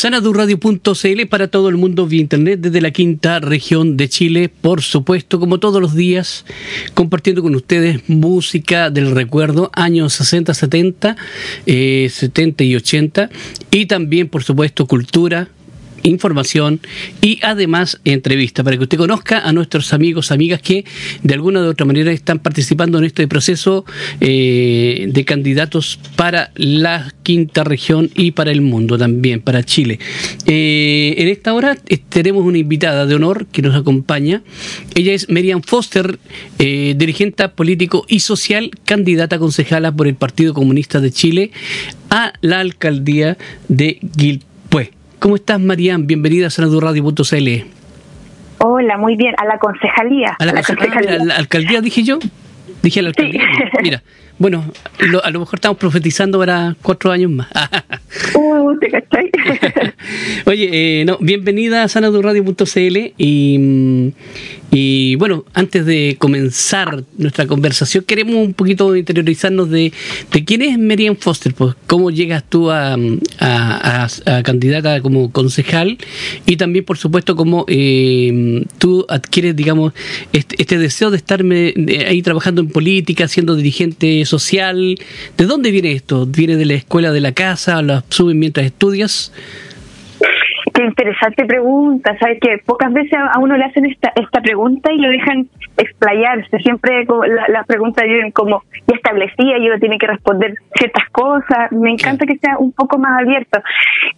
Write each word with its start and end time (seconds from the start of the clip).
sanadurradio.cl 0.00 1.26
para 1.28 1.48
todo 1.48 1.68
el 1.68 1.76
mundo 1.76 2.06
vía 2.06 2.22
internet 2.22 2.60
desde 2.60 2.80
la 2.80 2.90
quinta 2.90 3.38
región 3.38 3.98
de 3.98 4.08
Chile, 4.08 4.48
por 4.48 4.80
supuesto, 4.80 5.38
como 5.38 5.60
todos 5.60 5.78
los 5.82 5.94
días, 5.94 6.46
compartiendo 6.94 7.42
con 7.42 7.54
ustedes 7.54 8.08
música 8.08 8.88
del 8.88 9.10
recuerdo, 9.10 9.70
años 9.74 10.14
60, 10.14 10.54
70, 10.54 11.16
eh, 11.66 12.08
70 12.10 12.64
y 12.64 12.76
80, 12.76 13.28
y 13.70 13.84
también, 13.84 14.30
por 14.30 14.42
supuesto, 14.42 14.86
cultura, 14.86 15.48
información 16.02 16.80
y 17.20 17.38
además 17.42 18.00
entrevista 18.04 18.62
para 18.64 18.76
que 18.76 18.82
usted 18.84 18.98
conozca 18.98 19.40
a 19.40 19.52
nuestros 19.52 19.92
amigos, 19.92 20.32
amigas 20.32 20.60
que 20.60 20.84
de 21.22 21.34
alguna 21.34 21.60
u 21.60 21.68
otra 21.68 21.86
manera 21.86 22.12
están 22.12 22.38
participando 22.38 22.98
en 22.98 23.04
este 23.04 23.26
proceso 23.28 23.84
eh, 24.20 25.06
de 25.08 25.24
candidatos 25.24 25.98
para 26.16 26.50
la 26.54 27.12
quinta 27.22 27.64
región 27.64 28.10
y 28.14 28.32
para 28.32 28.50
el 28.50 28.60
mundo 28.60 28.98
también, 28.98 29.40
para 29.40 29.62
Chile. 29.62 29.98
Eh, 30.46 31.14
en 31.18 31.28
esta 31.28 31.54
hora 31.54 31.76
tenemos 32.08 32.44
una 32.44 32.58
invitada 32.58 33.06
de 33.06 33.14
honor 33.14 33.46
que 33.46 33.62
nos 33.62 33.74
acompaña. 33.74 34.42
Ella 34.94 35.12
es 35.12 35.28
Merian 35.28 35.62
Foster, 35.62 36.18
eh, 36.58 36.94
dirigente 36.96 37.30
político 37.48 38.04
y 38.08 38.20
social, 38.20 38.70
candidata 38.84 39.38
concejala 39.38 39.92
por 39.92 40.06
el 40.06 40.14
Partido 40.14 40.52
Comunista 40.52 41.00
de 41.00 41.10
Chile 41.10 41.50
a 42.10 42.32
la 42.40 42.60
alcaldía 42.60 43.38
de 43.68 43.98
Guilpué. 44.02 44.49
¿Cómo 45.20 45.36
estás, 45.36 45.60
Marian? 45.60 46.06
Bienvenida 46.06 46.46
a 46.46 46.50
sanadurradio.cl. 46.50 47.48
Hola, 48.56 48.96
muy 48.96 49.16
bien. 49.16 49.34
A 49.36 49.44
la 49.44 49.58
concejalía. 49.58 50.34
A 50.38 50.46
la, 50.46 50.54
concejalía. 50.62 51.16
¿A 51.16 51.24
la 51.24 51.36
alcaldía 51.36 51.82
dije 51.82 52.02
yo? 52.02 52.18
Dije 52.82 53.00
a 53.00 53.02
la 53.02 53.08
alcaldía. 53.10 53.42
Mira, 53.82 54.02
bueno, 54.40 54.64
a 55.22 55.30
lo 55.30 55.40
mejor 55.40 55.58
estamos 55.58 55.76
profetizando 55.76 56.38
para 56.38 56.74
cuatro 56.80 57.12
años 57.12 57.30
más. 57.30 57.48
uh, 58.34 58.78
¿te 58.78 58.90
cachai? 58.90 59.30
Oye, 60.46 61.00
eh, 61.00 61.04
no, 61.04 61.18
bienvenida 61.20 61.82
a 61.82 61.88
sanadurradio.cl 61.88 63.12
y, 63.18 64.12
y 64.70 65.14
bueno, 65.16 65.44
antes 65.52 65.84
de 65.84 66.16
comenzar 66.18 67.04
nuestra 67.18 67.46
conversación, 67.46 68.02
queremos 68.04 68.36
un 68.36 68.54
poquito 68.54 68.96
interiorizarnos 68.96 69.68
de, 69.68 69.92
de 70.32 70.44
quién 70.46 70.62
es 70.62 70.78
Merian 70.78 71.18
Foster, 71.18 71.52
pues 71.52 71.74
cómo 71.86 72.10
llegas 72.10 72.42
tú 72.48 72.70
a, 72.70 72.96
a, 73.38 74.08
candidata 74.42 75.02
como 75.02 75.30
concejal 75.32 75.98
y 76.46 76.56
también, 76.56 76.86
por 76.86 76.96
supuesto, 76.96 77.36
cómo 77.36 77.66
eh, 77.68 78.64
tú 78.78 79.04
adquieres, 79.10 79.54
digamos, 79.54 79.92
este, 80.32 80.56
este 80.58 80.78
deseo 80.78 81.10
de 81.10 81.18
estar 81.18 81.44
ahí 81.44 82.22
trabajando 82.22 82.62
en 82.62 82.68
política, 82.68 83.28
siendo 83.28 83.54
dirigente 83.54 84.24
social. 84.30 84.96
¿De 85.36 85.44
dónde 85.44 85.70
viene 85.70 85.92
esto? 85.92 86.26
¿Viene 86.26 86.56
de 86.56 86.64
la 86.64 86.74
escuela 86.74 87.10
de 87.12 87.20
la 87.20 87.32
casa? 87.32 87.82
¿La 87.82 88.02
suben 88.08 88.38
mientras 88.38 88.66
estudias? 88.66 89.32
Qué 90.72 90.84
interesante 90.84 91.44
pregunta, 91.46 92.16
sabes 92.18 92.38
que 92.40 92.58
pocas 92.64 92.92
veces 92.92 93.18
a 93.18 93.38
uno 93.38 93.56
le 93.56 93.64
hacen 93.64 93.86
esta 93.86 94.12
esta 94.14 94.40
pregunta 94.40 94.92
y 94.92 94.98
lo 94.98 95.08
dejan 95.08 95.48
explayarse, 95.76 96.58
siempre 96.58 97.06
las 97.48 97.66
preguntas 97.66 98.04
vienen 98.04 98.30
como 98.30 98.62
ya 98.86 98.96
establecida 98.96 99.58
y 99.58 99.68
uno 99.68 99.78
tiene 99.78 99.98
que 99.98 100.06
responder 100.06 100.54
ciertas 100.74 101.08
cosas, 101.10 101.72
me 101.72 101.90
encanta 101.90 102.26
que 102.26 102.38
sea 102.38 102.58
un 102.58 102.72
poco 102.72 102.98
más 102.98 103.20
abierto. 103.20 103.60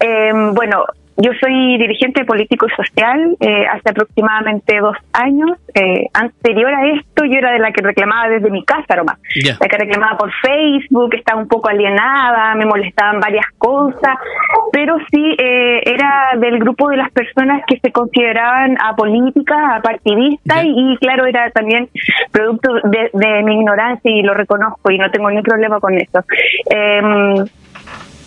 Eh, 0.00 0.32
bueno, 0.54 0.84
yo 1.16 1.30
soy 1.40 1.78
dirigente 1.78 2.24
político 2.24 2.66
y 2.66 2.70
social 2.70 3.36
eh, 3.40 3.66
hace 3.66 3.90
aproximadamente 3.90 4.78
dos 4.80 4.96
años. 5.12 5.58
Eh, 5.74 6.06
anterior 6.12 6.72
a 6.74 6.86
esto, 6.86 7.24
yo 7.24 7.38
era 7.38 7.52
de 7.52 7.58
la 7.58 7.72
que 7.72 7.82
reclamaba 7.82 8.28
desde 8.28 8.50
mi 8.50 8.64
casa 8.64 8.96
nomás. 8.96 9.18
La 9.60 9.68
que 9.68 9.78
reclamaba 9.78 10.16
por 10.16 10.30
Facebook, 10.32 11.14
estaba 11.14 11.40
un 11.40 11.48
poco 11.48 11.68
alienada, 11.68 12.54
me 12.54 12.64
molestaban 12.66 13.20
varias 13.20 13.46
cosas, 13.58 14.16
pero 14.72 14.96
sí 15.10 15.36
eh, 15.38 15.82
era 15.84 16.32
del 16.38 16.58
grupo 16.58 16.88
de 16.88 16.96
las 16.96 17.10
personas 17.10 17.62
que 17.66 17.78
se 17.78 17.92
consideraban 17.92 18.76
apolíticas, 18.82 19.58
apartidistas, 19.76 20.64
y, 20.64 20.96
claro, 20.98 21.26
era 21.26 21.50
también 21.50 21.88
producto 22.30 22.74
de, 22.84 23.10
de, 23.12 23.42
mi 23.42 23.54
ignorancia 23.54 24.10
y 24.10 24.22
lo 24.22 24.34
reconozco 24.34 24.90
y 24.90 24.98
no 24.98 25.10
tengo 25.10 25.28
ningún 25.28 25.44
problema 25.44 25.80
con 25.80 25.94
eso. 25.94 26.24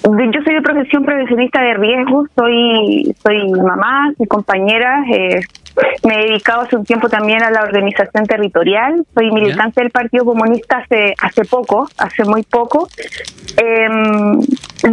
Eh, 0.05 0.31
yo 0.31 0.41
soy 0.43 0.53
de 0.53 0.61
profesión 0.61 1.03
profesionista 1.03 1.61
de 1.61 1.73
riesgo, 1.73 2.27
soy 2.35 3.15
soy 3.23 3.51
mamá, 3.51 4.13
soy 4.17 4.27
compañera, 4.27 5.03
eh, 5.11 5.39
me 6.07 6.15
he 6.15 6.27
dedicado 6.27 6.61
hace 6.61 6.75
un 6.75 6.85
tiempo 6.85 7.09
también 7.09 7.41
a 7.41 7.49
la 7.49 7.63
organización 7.63 8.25
territorial, 8.25 9.03
soy 9.13 9.31
militante 9.31 9.81
del 9.81 9.91
Partido 9.91 10.23
Comunista 10.23 10.77
hace 10.77 11.15
hace 11.19 11.43
poco, 11.45 11.89
hace 11.97 12.23
muy 12.23 12.43
poco. 12.43 12.87
Em, 13.57 14.39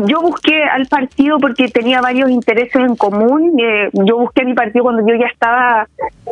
yo 0.08 0.22
busqué 0.22 0.64
al 0.64 0.86
partido 0.86 1.38
porque 1.38 1.68
tenía 1.68 2.00
varios 2.00 2.30
intereses 2.30 2.76
en 2.76 2.96
común. 2.96 3.60
Eh, 3.60 3.90
yo 3.92 4.16
busqué 4.16 4.44
mi 4.44 4.54
partido 4.54 4.84
cuando 4.84 5.06
yo 5.06 5.14
ya 5.14 5.26
estaba 5.26 5.86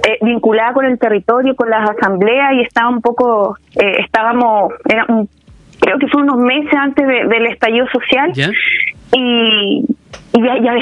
eh, 0.05 0.19
vinculada 0.23 0.73
con 0.73 0.87
el 0.87 0.99
territorio, 0.99 1.55
con 1.55 1.69
las 1.69 1.91
asambleas 1.91 2.55
y 2.55 2.63
estaba 2.63 2.89
un 2.89 3.03
poco, 3.03 3.57
estábamos, 3.75 4.73
era 4.89 5.05
un 5.09 5.29
creo 5.81 5.99
que 5.99 6.09
fue 6.09 6.23
unos 6.23 6.37
meses 6.37 6.73
antes 6.75 7.07
del 7.07 7.47
estallido 7.47 7.87
social. 7.89 8.33
Y, 9.13 9.85
ya, 10.33 10.55
ya, 10.63 10.75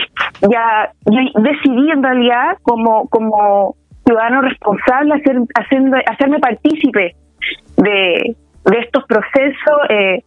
ya, 0.50 0.92
decidí 1.40 1.90
en 1.90 2.02
realidad 2.02 2.58
como, 2.62 3.08
como 3.08 3.76
ciudadano 4.04 4.42
responsable 4.42 5.14
hacer, 5.14 5.36
haciendo, 5.54 5.96
hacerme 6.06 6.38
partícipe 6.38 7.14
de, 7.76 8.36
de 8.64 8.78
estos 8.78 9.04
procesos. 9.04 9.78
Eh, 9.88 10.22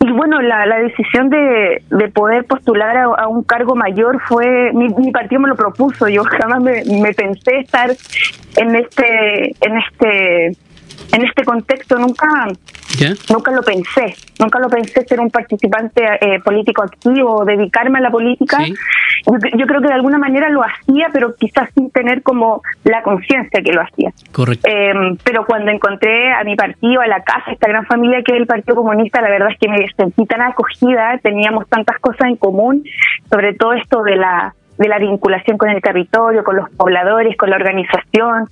y 0.00 0.12
bueno, 0.12 0.42
la, 0.42 0.66
la 0.66 0.78
decisión 0.80 1.30
de, 1.30 1.82
de 1.88 2.08
poder 2.08 2.44
postular 2.44 2.96
a, 2.96 3.28
un 3.28 3.42
cargo 3.42 3.74
mayor 3.74 4.20
fue, 4.28 4.72
mi, 4.74 4.88
mi, 4.88 5.10
partido 5.12 5.40
me 5.40 5.48
lo 5.48 5.56
propuso, 5.56 6.08
yo 6.08 6.24
jamás 6.40 6.60
me, 6.60 6.82
me 7.00 7.12
pensé 7.14 7.58
estar 7.60 7.90
en 8.56 8.76
este, 8.76 9.54
en 9.60 9.78
este 9.78 10.56
en 11.12 11.24
este 11.24 11.44
contexto 11.44 11.98
nunca 11.98 12.26
nunca 13.28 13.50
lo 13.50 13.62
pensé 13.62 14.14
nunca 14.38 14.58
lo 14.58 14.68
pensé 14.68 15.04
ser 15.04 15.20
un 15.20 15.30
participante 15.30 16.02
eh, 16.20 16.40
político 16.40 16.82
activo 16.82 17.44
dedicarme 17.44 17.98
a 17.98 18.02
la 18.02 18.10
política. 18.10 18.58
Yo, 19.26 19.66
creo 19.66 19.80
que 19.80 19.88
de 19.88 19.94
alguna 19.94 20.18
manera 20.18 20.48
lo 20.50 20.62
hacía 20.62 21.08
pero 21.12 21.34
quizás 21.34 21.70
sin 21.74 21.90
tener 21.90 22.22
como 22.22 22.62
la 22.84 23.02
conciencia 23.02 23.62
que 23.62 23.72
lo 23.72 23.82
hacía. 23.82 24.10
Correcto. 24.32 24.68
Em, 24.68 25.16
pero 25.24 25.46
cuando 25.46 25.70
encontré 25.70 26.32
a 26.32 26.44
mi 26.44 26.56
partido 26.56 27.00
a 27.00 27.06
la 27.06 27.22
casa 27.22 27.52
esta 27.52 27.68
gran 27.68 27.86
familia 27.86 28.22
que 28.22 28.32
es 28.34 28.40
el 28.40 28.46
Partido 28.46 28.76
Comunista 28.76 29.20
la 29.22 29.30
verdad 29.30 29.48
es 29.50 29.58
que 29.58 29.68
me 29.68 29.86
sentí 29.96 30.26
tan 30.26 30.42
acogida 30.42 31.18
teníamos 31.22 31.68
tantas 31.68 31.98
cosas 32.00 32.28
en 32.28 32.36
común 32.36 32.84
sobre 33.30 33.54
todo 33.54 33.72
esto 33.72 34.02
de 34.02 34.16
la 34.16 34.54
de 34.78 34.88
la 34.88 34.98
vinculación 34.98 35.56
con 35.56 35.70
el 35.70 35.80
territorio, 35.80 36.42
con 36.42 36.56
los 36.56 36.70
pobladores, 36.70 37.36
con 37.36 37.50
la 37.50 37.56
organización. 37.56 38.48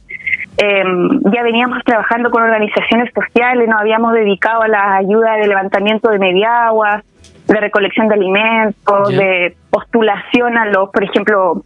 Eh, 0.58 0.84
ya 1.32 1.42
veníamos 1.42 1.82
trabajando 1.84 2.30
con 2.30 2.42
organizaciones 2.42 3.10
sociales, 3.14 3.68
nos 3.68 3.80
habíamos 3.80 4.12
dedicado 4.12 4.62
a 4.62 4.68
la 4.68 4.96
ayuda 4.96 5.36
de 5.36 5.48
levantamiento 5.48 6.10
de 6.10 6.18
mediaguas, 6.18 7.04
de 7.48 7.60
recolección 7.60 8.08
de 8.08 8.14
alimentos, 8.14 9.08
de 9.08 9.56
postulación 9.70 10.58
a 10.58 10.66
los, 10.66 10.90
por 10.90 11.04
ejemplo, 11.04 11.62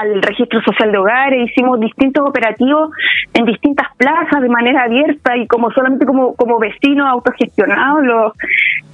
al 0.00 0.22
registro 0.22 0.60
social 0.62 0.92
de 0.92 0.98
hogares, 0.98 1.50
hicimos 1.50 1.80
distintos 1.80 2.26
operativos 2.26 2.90
en 3.34 3.44
distintas 3.44 3.88
plazas 3.96 4.40
de 4.40 4.48
manera 4.48 4.84
abierta 4.84 5.36
y 5.36 5.46
como 5.46 5.70
solamente 5.72 6.06
como, 6.06 6.34
como 6.36 6.58
vecinos 6.58 7.08
autogestionados, 7.08 8.04
los 8.04 8.32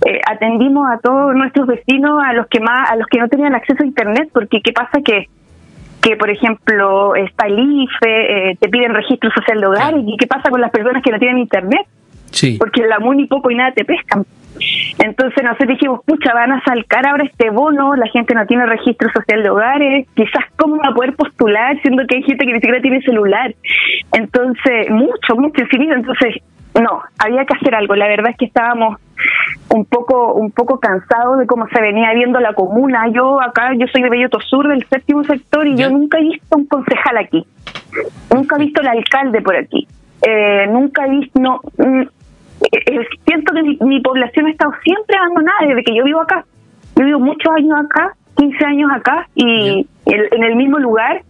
eh, 0.07 0.21
atendimos 0.29 0.89
a 0.91 0.99
todos 0.99 1.35
nuestros 1.35 1.67
vecinos, 1.67 2.23
a 2.25 2.33
los 2.33 2.47
que 2.49 2.61
más, 2.61 2.91
a 2.91 2.97
los 2.97 3.07
que 3.09 3.19
no 3.19 3.29
tenían 3.29 3.55
acceso 3.55 3.83
a 3.83 3.87
internet, 3.87 4.31
porque 4.33 4.61
qué 4.63 4.73
pasa 4.73 5.01
que 5.05 5.29
que 6.07 6.17
por 6.17 6.31
ejemplo 6.31 7.17
está 7.17 7.49
el 7.49 7.59
IFE, 7.59 8.51
eh, 8.51 8.57
te 8.61 8.69
piden 8.69 8.95
registro 8.95 9.29
social 9.33 9.61
de 9.61 9.67
hogares, 9.67 10.05
y 10.07 10.17
qué 10.17 10.29
pasa 10.29 10.51
con 10.51 10.61
las 10.61 10.71
personas 10.71 11.03
que 11.03 11.11
no 11.11 11.19
tienen 11.19 11.39
internet, 11.39 11.85
sí. 12.31 12.57
porque 12.59 12.87
la 12.87 13.01
MUNI 13.01 13.27
poco 13.27 13.51
y 13.51 13.57
nada 13.57 13.73
te 13.73 13.85
pescan. 13.85 14.25
Entonces 14.99 15.43
nosotros 15.43 15.69
dijimos, 15.69 16.01
pucha, 16.07 16.33
van 16.33 16.53
a 16.53 16.63
salcar 16.65 17.07
ahora 17.07 17.25
este 17.25 17.51
bono, 17.51 17.97
la 17.97 18.07
gente 18.07 18.35
no 18.35 18.47
tiene 18.47 18.67
registro 18.67 19.11
social 19.13 19.43
de 19.43 19.51
hogares, 19.51 20.07
quizás 20.15 20.45
cómo 20.57 20.77
va 20.77 20.91
a 20.91 20.95
poder 20.95 21.15
postular, 21.17 21.77
siendo 21.83 22.07
que 22.07 22.17
hay 22.17 22.23
gente 22.23 22.47
que 22.47 22.53
ni 22.53 22.61
siquiera 22.61 22.81
tiene 22.81 23.03
celular. 23.03 23.53
Entonces, 24.13 24.89
mucho, 24.89 25.35
mucho 25.37 25.61
infinito. 25.61 25.93
Entonces, 25.93 26.37
no, 26.81 27.03
había 27.19 27.45
que 27.45 27.55
hacer 27.55 27.75
algo. 27.75 27.95
La 27.95 28.09
verdad 28.09 28.31
es 28.31 28.37
que 28.37 28.47
estábamos 28.47 29.01
un 29.71 29.85
poco 29.85 30.35
un 30.35 30.51
poco 30.51 30.79
cansados 30.79 31.39
de 31.39 31.47
cómo 31.47 31.67
se 31.69 31.81
venía 31.81 32.13
viendo 32.15 32.39
la 32.41 32.53
comuna. 32.53 33.09
Yo 33.09 33.41
acá, 33.41 33.73
yo 33.75 33.87
soy 33.89 34.03
de 34.03 34.11
Belloto 34.11 34.41
Sur, 34.41 34.69
del 34.69 34.87
séptimo 34.87 35.25
sector, 35.25 35.67
y 35.67 35.77
yo 35.77 35.91
nunca 35.91 36.19
he 36.19 36.23
visto 36.23 36.57
un 36.57 36.67
concejal 36.67 37.17
aquí. 37.19 37.47
Nunca 38.33 38.57
he 38.57 38.61
visto 38.61 38.81
el 38.81 38.89
alcalde 38.89 39.41
por 39.41 39.57
aquí. 39.57 39.87
Eh, 40.23 40.67
nunca 40.69 41.07
he 41.07 41.11
visto, 41.11 41.41
no, 41.41 41.61
mm, 41.79 42.03
eh, 42.63 43.07
siento 43.27 43.53
que 43.55 43.85
mi, 43.85 44.01
población 44.01 44.47
ha 44.47 44.51
estado 44.51 44.73
siempre 44.83 45.17
abandonada 45.17 45.67
desde 45.67 45.85
que 45.85 45.95
yo 45.95 46.05
vivo 46.05 46.21
acá. 46.21 46.45
Yo 46.97 47.05
vivo 47.05 47.21
muchos 47.21 47.53
años 47.55 47.79
acá, 47.85 48.15
15 48.37 48.65
años 48.65 48.91
acá 48.93 49.29
y 49.35 49.87
en 50.07 50.45
el 50.45 50.57
mismo 50.57 50.79
lugar. 50.79 51.23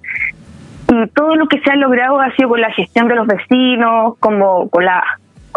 Y 0.88 1.08
todo 1.08 1.34
lo 1.34 1.49
que 1.49 1.60
se 1.60 1.70
ha 1.70 1.76
logrado 1.76 2.20
ha 2.20 2.31
sido 2.37 2.50
con 2.50 2.60
la 2.60 2.70
gestión 2.70 3.08
de 3.08 3.16
los 3.16 3.26
vecinos, 3.26 4.16
como 4.20 4.69
con 4.70 4.84
la 4.84 5.02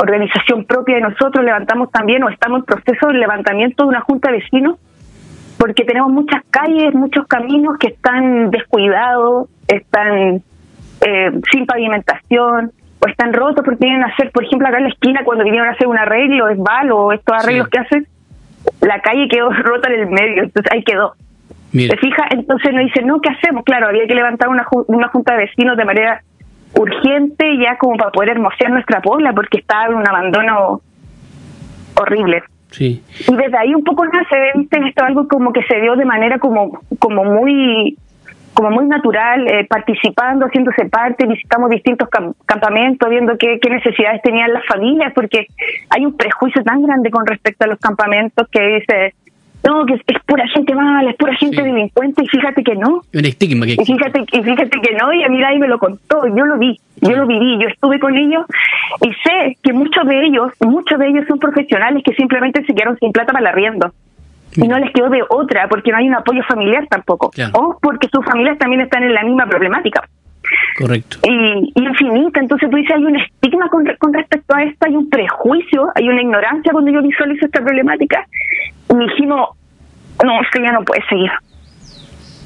organización 0.01 0.65
propia 0.65 0.95
de 0.95 1.01
nosotros. 1.01 1.43
Levantamos 1.43 1.91
también 1.91 2.23
o 2.23 2.29
estamos 2.29 2.59
en 2.59 2.65
proceso 2.65 3.07
de 3.07 3.13
levantamiento 3.13 3.83
de 3.83 3.89
una 3.89 4.01
junta 4.01 4.31
de 4.31 4.39
vecinos 4.39 4.77
porque 5.59 5.83
tenemos 5.83 6.09
muchas 6.09 6.41
calles, 6.49 6.93
muchos 6.93 7.27
caminos 7.27 7.77
que 7.77 7.87
están 7.89 8.49
descuidados, 8.49 9.49
están 9.67 10.41
eh, 11.05 11.31
sin 11.51 11.65
pavimentación 11.65 12.71
o 12.99 13.07
están 13.07 13.33
rotos 13.33 13.65
porque 13.65 13.85
vienen 13.85 14.03
a 14.03 14.07
hacer, 14.07 14.31
por 14.31 14.45
ejemplo, 14.45 14.69
acá 14.69 14.77
en 14.77 14.85
la 14.85 14.89
esquina 14.89 15.23
cuando 15.25 15.43
vinieron 15.43 15.67
a 15.67 15.71
hacer 15.71 15.87
un 15.87 15.97
arreglo, 15.97 16.47
es 16.47 16.57
o 16.91 17.11
estos 17.11 17.35
arreglos 17.35 17.67
que 17.67 17.79
hacen, 17.79 18.07
la 18.79 19.01
calle 19.01 19.27
quedó 19.27 19.49
rota 19.63 19.91
en 19.91 19.99
el 19.99 20.07
medio, 20.07 20.43
entonces 20.43 20.71
ahí 20.71 20.83
quedó. 20.83 21.13
¿Te 21.71 21.97
fijas? 21.97 22.27
Entonces 22.31 22.73
nos 22.73 22.85
dicen, 22.85 23.05
no, 23.05 23.19
¿qué 23.19 23.29
hacemos? 23.29 23.63
Claro, 23.63 23.87
había 23.87 24.07
que 24.07 24.15
levantar 24.15 24.47
una, 24.47 24.65
una 24.87 25.09
junta 25.09 25.33
de 25.33 25.45
vecinos 25.45 25.77
de 25.77 25.85
manera 25.85 26.23
urgente 26.75 27.57
ya 27.57 27.77
como 27.77 27.97
para 27.97 28.11
poder 28.11 28.29
hermosear 28.29 28.71
nuestra 28.71 29.01
pobla 29.01 29.33
porque 29.33 29.59
estaba 29.59 29.87
en 29.87 29.95
un 29.95 30.07
abandono 30.07 30.81
horrible. 31.95 32.43
Sí. 32.71 33.03
Y 33.27 33.35
desde 33.35 33.57
ahí 33.57 33.73
un 33.73 33.83
poco 33.83 34.05
nace. 34.05 34.51
Esto 34.87 35.03
algo 35.03 35.27
como 35.27 35.51
que 35.51 35.63
se 35.63 35.81
dio 35.81 35.95
de 35.95 36.05
manera 36.05 36.37
como, 36.37 36.79
como 36.99 37.23
muy 37.23 37.97
como 38.53 38.71
muy 38.71 38.85
natural, 38.87 39.47
eh, 39.47 39.65
participando, 39.69 40.45
haciéndose 40.45 40.89
parte, 40.89 41.25
visitamos 41.25 41.69
distintos 41.69 42.09
campamentos, 42.45 43.09
viendo 43.09 43.37
qué, 43.37 43.57
qué, 43.61 43.69
necesidades 43.69 44.21
tenían 44.21 44.51
las 44.51 44.65
familias, 44.65 45.13
porque 45.15 45.47
hay 45.89 46.05
un 46.05 46.17
prejuicio 46.17 46.61
tan 46.63 46.83
grande 46.83 47.09
con 47.09 47.25
respecto 47.25 47.63
a 47.63 47.67
los 47.67 47.79
campamentos 47.79 48.49
que 48.51 48.61
dice, 48.61 49.13
no, 49.63 49.85
que 49.85 49.93
es, 49.95 50.01
pura 50.25 50.47
gente 50.47 50.73
mala, 50.73 51.11
es 51.11 51.17
pura 51.17 51.35
gente 51.35 51.61
delincuente, 51.61 52.23
y 52.23 52.27
fíjate 52.27 52.63
que 52.63 52.75
no. 52.75 53.01
Un 53.13 53.25
estigma 53.25 53.65
que... 53.65 53.73
Y 53.73 53.85
fíjate, 53.85 54.25
y 54.31 54.43
fíjate 54.43 54.81
que 54.81 54.95
no, 54.95 55.13
y 55.13 55.23
a 55.23 55.29
mí 55.29 55.37
nadie 55.39 55.59
me 55.59 55.67
lo 55.67 55.79
contó, 55.79 56.25
yo 56.27 56.45
lo 56.45 56.57
vi, 56.57 56.79
yo 57.01 57.15
lo 57.15 57.27
viví, 57.27 57.59
yo 57.61 57.67
estuve 57.67 57.99
con 57.99 58.15
ellos, 58.15 58.45
y 59.01 59.09
sé 59.23 59.57
que 59.61 59.73
muchos 59.73 60.05
de 60.07 60.25
ellos, 60.25 60.53
muchos 60.61 60.97
de 60.97 61.07
ellos 61.07 61.25
son 61.27 61.39
profesionales 61.39 62.03
que 62.03 62.13
simplemente 62.13 62.63
se 62.65 62.73
quedaron 62.73 62.97
sin 62.97 63.11
plata 63.11 63.33
para 63.33 63.41
el 63.41 63.47
arriendo. 63.47 63.91
Y 64.55 64.67
no 64.67 64.79
les 64.79 64.91
quedó 64.91 65.09
de 65.09 65.21
otra, 65.29 65.67
porque 65.67 65.91
no 65.91 65.97
hay 65.97 66.07
un 66.07 66.15
apoyo 66.15 66.41
familiar 66.43 66.87
tampoco. 66.89 67.31
O 67.53 67.77
porque 67.81 68.07
sus 68.11 68.25
familias 68.25 68.57
también 68.57 68.81
están 68.81 69.03
en 69.03 69.13
la 69.13 69.23
misma 69.23 69.45
problemática. 69.45 70.03
Correcto. 70.77 71.17
Y, 71.23 71.71
infinita. 71.75 72.39
Entonces 72.39 72.69
tú 72.69 72.77
dices, 72.77 72.95
hay 72.95 73.05
un 73.05 73.15
estigma 73.15 73.69
con, 73.69 73.85
con 73.99 74.13
respecto 74.13 74.55
a 74.55 74.63
esto, 74.63 74.87
hay 74.87 74.95
un 74.95 75.09
prejuicio, 75.09 75.89
hay 75.93 76.09
una 76.09 76.21
ignorancia 76.21 76.71
cuando 76.71 76.91
yo 76.91 77.01
visualizo 77.01 77.45
esta 77.45 77.61
problemática. 77.61 78.25
Y 78.89 78.97
dijimos, 78.97 79.49
no, 80.23 80.41
esto 80.41 80.59
ya 80.61 80.71
no 80.71 80.83
puede 80.83 81.01
seguir. 81.07 81.31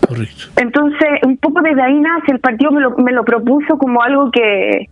Correcto. 0.07 0.45
Entonces, 0.57 1.10
un 1.24 1.38
poco 1.38 1.62
desde 1.62 1.81
ahí 1.81 2.00
nace, 2.00 2.31
el 2.34 2.40
partido 2.40 2.72
me 2.72 2.81
lo, 2.81 2.92
me 2.98 3.12
lo 3.12 3.24
propuso 3.24 3.78
como 3.78 4.04
algo 4.04 4.31
que, 4.31 4.90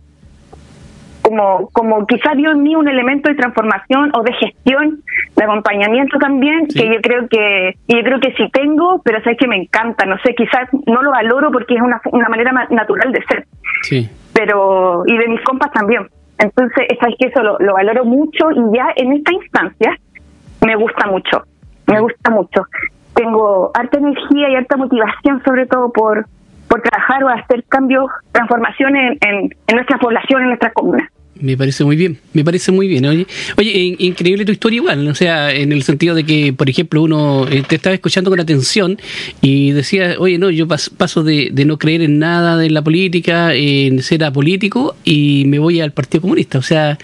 como, 1.22 1.68
como 1.72 2.06
quizás 2.06 2.36
dio 2.36 2.50
en 2.50 2.62
mí 2.62 2.74
un 2.74 2.88
elemento 2.88 3.30
de 3.30 3.36
transformación 3.36 4.10
o 4.14 4.22
de 4.22 4.32
gestión, 4.34 5.02
de 5.36 5.44
acompañamiento 5.44 6.18
también, 6.18 6.66
que 6.66 6.86
yo 6.86 7.00
creo 7.00 7.28
que, 7.28 7.76
yo 7.88 8.02
creo 8.02 8.20
que 8.20 8.32
sí 8.34 8.48
tengo, 8.52 9.00
pero 9.04 9.22
sabes 9.22 9.38
que 9.38 9.46
me 9.46 9.56
encanta, 9.56 10.04
no 10.04 10.16
sé, 10.18 10.34
quizás 10.34 10.68
no 10.86 11.02
lo 11.02 11.10
valoro 11.10 11.50
porque 11.50 11.74
es 11.74 11.80
una, 11.80 12.00
una 12.10 12.28
manera 12.28 12.52
natural 12.70 13.12
de 13.12 13.22
ser. 13.24 13.46
Sí. 13.82 14.10
Pero, 14.34 15.04
y 15.06 15.16
de 15.16 15.28
mis 15.28 15.40
compas 15.42 15.70
también. 15.72 16.06
Entonces, 16.38 16.86
sabes 16.98 17.14
que 17.18 17.28
eso 17.28 17.42
lo, 17.42 17.58
lo 17.60 17.74
valoro 17.74 18.04
mucho 18.04 18.50
y 18.50 18.76
ya 18.76 18.88
en 18.96 19.12
esta 19.12 19.32
instancia 19.32 19.96
me 20.64 20.76
gusta 20.76 21.06
mucho, 21.06 21.44
me 21.86 22.00
gusta 22.00 22.30
mucho. 22.30 22.62
Tengo 23.14 23.70
harta 23.74 23.98
energía 23.98 24.50
y 24.50 24.54
harta 24.54 24.76
motivación, 24.76 25.42
sobre 25.44 25.66
todo 25.66 25.92
por, 25.92 26.26
por 26.68 26.80
trabajar 26.80 27.24
o 27.24 27.28
hacer 27.28 27.64
cambios, 27.68 28.06
transformaciones 28.32 29.18
en, 29.20 29.54
en, 29.66 29.74
nuestra 29.74 29.98
población, 29.98 30.42
en 30.42 30.48
nuestras 30.48 30.72
comunas. 30.72 31.08
Me 31.34 31.56
parece 31.56 31.82
muy 31.84 31.96
bien, 31.96 32.18
me 32.34 32.44
parece 32.44 32.70
muy 32.72 32.86
bien. 32.86 33.04
Oye, 33.06 33.26
oye, 33.56 33.96
increíble 33.98 34.44
tu 34.44 34.52
historia 34.52 34.76
igual, 34.76 35.08
o 35.08 35.14
sea, 35.14 35.50
en 35.50 35.72
el 35.72 35.82
sentido 35.82 36.14
de 36.14 36.24
que, 36.24 36.52
por 36.52 36.70
ejemplo, 36.70 37.02
uno 37.02 37.48
eh, 37.48 37.62
te 37.66 37.76
estaba 37.76 37.94
escuchando 37.94 38.30
con 38.30 38.38
atención 38.38 38.98
y 39.40 39.72
decía, 39.72 40.14
oye, 40.18 40.38
no, 40.38 40.50
yo 40.50 40.68
paso 40.68 41.24
de, 41.24 41.48
de 41.52 41.64
no 41.64 41.78
creer 41.78 42.02
en 42.02 42.18
nada 42.18 42.56
de 42.56 42.70
la 42.70 42.82
política, 42.82 43.54
en 43.54 44.02
ser 44.02 44.24
apolítico 44.24 44.94
y 45.04 45.44
me 45.46 45.58
voy 45.58 45.80
al 45.80 45.92
Partido 45.92 46.20
Comunista. 46.20 46.58
O 46.58 46.62
sea, 46.62 46.98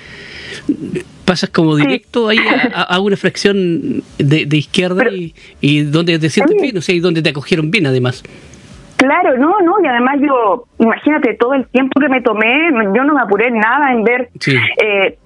pasas 1.29 1.51
como 1.51 1.77
directo 1.77 2.29
ahí 2.29 2.39
a, 2.75 2.99
una 3.01 3.17
fracción 3.17 4.03
de, 4.19 4.57
izquierda 4.57 5.05
y, 5.11 5.35
y, 5.61 5.83
donde 5.83 6.19
te 6.19 6.31
sientes 6.31 6.57
bien, 6.61 6.79
o 6.79 6.81
sea, 6.81 6.95
y 6.95 7.01
donde 7.01 7.21
te 7.21 7.29
acogieron 7.29 7.71
bien 7.71 7.87
además. 7.87 8.25
Claro, 8.97 9.37
no, 9.37 9.61
no, 9.61 9.75
y 9.85 9.87
además 9.87 10.17
yo, 10.21 10.65
imagínate 10.79 11.35
todo 11.35 11.55
el 11.55 11.69
tiempo 11.69 12.01
que 12.01 12.09
me 12.09 12.23
tomé, 12.23 12.71
yo 12.97 13.05
no 13.05 13.15
me 13.15 13.21
apuré 13.21 13.51
nada 13.51 13.93
en 13.93 14.03
ver, 14.03 14.31
eh, 14.83 15.19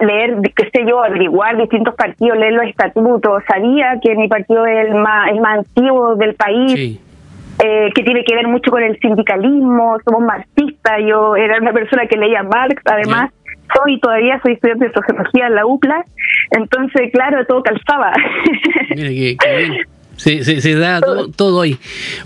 leer, 0.00 0.36
qué 0.56 0.70
sé 0.72 0.86
yo, 0.88 1.02
averiguar 1.02 1.58
distintos 1.58 1.94
partidos, 1.96 2.38
leer 2.38 2.52
los 2.52 2.66
estatutos, 2.66 3.42
sabía 3.46 3.98
que 4.02 4.14
mi 4.14 4.28
partido 4.28 4.64
es 4.64 4.86
el 4.86 4.94
más, 4.94 5.30
el 5.32 5.40
más 5.40 5.58
antiguo 5.58 6.14
del 6.14 6.34
país. 6.34 7.00
Eh, 7.62 7.90
que 7.94 8.02
tiene 8.02 8.24
que 8.24 8.34
ver 8.34 8.48
mucho 8.48 8.70
con 8.70 8.82
el 8.82 8.98
sindicalismo, 9.00 9.98
somos 10.02 10.22
marxistas, 10.22 11.00
yo 11.06 11.36
era 11.36 11.58
una 11.58 11.74
persona 11.74 12.06
que 12.06 12.16
leía 12.16 12.42
Marx, 12.42 12.80
además, 12.86 13.32
soy 13.74 14.00
todavía 14.00 14.40
soy 14.42 14.54
estudiante 14.54 14.86
de 14.86 14.92
sociología 14.92 15.46
en 15.46 15.54
la 15.54 15.66
UPLA, 15.66 16.04
entonces 16.50 17.10
claro, 17.12 17.44
todo 17.46 17.62
calzaba. 17.62 18.12
Mira, 18.96 19.08
que, 19.08 19.36
Se, 20.16 20.60
se, 20.60 20.74
da 20.74 21.00
todo, 21.34 21.62
ahí. 21.62 21.78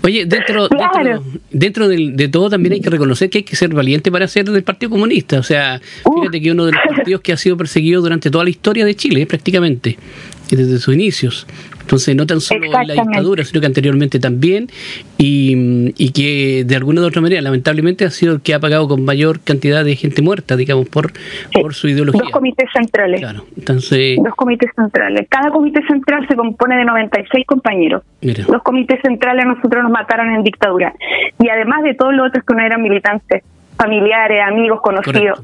Oye, 0.03 0.25
dentro, 0.25 0.67
dentro, 1.49 1.87
de, 1.87 2.27
todo 2.27 2.49
también 2.49 2.73
hay 2.73 2.81
que 2.81 2.89
reconocer 2.89 3.29
que 3.29 3.37
hay 3.37 3.43
que 3.43 3.55
ser 3.55 3.73
valiente 3.73 4.11
para 4.11 4.27
ser 4.27 4.43
del 4.45 4.63
Partido 4.63 4.89
Comunista. 4.89 5.39
O 5.39 5.43
sea, 5.43 5.79
fíjate 5.79 6.41
que 6.41 6.51
uno 6.51 6.65
de 6.65 6.73
los 6.73 6.81
partidos 6.81 7.21
que 7.21 7.31
ha 7.31 7.37
sido 7.37 7.55
perseguido 7.55 8.01
durante 8.01 8.29
toda 8.29 8.43
la 8.43 8.49
historia 8.49 8.83
de 8.83 8.95
Chile, 8.95 9.25
prácticamente, 9.25 9.97
desde 10.49 10.77
sus 10.79 10.93
inicios. 10.93 11.47
Entonces, 11.85 12.15
no 12.15 12.25
tan 12.25 12.41
solo 12.41 12.65
en 12.65 12.71
la 12.71 12.81
dictadura, 12.81 13.43
sino 13.43 13.61
que 13.61 13.67
anteriormente 13.67 14.19
también, 14.19 14.69
y, 15.19 15.93
y, 16.03 16.11
que 16.13 16.63
de 16.65 16.75
alguna 16.75 17.01
u 17.01 17.05
otra 17.05 17.21
manera, 17.21 17.41
lamentablemente, 17.43 18.05
ha 18.05 18.09
sido 18.09 18.33
el 18.33 18.41
que 18.41 18.55
ha 18.55 18.59
pagado 18.59 18.87
con 18.87 19.05
mayor 19.05 19.39
cantidad 19.39 19.85
de 19.85 19.95
gente 19.95 20.23
muerta, 20.23 20.55
digamos, 20.55 20.89
por, 20.89 21.13
por 21.53 21.75
su 21.75 21.87
ideología. 21.87 22.21
Dos 22.21 22.31
comités 22.31 22.67
centrales. 22.73 23.21
Claro, 23.21 23.45
entonces... 23.55 24.17
Dos 24.17 24.33
comités 24.35 24.71
centrales. 24.75 25.27
Cada 25.29 25.51
comité 25.51 25.85
central 25.85 26.27
se 26.27 26.35
compone 26.35 26.75
de 26.75 26.85
96 26.85 27.45
compañeros. 27.45 28.01
Mira. 28.21 28.45
Los 28.49 28.63
comités 28.63 28.99
centrales 29.03 29.45
nosotros 29.45 29.83
nos 29.83 29.91
mataron 29.91 30.33
en 30.33 30.43
dictadura. 30.43 30.91
Y 31.39 31.49
además 31.49 31.83
de 31.83 31.93
todos 31.93 32.15
los 32.15 32.29
otros 32.29 32.43
que 32.45 32.55
no 32.55 32.65
eran 32.65 32.81
militantes, 32.81 33.43
familiares, 33.77 34.41
amigos, 34.43 34.81
conocidos. 34.81 35.39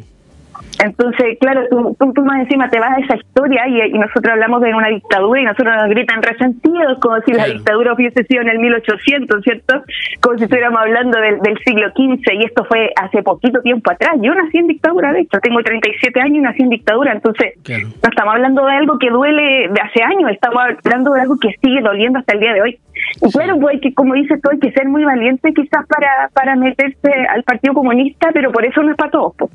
Entonces, 0.84 1.38
claro, 1.40 1.62
tú, 1.70 1.96
tú, 2.14 2.24
más 2.24 2.40
encima 2.42 2.70
te 2.70 2.80
vas 2.80 2.98
a 2.98 3.02
esa 3.02 3.16
historia 3.16 3.68
y, 3.68 3.92
nosotros 3.98 4.34
hablamos 4.34 4.62
de 4.62 4.74
una 4.74 4.88
dictadura 4.88 5.42
y 5.42 5.46
nosotros 5.46 5.76
nos 5.76 5.90
gritan 5.90 6.22
resentidos 6.22 6.98
como 7.00 7.20
si 7.22 7.34
la 7.34 7.46
dictadura 7.46 7.94
hubiese 7.94 8.24
sido 8.24 8.42
en 8.42 8.50
el 8.50 8.60
1800, 8.60 9.44
¿cierto? 9.44 9.84
Como 10.22 10.38
si 10.38 10.46
estuviéramos 10.46 10.82
hablando 10.82 11.20
del, 11.20 11.40
siglo 11.66 11.90
XV 11.90 12.34
y 12.34 12.46
esto 12.46 12.66
fue 12.66 12.92
hace 12.96 13.22
poquito 13.22 13.62
tiempo 13.62 13.92
atrás. 13.92 14.16
Yo 14.22 14.34
nací 14.34 14.58
en 14.58 14.68
dictadura, 14.68 15.12
de 15.12 15.22
hecho, 15.22 15.40
tengo 15.40 15.62
37 15.62 16.20
años 16.20 16.38
y 16.38 16.42
nací 16.42 16.64
en 16.64 16.70
dictadura, 16.70 17.12
entonces 17.12 17.54
no 17.68 18.10
estamos 18.10 18.34
hablando 18.34 18.66
de 18.66 18.72
algo 18.72 18.98
que 18.98 19.10
duele 19.10 19.70
de 19.70 19.82
hace 19.82 20.02
años, 20.04 20.32
estamos 20.32 20.64
hablando 20.84 21.14
de 21.14 21.22
algo 21.22 21.38
que 21.38 21.56
sigue 21.62 21.82
doliendo 21.82 22.20
hasta 22.20 22.34
el 22.34 22.40
día 22.40 22.54
de 22.54 22.62
hoy. 22.62 22.80
Y 23.22 23.32
claro, 23.32 23.60
pues 23.60 23.82
que, 23.82 23.94
como 23.94 24.14
dices 24.14 24.42
tú, 24.42 24.50
hay 24.52 24.60
que 24.60 24.72
ser 24.72 24.88
muy 24.88 25.04
valiente 25.04 25.54
quizás 25.54 25.86
para, 25.88 26.30
para 26.34 26.56
meterse 26.56 27.12
al 27.30 27.44
Partido 27.44 27.74
Comunista, 27.74 28.30
pero 28.34 28.52
por 28.52 28.66
eso 28.66 28.82
no 28.82 28.92
es 28.92 28.98
para 28.98 29.12
todos. 29.12 29.34
Pues. 29.38 29.52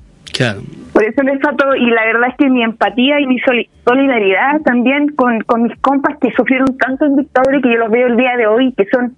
Por 0.93 1.05
eso 1.05 1.23
les 1.23 1.41
todo 1.41 1.75
y 1.77 1.91
la 1.91 2.05
verdad 2.07 2.31
es 2.31 2.37
que 2.37 2.49
mi 2.49 2.63
empatía 2.63 3.21
y 3.21 3.27
mi 3.27 3.39
solidaridad 3.85 4.61
también 4.65 5.09
con, 5.09 5.41
con 5.41 5.65
mis 5.65 5.79
compas 5.81 6.17
que 6.19 6.31
sufrieron 6.33 6.77
tanto 6.79 7.05
en 7.05 7.17
dictadura 7.17 7.59
y 7.59 7.63
que 7.63 7.71
yo 7.71 7.77
los 7.77 7.91
veo 7.91 8.07
el 8.07 8.17
día 8.17 8.37
de 8.37 8.47
hoy, 8.47 8.73
que 8.73 8.87
son 8.87 9.15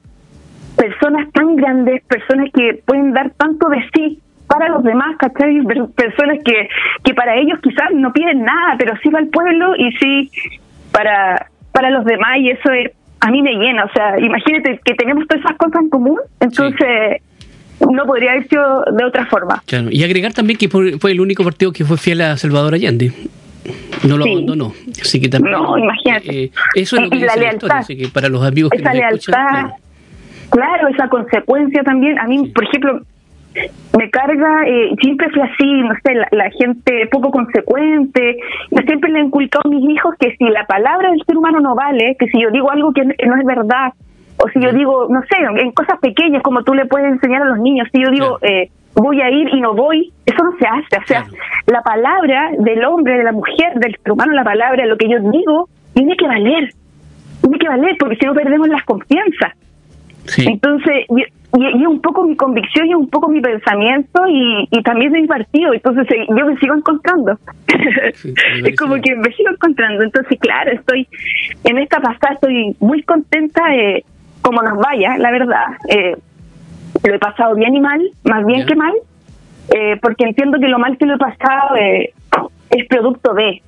personas 0.76 1.30
tan 1.32 1.56
grandes, 1.56 2.02
personas 2.04 2.50
que 2.52 2.82
pueden 2.84 3.12
dar 3.12 3.30
tanto 3.30 3.68
de 3.68 3.78
sí 3.94 4.20
para 4.48 4.68
los 4.68 4.82
demás, 4.82 5.16
¿cachai? 5.18 5.60
Personas 5.94 6.38
que, 6.44 6.68
que 7.04 7.14
para 7.14 7.36
ellos 7.36 7.58
quizás 7.62 7.90
no 7.94 8.12
piden 8.12 8.42
nada, 8.42 8.74
pero 8.78 8.96
sí 9.02 9.08
va 9.10 9.18
al 9.20 9.28
pueblo 9.28 9.76
y 9.76 9.92
sí 9.92 10.30
para, 10.90 11.46
para 11.72 11.90
los 11.90 12.04
demás 12.04 12.38
y 12.38 12.50
eso 12.50 12.70
a 13.20 13.30
mí 13.30 13.42
me 13.42 13.52
llena, 13.52 13.84
o 13.84 13.92
sea, 13.92 14.18
imagínate 14.18 14.80
que 14.84 14.94
tenemos 14.94 15.26
todas 15.26 15.44
esas 15.44 15.56
cosas 15.58 15.82
en 15.82 15.90
común, 15.90 16.18
entonces 16.40 17.22
no 17.80 18.04
podría 18.06 18.32
haber 18.32 18.48
sido 18.48 18.84
de 18.92 19.04
otra 19.04 19.26
forma. 19.26 19.62
Y 19.90 20.02
agregar 20.02 20.32
también 20.32 20.58
que 20.58 20.68
fue 20.68 21.12
el 21.12 21.20
único 21.20 21.44
partido 21.44 21.72
que 21.72 21.84
fue 21.84 21.96
fiel 21.96 22.20
a 22.20 22.36
Salvador 22.36 22.74
Allende. 22.74 23.12
No 24.06 24.16
lo 24.16 24.24
abandonó. 24.24 24.72
Así 25.00 25.20
que 25.20 25.28
también. 25.28 25.52
No, 25.52 25.76
imagínate. 25.76 26.44
Eh, 26.44 26.50
eso 26.74 26.96
es 26.96 27.02
lo 27.02 27.10
que 27.10 27.18
la 27.18 27.36
lealtad. 27.36 27.78
así 27.78 27.96
que 27.96 28.08
para 28.08 28.28
los 28.28 28.44
amigos 28.44 28.70
esa 28.72 28.90
que 28.90 28.98
lealtad, 28.98 29.70
claro. 30.50 30.88
esa 30.88 31.08
consecuencia 31.08 31.82
también. 31.82 32.18
A 32.18 32.26
mí, 32.26 32.48
por 32.48 32.64
ejemplo, 32.64 33.02
me 33.96 34.10
carga, 34.10 34.66
eh, 34.66 34.94
siempre 35.00 35.28
fui 35.30 35.42
así, 35.42 35.82
no 35.82 35.94
sé, 36.04 36.14
la, 36.30 36.50
gente 36.50 37.08
poco 37.10 37.30
consecuente. 37.30 38.38
Yo 38.70 38.82
siempre 38.86 39.10
le 39.10 39.20
he 39.20 39.22
inculcado 39.22 39.62
a 39.66 39.68
mis 39.68 39.90
hijos 39.90 40.14
que 40.18 40.36
si 40.36 40.44
la 40.44 40.64
palabra 40.66 41.10
del 41.10 41.22
ser 41.26 41.36
humano 41.36 41.60
no 41.60 41.74
vale, 41.74 42.16
que 42.18 42.28
si 42.28 42.40
yo 42.40 42.50
digo 42.50 42.70
algo 42.70 42.92
que 42.92 43.04
no 43.04 43.36
es 43.36 43.44
verdad, 43.44 43.92
o 44.38 44.48
si 44.50 44.60
yo 44.60 44.72
digo, 44.72 45.06
no 45.08 45.20
sé, 45.22 45.36
en 45.62 45.72
cosas 45.72 45.98
pequeñas 46.00 46.42
como 46.42 46.62
tú 46.62 46.74
le 46.74 46.86
puedes 46.86 47.12
enseñar 47.12 47.42
a 47.42 47.46
los 47.46 47.58
niños, 47.58 47.88
si 47.92 48.02
yo 48.02 48.10
digo, 48.10 48.38
eh, 48.42 48.70
voy 48.94 49.20
a 49.20 49.30
ir 49.30 49.48
y 49.52 49.60
no 49.60 49.74
voy, 49.74 50.12
eso 50.26 50.42
no 50.42 50.52
se 50.58 50.66
hace. 50.66 51.02
O 51.02 51.06
sea, 51.06 51.24
la 51.66 51.82
palabra 51.82 52.50
del 52.58 52.84
hombre, 52.84 53.18
de 53.18 53.24
la 53.24 53.32
mujer, 53.32 53.74
del 53.76 53.96
ser 53.96 54.12
humano, 54.12 54.32
la 54.32 54.44
palabra, 54.44 54.86
lo 54.86 54.96
que 54.96 55.08
yo 55.08 55.18
digo, 55.30 55.68
tiene 55.94 56.16
que 56.16 56.26
valer. 56.26 56.68
tiene 57.40 57.58
que 57.58 57.68
valer, 57.68 57.96
porque 57.98 58.16
si 58.16 58.26
no 58.26 58.34
perdemos 58.34 58.68
las 58.68 58.84
confianzas. 58.84 59.54
Entonces, 60.36 61.06
y, 61.08 61.22
y, 61.56 61.86
un 61.86 62.00
poco 62.02 62.24
mi 62.24 62.36
convicción 62.36 62.86
y 62.88 62.94
un 62.94 63.08
poco 63.08 63.28
mi 63.28 63.40
pensamiento 63.40 64.22
y, 64.28 64.68
y 64.70 64.82
también 64.82 65.12
de 65.12 65.22
mi 65.22 65.26
partido. 65.26 65.72
Entonces, 65.72 66.06
eh, 66.10 66.26
yo 66.28 66.46
me 66.46 66.56
sigo 66.58 66.74
encontrando. 66.74 67.38
es 68.64 68.76
como 68.76 68.96
que 68.96 69.16
me 69.16 69.32
sigo 69.32 69.50
encontrando. 69.50 70.02
Entonces, 70.04 70.38
claro, 70.38 70.72
estoy 70.72 71.08
en 71.64 71.78
esta 71.78 72.00
pasada, 72.00 72.34
estoy 72.34 72.76
muy 72.80 73.02
contenta 73.02 73.62
de 73.70 74.04
como 74.48 74.62
nos 74.62 74.78
vaya, 74.78 75.18
la 75.18 75.30
verdad. 75.30 75.66
Eh, 75.90 76.16
lo 77.06 77.14
he 77.14 77.18
pasado 77.18 77.54
bien 77.54 77.76
y 77.76 77.80
mal, 77.80 78.00
más 78.24 78.46
bien 78.46 78.66
que 78.66 78.74
mal, 78.74 78.94
eh, 79.74 79.98
porque 80.00 80.24
entiendo 80.24 80.58
que 80.58 80.68
lo 80.68 80.78
mal 80.78 80.96
que 80.96 81.04
lo 81.04 81.16
he 81.16 81.18
pasado 81.18 81.76
eh, 81.76 82.14
es 82.70 82.86
producto 82.86 83.34
de, 83.34 83.60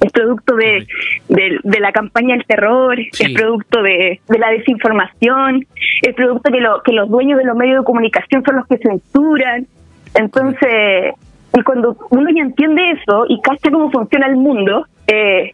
es 0.00 0.12
producto 0.12 0.54
de, 0.54 0.86
de, 1.28 1.80
la 1.80 1.90
campaña 1.90 2.36
del 2.36 2.46
terror, 2.46 3.00
es 3.00 3.32
producto 3.34 3.82
de, 3.82 4.20
de, 4.28 4.38
la 4.38 4.50
desinformación, 4.50 5.66
es 6.02 6.14
producto 6.14 6.52
de 6.52 6.60
lo, 6.60 6.82
que 6.82 6.92
los 6.92 7.10
dueños 7.10 7.38
de 7.38 7.44
los 7.44 7.56
medios 7.56 7.80
de 7.80 7.84
comunicación 7.84 8.44
son 8.44 8.56
los 8.56 8.66
que 8.68 8.78
censuran. 8.78 9.66
Entonces, 10.14 11.14
y 11.52 11.62
cuando 11.62 11.96
uno 12.10 12.30
ya 12.32 12.42
entiende 12.42 12.92
eso 12.92 13.24
y 13.28 13.40
cacha 13.42 13.72
cómo 13.72 13.90
funciona 13.90 14.28
el 14.28 14.36
mundo, 14.36 14.86
eh, 15.08 15.52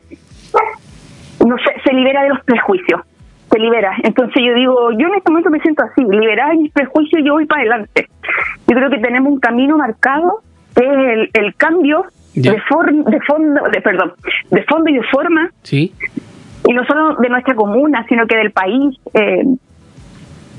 no 1.47 1.57
se, 1.57 1.81
se 1.83 1.95
libera 1.95 2.23
de 2.23 2.29
los 2.29 2.45
prejuicios, 2.45 3.01
se 3.51 3.59
libera. 3.59 3.95
Entonces 4.03 4.43
yo 4.45 4.55
digo, 4.55 4.91
yo 4.93 5.09
en 5.09 5.15
este 5.15 5.31
momento 5.31 5.51
me 5.51 5.61
siento 5.61 5.85
así, 5.85 6.03
liberada 6.03 6.51
de 6.51 6.59
mis 6.59 6.73
prejuicios, 6.73 7.23
yo 7.25 7.35
voy 7.35 7.47
para 7.47 7.63
adelante. 7.63 8.09
Yo 8.67 8.77
creo 8.77 8.91
que 8.91 8.99
tenemos 8.99 9.33
un 9.33 9.41
camino 9.41 9.77
marcado, 9.79 10.41
que 10.75 10.85
es 10.85 10.91
el, 10.91 11.31
el 11.33 11.55
cambio 11.55 12.05
de, 12.35 12.51
de 12.51 13.21
fondo, 13.21 13.63
de, 13.73 13.81
perdón, 13.81 14.13
de 14.51 14.63
fondo 14.65 14.91
y 14.91 14.95
de 14.95 15.03
forma. 15.05 15.51
Sí. 15.63 15.93
Y 16.67 16.73
no 16.73 16.85
solo 16.85 17.17
de 17.17 17.29
nuestra 17.29 17.55
comuna, 17.55 18.05
sino 18.09 18.27
que 18.27 18.37
del 18.37 18.51
país. 18.51 18.97
Eh, 19.15 19.45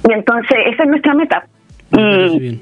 y 0.08 0.14
entonces 0.14 0.58
esa 0.68 0.84
es 0.84 0.90
nuestra 0.90 1.14
meta. 1.14 1.46
Y, 1.92 2.62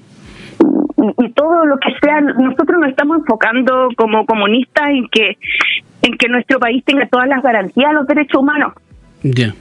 y, 1.18 1.32
todo 1.34 1.66
lo 1.66 1.78
que 1.78 1.90
sea, 2.02 2.22
nosotros 2.22 2.80
nos 2.80 2.90
estamos 2.90 3.20
enfocando 3.20 3.90
como 3.96 4.26
comunistas 4.26 4.90
en 4.90 5.08
que 5.10 5.38
en 6.02 6.18
que 6.18 6.28
nuestro 6.30 6.60
país 6.60 6.84
tenga 6.86 7.08
todas 7.08 7.28
las 7.28 7.44
garantías 7.44 7.90
de 7.90 7.96
los 7.96 8.08
derechos 8.08 8.42
humanos. 8.42 8.74
Ya. 9.24 9.54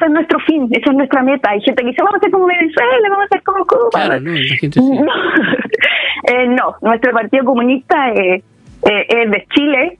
Ese, 0.00 0.06
es 0.06 0.12
nuestro 0.12 0.38
fin, 0.40 0.68
esa 0.70 0.90
es 0.90 0.96
nuestra 0.96 1.22
meta. 1.22 1.50
Hay 1.50 1.60
gente 1.60 1.82
que 1.82 1.88
dice, 1.90 2.02
vamos 2.02 2.14
a 2.14 2.18
hacer 2.18 2.30
como 2.30 2.46
Venezuela, 2.46 3.08
vamos 3.10 3.22
a 3.22 3.24
hacer 3.24 3.42
como 3.42 3.66
Cuba. 3.66 3.88
Claro, 3.92 4.20
no, 4.20 4.32
la 4.32 4.56
gente 4.56 4.80
sí. 4.80 5.00
eh, 6.34 6.46
no, 6.48 6.74
nuestro 6.82 7.12
Partido 7.12 7.44
Comunista 7.44 8.10
eh, 8.12 8.42
eh, 8.90 9.06
es 9.08 9.30
de 9.30 9.46
Chile, 9.54 9.98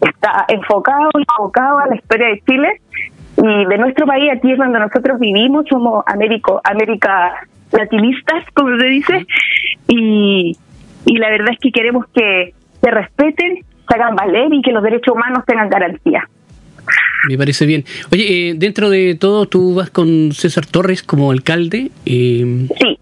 está 0.00 0.44
enfocado 0.48 1.08
y 1.18 1.22
enfocado 1.22 1.78
a 1.78 1.86
la 1.86 1.96
historia 1.96 2.28
de 2.28 2.42
Chile 2.48 2.80
y 3.36 3.64
de 3.64 3.78
nuestro 3.78 4.06
país, 4.06 4.30
aquí 4.30 4.52
es 4.52 4.58
donde 4.58 4.78
nosotros 4.78 5.18
vivimos, 5.18 5.64
somos 5.68 6.04
Américo, 6.06 6.60
América 6.64 7.46
latinistas, 7.72 8.44
como 8.54 8.78
se 8.78 8.86
dice, 8.86 9.26
y, 9.88 10.56
y 11.06 11.16
la 11.16 11.30
verdad 11.30 11.48
es 11.52 11.58
que 11.58 11.72
queremos 11.72 12.04
que 12.14 12.52
se 12.82 12.90
respeten, 12.90 13.64
se 13.88 13.94
hagan 13.94 14.14
valer 14.14 14.52
y 14.52 14.60
que 14.60 14.72
los 14.72 14.82
derechos 14.82 15.14
humanos 15.14 15.44
tengan 15.46 15.70
garantía. 15.70 16.28
Me 17.28 17.38
parece 17.38 17.66
bien. 17.66 17.84
Oye, 18.10 18.50
eh, 18.50 18.54
dentro 18.56 18.90
de 18.90 19.14
todo, 19.14 19.46
tú 19.46 19.74
vas 19.74 19.90
con 19.90 20.32
César 20.32 20.66
Torres 20.66 21.02
como 21.02 21.30
alcalde. 21.30 21.90
Eh, 22.04 22.66
sí. 22.80 22.98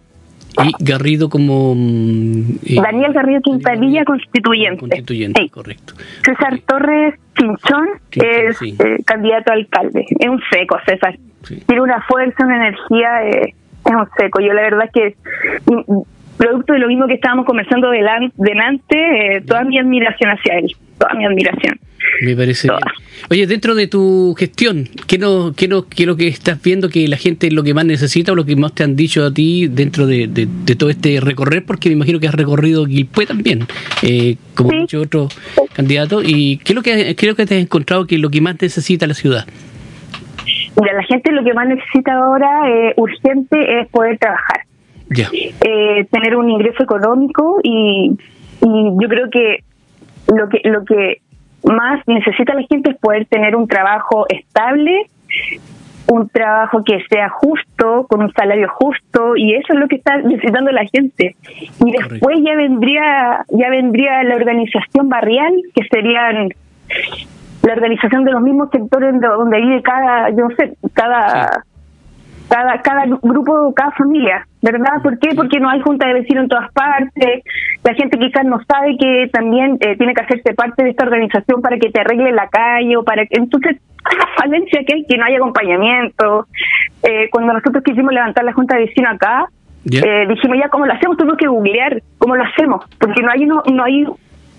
Y 0.59 0.85
Garrido 0.85 1.29
como... 1.29 1.75
Mm, 1.75 2.59
eh, 2.67 2.81
Daniel 2.83 3.13
Garrido 3.13 3.41
Quintanilla, 3.41 4.05
constituyente. 4.05 4.81
Constituyente, 4.81 5.49
correcto. 5.49 5.95
César 6.25 6.61
Torres 6.67 7.15
Chinchón 7.39 7.89
es 8.13 8.61
eh, 8.63 9.03
candidato 9.05 9.53
a 9.53 9.55
alcalde. 9.55 10.05
Es 10.19 10.29
un 10.29 10.41
seco, 10.51 10.77
César. 10.87 11.17
Tiene 11.67 11.81
una 11.81 12.03
fuerza, 12.03 12.45
una 12.45 12.57
energía, 12.57 13.29
eh, 13.29 13.55
es 13.87 13.95
un 13.95 14.09
seco. 14.19 14.41
Yo 14.41 14.53
la 14.53 14.63
verdad 14.63 14.85
es 14.87 14.93
que, 14.93 15.17
producto 16.41 16.73
de 16.73 16.79
lo 16.79 16.89
mismo 16.89 17.07
que 17.07 17.15
estábamos 17.15 17.45
conversando 17.45 17.91
delante, 17.91 18.35
delante 18.39 19.43
toda 19.47 19.63
mi 19.65 19.79
admiración 19.79 20.31
hacia 20.31 20.59
él, 20.59 20.75
toda 20.99 21.13
mi 21.13 21.27
admiración. 21.27 21.79
Me 22.23 22.35
parece 22.35 22.69
bien. 22.69 22.81
Oye, 23.31 23.47
dentro 23.47 23.75
de 23.75 23.87
tu 23.87 24.35
gestión, 24.39 24.89
¿qué, 25.07 25.19
no, 25.19 25.53
qué, 25.55 25.69
no, 25.69 25.87
qué 25.87 26.07
lo 26.07 26.17
que 26.17 26.29
estás 26.29 26.63
viendo 26.63 26.89
que 26.89 27.07
la 27.09 27.19
gente 27.19 27.51
lo 27.51 27.63
que 27.63 27.75
más 27.75 27.85
necesita 27.85 28.33
o 28.33 28.35
lo 28.35 28.47
que 28.47 28.57
más 28.57 28.75
te 28.75 28.85
han 28.85 28.97
dicho 28.97 29.23
a 29.25 29.35
ti 29.35 29.69
dentro 29.69 30.07
de, 30.07 30.49
todo 30.79 30.89
este 30.89 31.21
recorrer? 31.21 31.67
Porque 31.67 31.91
me 31.91 31.97
imagino 31.97 32.19
que 32.21 32.29
has 32.29 32.35
recorrido 32.35 32.87
Guilpue 32.87 33.27
también, 33.27 33.67
eh, 34.03 34.37
como 34.55 34.71
muchos 34.73 35.05
otros 35.05 35.39
candidatos. 35.75 36.25
¿Y 36.27 36.57
qué 36.59 36.73
es 36.73 36.75
lo 36.75 36.83
que 36.83 37.15
creo 37.17 37.35
que 37.35 37.45
te 37.45 37.57
has 37.57 37.63
encontrado 37.63 38.07
que 38.07 38.15
es 38.15 38.21
lo 38.21 38.31
que 38.31 38.41
más 38.41 38.57
necesita 38.61 39.07
la 39.07 39.15
ciudad? 39.15 39.45
Mira, 40.81 40.95
la 40.95 41.03
gente 41.03 41.33
lo 41.33 41.45
que 41.45 41.53
más 41.53 41.69
necesita 41.69 42.15
ahora, 42.15 42.49
eh, 42.67 42.95
urgente, 42.97 43.81
es 43.81 43.89
poder 43.89 44.17
trabajar. 44.19 44.70
Eh, 45.13 46.07
tener 46.11 46.37
un 46.37 46.51
ingreso 46.51 46.83
económico 46.83 47.59
y, 47.63 48.17
y 48.63 48.91
yo 49.01 49.09
creo 49.09 49.29
que 49.31 49.65
lo 50.29 50.49
que 50.49 50.61
lo 50.65 50.85
que 50.85 51.21
más 51.65 52.07
necesita 52.07 52.55
la 52.55 52.63
gente 52.63 52.91
es 52.91 52.99
poder 52.99 53.27
tener 53.27 53.57
un 53.57 53.67
trabajo 53.67 54.27
estable, 54.29 55.07
un 56.07 56.29
trabajo 56.29 56.83
que 56.85 57.05
sea 57.09 57.29
justo, 57.29 58.07
con 58.09 58.23
un 58.23 58.33
salario 58.33 58.69
justo, 58.69 59.37
y 59.37 59.55
eso 59.55 59.73
es 59.75 59.79
lo 59.79 59.89
que 59.89 59.97
está 59.97 60.19
necesitando 60.19 60.71
la 60.73 60.85
gente. 60.87 61.37
Y 61.85 61.93
después 61.93 62.39
ya 62.45 62.55
vendría, 62.57 63.45
ya 63.49 63.71
vendría 63.71 64.23
la 64.25 64.37
organización 64.37 65.09
barrial, 65.09 65.53
que 65.75 65.85
serían 65.91 66.49
la 67.63 67.73
organización 67.73 68.25
de 68.25 68.33
los 68.33 68.43
mismos 68.43 68.71
sectores 68.73 69.21
donde 69.21 69.61
vive 69.61 69.83
cada, 69.83 70.31
yo 70.31 70.49
no 70.49 70.57
sé, 70.57 70.73
cada 70.95 71.65
cada, 72.51 72.83
cada 72.83 73.05
grupo, 73.23 73.73
cada 73.75 73.93
familia, 73.93 74.47
¿verdad? 74.61 75.01
¿Por 75.03 75.19
qué? 75.21 75.31
Porque 75.37 75.61
no 75.61 75.71
hay 75.71 75.81
junta 75.81 76.09
de 76.09 76.15
vecinos 76.15 76.45
en 76.45 76.49
todas 76.49 76.71
partes, 76.73 77.45
la 77.85 77.95
gente 77.95 78.19
quizás 78.19 78.45
no 78.45 78.59
sabe 78.69 78.97
que 78.99 79.31
también 79.33 79.79
eh, 79.81 79.97
tiene 79.97 80.13
que 80.15 80.23
hacerse 80.23 80.53
parte 80.55 80.83
de 80.83 80.91
esta 80.91 81.05
organización 81.05 81.63
para 81.63 81.79
que 81.79 81.91
te 81.91 82.01
arregle 82.01 82.33
la 82.33 82.49
calle 82.49 82.97
o 82.97 83.05
para 83.05 83.25
que... 83.25 83.39
Entonces, 83.39 83.77
la 84.05 84.27
falencia 84.37 84.81
que 84.85 84.95
hay, 84.95 85.05
que 85.05 85.17
no 85.17 85.25
hay 85.25 85.37
acompañamiento. 85.37 86.47
Eh, 87.03 87.29
cuando 87.31 87.53
nosotros 87.53 87.85
quisimos 87.85 88.13
levantar 88.13 88.45
la 88.45 88.53
junta 88.53 88.77
de 88.77 88.87
vecinos 88.87 89.15
acá, 89.15 89.47
eh, 89.85 90.27
dijimos 90.29 90.59
ya, 90.59 90.69
¿cómo 90.69 90.87
lo 90.87 90.93
hacemos? 90.93 91.17
Tuvimos 91.17 91.39
que 91.39 91.47
googlear 91.47 92.03
cómo 92.19 92.37
lo 92.37 92.45
hacemos, 92.45 92.85
porque 92.99 93.23
no 93.23 93.31
hay, 93.31 93.47
no, 93.47 93.63
no 93.73 93.85
hay 93.85 94.05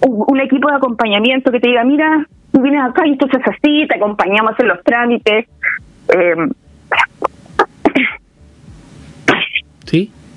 un, 0.01 0.39
equipo 0.39 0.69
de 0.69 0.77
acompañamiento 0.77 1.51
que 1.51 1.59
te 1.59 1.69
diga, 1.69 1.83
mira, 1.83 2.25
tú 2.51 2.61
vienes 2.61 2.83
acá 2.83 3.05
y 3.05 3.11
entonces 3.11 3.41
así, 3.45 3.85
te 3.87 3.95
acompañamos 3.95 4.59
en 4.59 4.67
los 4.67 4.83
trámites. 4.83 5.47
Eh, 6.09 6.35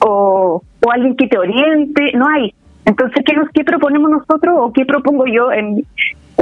O, 0.01 0.63
o 0.85 0.91
alguien 0.91 1.17
que 1.17 1.29
te 1.29 1.39
oriente, 1.39 2.13
no 2.15 2.29
hay. 2.29 2.55
Entonces, 2.85 3.23
¿qué, 3.25 3.35
nos, 3.35 3.49
qué 3.51 3.65
proponemos 3.65 4.11
nosotros 4.11 4.57
o 4.59 4.73
qué 4.73 4.85
propongo 4.85 5.27
yo 5.27 5.51
en, 5.53 5.85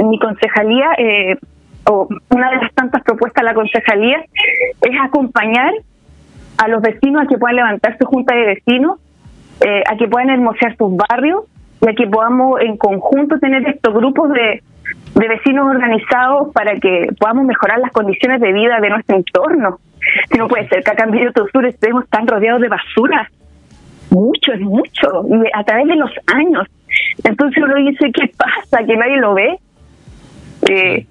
mi 0.03 0.19
concejalía? 0.19 0.87
Eh, 0.97 1.37
o 1.85 2.07
una 2.29 2.49
de 2.51 2.57
las 2.57 2.73
tantas 2.73 3.03
propuestas 3.03 3.41
de 3.41 3.49
la 3.49 3.53
concejalía 3.53 4.23
es 4.81 5.01
acompañar 5.01 5.73
a 6.57 6.67
los 6.67 6.81
vecinos 6.81 7.23
a 7.23 7.27
que 7.27 7.37
puedan 7.37 7.57
levantar 7.57 7.97
su 7.97 8.05
junta 8.05 8.35
de 8.35 8.45
vecinos, 8.45 8.99
eh, 9.61 9.83
a 9.89 9.97
que 9.97 10.07
puedan 10.07 10.29
hermosear 10.29 10.75
sus 10.77 10.95
barrios 10.95 11.43
y 11.81 11.89
a 11.89 11.93
que 11.93 12.07
podamos 12.07 12.61
en 12.61 12.77
conjunto 12.77 13.39
tener 13.39 13.67
estos 13.67 13.93
grupos 13.93 14.31
de, 14.31 14.63
de 15.15 15.27
vecinos 15.27 15.67
organizados 15.69 16.53
para 16.53 16.79
que 16.79 17.07
podamos 17.19 17.45
mejorar 17.45 17.79
las 17.79 17.91
condiciones 17.91 18.41
de 18.41 18.53
vida 18.53 18.79
de 18.79 18.89
nuestro 18.89 19.17
entorno. 19.17 19.79
Si 20.31 20.37
no 20.37 20.47
puede 20.47 20.67
ser 20.67 20.83
que 20.83 20.91
acá 20.91 21.05
en 21.05 21.11
Villota 21.11 21.43
Sur 21.51 21.65
estemos 21.65 22.07
tan 22.09 22.27
rodeados 22.27 22.61
de 22.61 22.69
basura. 22.69 23.29
Mucho, 24.09 24.53
es 24.53 24.61
mucho. 24.61 25.25
Y 25.27 25.49
a 25.53 25.63
través 25.63 25.87
de 25.87 25.95
los 25.95 26.11
años. 26.27 26.67
Entonces 27.23 27.63
uno 27.63 27.75
dice, 27.75 28.11
¿qué 28.11 28.31
pasa? 28.37 28.85
Que 28.85 28.95
nadie 28.95 29.17
lo 29.17 29.33
ve. 29.33 29.57
Eh, 30.69 31.05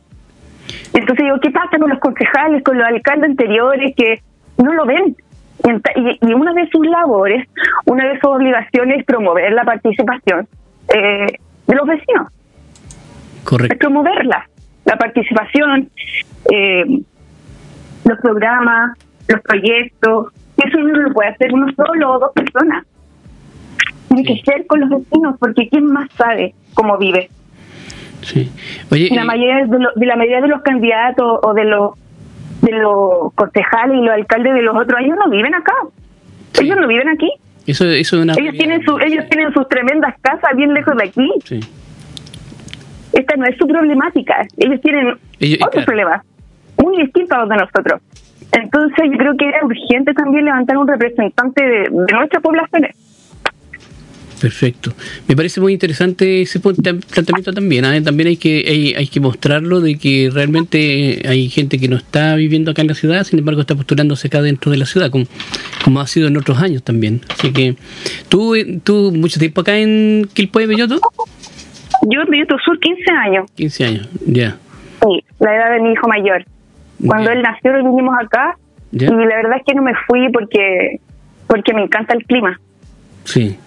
entonces 0.95 1.25
digo, 1.25 1.41
¿qué 1.41 1.51
pasa 1.51 1.79
con 1.79 1.91
los 1.91 1.99
concejales, 1.99 2.63
con 2.63 2.79
los 2.79 2.87
alcaldes 2.87 3.31
anteriores 3.31 3.95
que 3.97 4.21
no 4.59 4.73
lo 4.73 4.85
ven? 4.85 5.17
Y, 5.65 6.33
una 6.33 6.53
de 6.55 6.69
sus 6.71 6.87
labores, 6.87 7.47
una 7.87 8.07
de 8.09 8.19
sus 8.21 8.31
obligaciones 8.31 9.01
es 9.01 9.05
promover 9.05 9.53
la 9.53 9.65
participación 9.65 10.49
eh, 10.95 11.39
de 11.67 11.75
los 11.75 11.87
vecinos. 11.87 12.29
Correcto. 13.45 13.75
Es 13.75 13.79
promoverla, 13.79 14.49
la 14.85 14.97
participación, 14.97 15.89
eh, 16.53 16.85
los 18.05 18.19
programas, 18.19 18.99
los 19.29 19.41
proyectos. 19.41 20.33
Eso 20.57 20.79
no 20.79 20.99
lo 20.99 21.13
puede 21.13 21.31
hacer 21.31 21.53
uno 21.53 21.67
solo 21.75 22.13
o 22.13 22.19
dos 22.19 22.33
personas. 22.33 22.85
Tiene 24.09 24.25
que 24.25 24.43
ser 24.43 24.67
con 24.67 24.81
los 24.81 24.91
vecinos, 24.91 25.37
porque 25.39 25.69
¿quién 25.69 25.87
más 25.87 26.09
sabe 26.17 26.55
cómo 26.75 26.99
vive? 26.99 27.31
Sí. 28.23 28.51
Oye, 28.91 29.09
la 29.13 29.25
mayoría 29.25 29.67
de, 29.67 30.07
la 30.07 30.17
mayoría 30.17 30.41
de 30.41 30.49
los 30.49 30.63
candidatos 30.63 31.41
o 31.43 31.55
de 31.55 31.65
los 31.65 31.93
de 32.61 32.73
los 32.79 33.33
concejales 33.35 33.99
y 33.99 34.03
los 34.03 34.15
alcaldes 34.15 34.55
de 34.55 34.63
los 34.63 34.77
otros 34.77 34.97
años 34.97 35.19
no 35.19 35.29
viven 35.31 35.53
acá. 35.55 35.73
Ellos 36.61 36.77
no 36.77 36.87
viven 36.87 37.09
aquí. 37.09 37.29
Eso, 37.67 37.85
eso 37.87 38.17
es 38.17 38.23
una 38.23 38.35
ellos 38.35 38.55
tienen 38.55 38.85
su, 38.85 38.99
ellos 38.99 39.25
tienen 39.29 39.53
sus 39.53 39.69
tremendas 39.69 40.15
casas 40.21 40.51
bien 40.57 40.73
lejos 40.73 40.97
de 40.97 41.05
aquí. 41.05 41.31
Esta 43.13 43.37
no 43.37 43.47
es 43.47 43.57
su 43.57 43.67
problemática. 43.67 44.47
Ellos 44.59 44.81
tienen 44.81 45.19
otros 45.61 45.85
problemas 45.85 46.23
muy 46.93 47.05
distintos 47.05 47.37
a 47.37 47.41
los 47.41 47.49
de 47.49 47.57
nosotros. 47.57 48.03
Entonces 48.53 49.11
yo 49.11 49.19
creo 49.19 49.37
que 49.37 49.49
era 49.49 49.65
urgente 49.65 50.13
también 50.15 50.45
levantar 50.45 50.77
un 50.77 50.87
representante 50.87 51.65
de, 51.65 51.79
de 51.91 52.13
nuestras 52.13 52.43
poblaciones. 52.43 52.95
Perfecto. 54.43 54.91
Me 55.29 55.37
parece 55.37 55.61
muy 55.61 55.73
interesante 55.73 56.43
ese 56.43 56.59
planteamiento 56.59 57.53
también. 57.53 57.85
¿eh? 57.85 58.03
También 58.03 58.27
hay 58.27 58.37
que 58.37 58.65
hay, 58.67 58.93
hay, 58.93 59.07
que 59.07 59.21
mostrarlo 59.21 59.81
de 59.81 59.97
que 59.97 60.31
realmente 60.33 61.23
hay 61.29 61.49
gente 61.49 61.79
que 61.79 61.87
no 61.87 61.95
está 61.95 62.35
viviendo 62.35 62.73
acá 62.73 62.83
en 62.83 62.89
la 62.89 62.95
ciudad, 62.95 63.23
sin 63.23 63.39
embargo 63.39 63.61
está 63.61 63.77
postulándose 63.77 64.27
acá 64.27 64.43
dentro 64.43 64.73
de 64.73 64.79
la 64.79 64.87
ciudad, 64.87 65.11
como, 65.13 65.27
como 65.85 66.01
ha 66.01 66.09
sido 66.09 66.27
en 66.27 66.37
otros 66.37 66.61
años 66.61 66.83
también. 66.83 67.21
Así 67.29 67.53
que, 67.53 67.77
¿tú, 68.29 68.55
tú 68.83 69.13
mucho 69.15 69.39
tiempo 69.39 69.61
acá 69.61 69.79
en 69.79 70.29
Quilpue, 70.35 70.67
Belloto? 70.67 70.99
Yo 72.11 72.23
en 72.23 72.29
Belloto 72.29 72.57
Sur 72.65 72.81
15 72.81 73.13
años. 73.13 73.51
15 73.55 73.85
años, 73.85 74.09
ya. 74.27 74.57
Sí, 75.03 75.25
la 75.39 75.55
edad 75.55 75.75
de 75.75 75.83
mi 75.83 75.93
hijo 75.93 76.09
mayor. 76.09 76.45
Cuando 77.07 77.31
él 77.31 77.43
nació, 77.43 77.73
vinimos 77.75 78.15
acá 78.21 78.57
y 78.91 79.07
la 79.07 79.37
verdad 79.37 79.57
es 79.57 79.63
que 79.67 79.75
no 79.75 79.83
me 79.83 79.95
fui 80.07 80.31
porque 80.31 81.01
porque 81.47 81.75
me 81.75 81.83
encanta 81.83 82.15
el 82.15 82.25
clima. 82.25 82.59
Sí. 83.25 83.59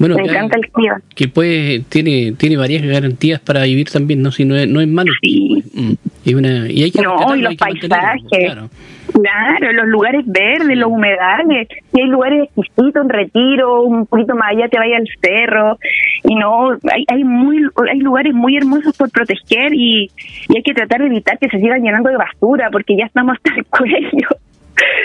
Bueno, 0.00 0.16
me 0.16 0.22
encanta 0.22 0.56
el. 0.56 1.02
Que 1.14 1.28
pues 1.28 1.84
tiene 1.90 2.32
tiene 2.32 2.56
varias 2.56 2.82
garantías 2.82 3.38
para 3.38 3.64
vivir 3.64 3.90
también, 3.90 4.22
¿no? 4.22 4.32
Si 4.32 4.46
no 4.46 4.56
es, 4.56 4.66
no 4.66 4.80
es 4.80 4.88
malo. 4.88 5.12
Sí. 5.20 5.62
Mm. 5.74 5.92
Y, 6.24 6.34
una, 6.34 6.70
y 6.70 6.84
hay 6.84 6.90
que 6.90 7.02
no, 7.02 7.36
y 7.36 7.42
los 7.42 7.54
paisajes. 7.56 8.22
Claro. 8.30 8.70
claro. 9.12 9.72
los 9.74 9.86
lugares 9.88 10.24
verdes, 10.24 10.78
los 10.78 10.90
humedales. 10.90 11.68
Y 11.92 12.00
hay 12.00 12.06
lugares 12.06 12.44
exquisitos, 12.44 13.04
en 13.04 13.10
retiro, 13.10 13.82
un 13.82 14.06
poquito 14.06 14.34
más 14.34 14.52
allá 14.52 14.68
te 14.70 14.78
vaya 14.78 14.96
al 14.96 15.08
cerro. 15.20 15.78
Y 16.24 16.34
no, 16.34 16.70
hay, 16.90 17.04
hay, 17.06 17.22
muy, 17.22 17.58
hay 17.90 17.98
lugares 17.98 18.32
muy 18.32 18.56
hermosos 18.56 18.96
por 18.96 19.10
proteger 19.10 19.74
y, 19.74 20.10
y 20.48 20.56
hay 20.56 20.62
que 20.62 20.72
tratar 20.72 21.00
de 21.00 21.08
evitar 21.08 21.38
que 21.38 21.50
se 21.50 21.58
sigan 21.58 21.82
llenando 21.82 22.08
de 22.08 22.16
basura 22.16 22.70
porque 22.72 22.96
ya 22.96 23.04
estamos 23.04 23.36
hasta 23.36 23.54
el 23.54 23.66
cuello. 23.66 24.28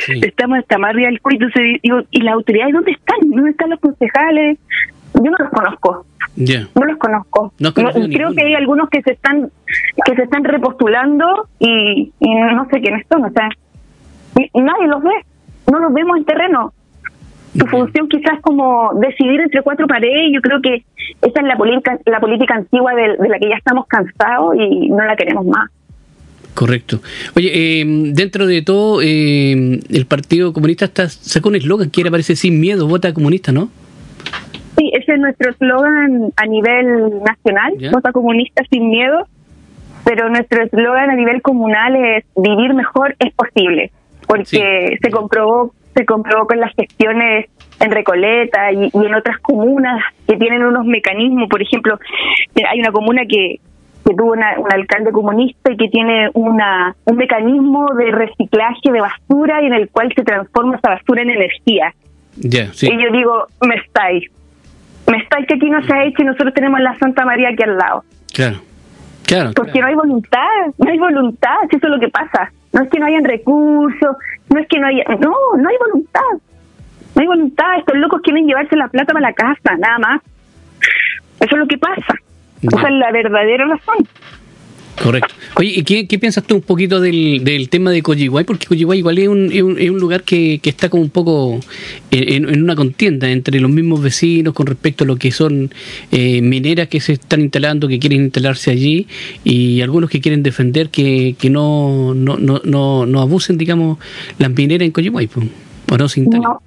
Estamos 0.07 0.59
hasta 0.59 0.77
más 0.77 0.91
arriba 0.91 1.09
del 1.09 1.21
cuello. 1.21 1.47
Entonces 1.47 1.81
digo, 1.81 2.01
¿y 2.11 2.21
las 2.21 2.33
autoridades 2.33 2.73
dónde 2.73 2.91
están? 2.91 3.17
¿Dónde 3.29 3.51
están 3.51 3.69
los 3.69 3.79
concejales? 3.79 4.59
Yo 5.13 5.31
no 5.31 5.37
los 5.37 5.49
conozco. 5.49 6.05
No 6.75 6.85
los 6.85 6.97
conozco. 6.97 7.51
creo 8.09 8.33
que 8.33 8.43
hay 8.43 8.53
algunos 8.55 8.89
que 8.89 9.01
se 9.01 9.13
están 9.13 9.49
que 10.05 10.15
se 10.15 10.23
están 10.23 10.43
repostulando 10.43 11.47
y, 11.59 12.11
y 12.19 12.35
no 12.53 12.67
sé 12.69 12.81
quiénes 12.81 13.05
son. 13.09 13.23
O 13.23 13.29
sea, 13.31 13.49
nadie 14.53 14.87
los 14.87 15.03
ve. 15.03 15.25
No 15.71 15.79
los 15.79 15.93
vemos 15.93 16.17
en 16.17 16.25
terreno. 16.25 16.73
Su 17.57 17.65
función 17.67 18.09
quizás 18.09 18.41
como 18.41 18.91
decidir 18.95 19.39
entre 19.39 19.61
cuatro 19.61 19.87
paredes. 19.87 20.31
Yo 20.33 20.41
creo 20.41 20.61
que 20.61 20.83
esa 21.21 21.39
es 21.39 21.47
la 21.47 21.55
política, 21.55 21.97
la 22.05 22.19
política 22.19 22.55
antigua 22.55 22.93
de, 22.93 23.15
de 23.17 23.29
la 23.29 23.39
que 23.39 23.49
ya 23.49 23.55
estamos 23.55 23.87
cansados 23.87 24.55
y 24.57 24.89
no 24.89 25.05
la 25.05 25.15
queremos 25.15 25.45
más. 25.45 25.71
Correcto. 26.55 27.01
Oye, 27.35 27.51
eh, 27.53 27.83
dentro 27.85 28.47
de 28.47 28.61
todo, 28.61 29.01
eh, 29.01 29.51
el 29.89 30.05
Partido 30.07 30.53
Comunista 30.53 30.85
está, 30.85 31.09
sacó 31.09 31.49
un 31.49 31.55
eslogan 31.57 31.91
que 31.91 32.01
era, 32.01 32.09
parece, 32.09 32.37
sin 32.37 32.61
miedo, 32.61 32.87
vota 32.87 33.13
comunista, 33.13 33.51
¿no? 33.51 33.69
Sí, 34.77 34.89
ese 34.93 35.13
es 35.13 35.19
nuestro 35.19 35.51
eslogan 35.51 36.31
a 36.35 36.45
nivel 36.45 37.21
nacional, 37.23 37.73
vota 37.91 38.13
comunista 38.13 38.63
sin 38.69 38.89
miedo, 38.89 39.27
pero 40.05 40.29
nuestro 40.29 40.63
eslogan 40.63 41.09
a 41.09 41.15
nivel 41.15 41.41
comunal 41.41 41.93
es 41.95 42.23
vivir 42.37 42.73
mejor 42.73 43.15
es 43.19 43.33
posible, 43.33 43.91
porque 44.25 44.97
se 45.01 45.11
comprobó 45.11 45.73
se 45.93 46.05
comprobó 46.05 46.45
con 46.45 46.59
las 46.59 46.73
gestiones 46.75 47.45
en 47.79 47.91
Recoleta 47.91 48.71
y, 48.73 48.89
y 48.93 49.05
en 49.05 49.15
otras 49.15 49.39
comunas 49.39 50.03
que 50.27 50.35
tienen 50.35 50.63
unos 50.63 50.85
mecanismos, 50.85 51.47
por 51.49 51.61
ejemplo, 51.61 51.97
hay 52.69 52.79
una 52.79 52.91
comuna 52.91 53.21
que 53.27 53.59
que 54.05 54.13
tuvo 54.13 54.33
un 54.33 54.43
alcalde 54.43 55.11
comunista 55.11 55.71
y 55.71 55.77
que 55.77 55.87
tiene 55.87 56.29
una 56.33 56.95
un 57.05 57.17
mecanismo 57.17 57.87
de 57.95 58.11
reciclaje 58.11 58.91
de 58.91 59.01
basura 59.01 59.63
y 59.63 59.65
en 59.65 59.73
el 59.73 59.89
cual 59.89 60.13
se 60.15 60.23
transforma 60.23 60.77
esa 60.77 60.89
basura 60.89 61.23
en 61.23 61.31
energía. 61.31 61.93
Y 62.37 62.49
yo 62.49 63.11
digo, 63.11 63.47
me 63.65 63.75
estáis, 63.75 64.29
me 65.09 65.17
estáis 65.17 65.47
que 65.47 65.55
aquí 65.55 65.69
no 65.69 65.81
se 65.83 65.93
ha 65.93 66.05
hecho 66.05 66.21
y 66.21 66.25
nosotros 66.25 66.53
tenemos 66.53 66.79
la 66.81 66.97
Santa 66.99 67.25
María 67.25 67.49
aquí 67.49 67.63
al 67.63 67.77
lado. 67.77 68.03
Claro, 68.33 68.57
claro. 69.25 69.51
Porque 69.55 69.79
no 69.79 69.87
hay 69.87 69.95
voluntad, 69.95 70.39
no 70.77 70.91
hay 70.91 70.99
voluntad, 70.99 71.55
eso 71.71 71.87
es 71.87 71.89
lo 71.89 71.99
que 71.99 72.09
pasa. 72.09 72.51
No 72.73 72.83
es 72.83 72.89
que 72.89 72.99
no 72.99 73.05
hayan 73.07 73.23
recursos, 73.23 74.17
no 74.49 74.59
es 74.59 74.67
que 74.67 74.79
no 74.79 74.87
haya, 74.87 75.03
no, 75.19 75.33
no 75.57 75.69
hay 75.69 75.75
voluntad. 75.79 76.21
No 77.15 77.21
hay 77.21 77.27
voluntad, 77.27 77.77
estos 77.79 77.95
locos 77.95 78.21
quieren 78.21 78.45
llevarse 78.45 78.75
la 78.75 78.89
plata 78.89 79.13
para 79.13 79.29
la 79.29 79.33
casa, 79.33 79.77
nada 79.79 79.97
más. 79.97 80.21
Eso 81.39 81.55
es 81.55 81.57
lo 81.57 81.67
que 81.67 81.77
pasa. 81.77 82.13
Esa 82.67 82.87
es 82.87 82.93
la 82.93 83.11
verdadera 83.11 83.65
razón. 83.67 84.07
Correcto. 85.01 85.33
Oye, 85.57 85.73
¿y 85.75 85.83
qué, 85.83 86.07
qué, 86.07 86.19
piensas 86.19 86.43
tú 86.45 86.55
un 86.55 86.61
poquito 86.61 86.99
del, 87.01 87.43
del 87.43 87.69
tema 87.69 87.91
de 87.91 88.01
Coyihuay? 88.01 88.45
Porque 88.45 88.65
Coyihuay 88.65 88.99
igual 88.99 89.17
es 89.17 89.27
un, 89.27 89.51
es 89.51 89.89
un, 89.89 89.99
lugar 89.99 90.23
que, 90.23 90.59
que, 90.61 90.69
está 90.69 90.89
como 90.89 91.03
un 91.03 91.09
poco 91.09 91.59
en, 92.11 92.49
en, 92.49 92.63
una 92.63 92.75
contienda 92.75 93.29
entre 93.29 93.59
los 93.59 93.69
mismos 93.69 94.01
vecinos 94.01 94.53
con 94.53 94.67
respecto 94.67 95.03
a 95.03 95.07
lo 95.07 95.17
que 95.17 95.31
son 95.31 95.71
eh, 96.11 96.41
mineras 96.41 96.87
que 96.87 97.01
se 97.01 97.13
están 97.13 97.41
instalando, 97.41 97.87
que 97.87 97.99
quieren 97.99 98.23
instalarse 98.23 98.71
allí, 98.71 99.07
y 99.43 99.81
algunos 99.81 100.09
que 100.09 100.21
quieren 100.21 100.43
defender 100.43 100.89
que, 100.89 101.35
que 101.37 101.49
no, 101.49 102.13
no, 102.15 102.37
no, 102.37 102.61
no, 102.63 103.05
no 103.05 103.21
abusen, 103.21 103.57
digamos, 103.57 103.99
las 104.39 104.49
mineras 104.51 104.85
en 104.85 104.91
Coyihuay, 104.91 105.29
o 105.91 105.97
no 105.97 106.07
se 106.09 106.21
instalen. 106.21 106.43
No, 106.43 106.61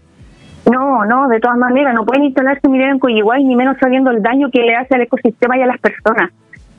no, 0.70 1.28
de 1.28 1.40
todas 1.40 1.56
maneras, 1.56 1.94
no 1.94 2.04
pueden 2.04 2.24
instalarse 2.24 2.68
minera 2.68 2.92
en 2.92 2.98
Coyihuay, 2.98 3.44
ni 3.44 3.56
menos 3.56 3.76
sabiendo 3.80 4.10
el 4.10 4.22
daño 4.22 4.50
que 4.50 4.62
le 4.62 4.74
hace 4.74 4.94
al 4.94 5.02
ecosistema 5.02 5.56
y 5.56 5.62
a 5.62 5.66
las 5.66 5.80
personas. 5.80 6.30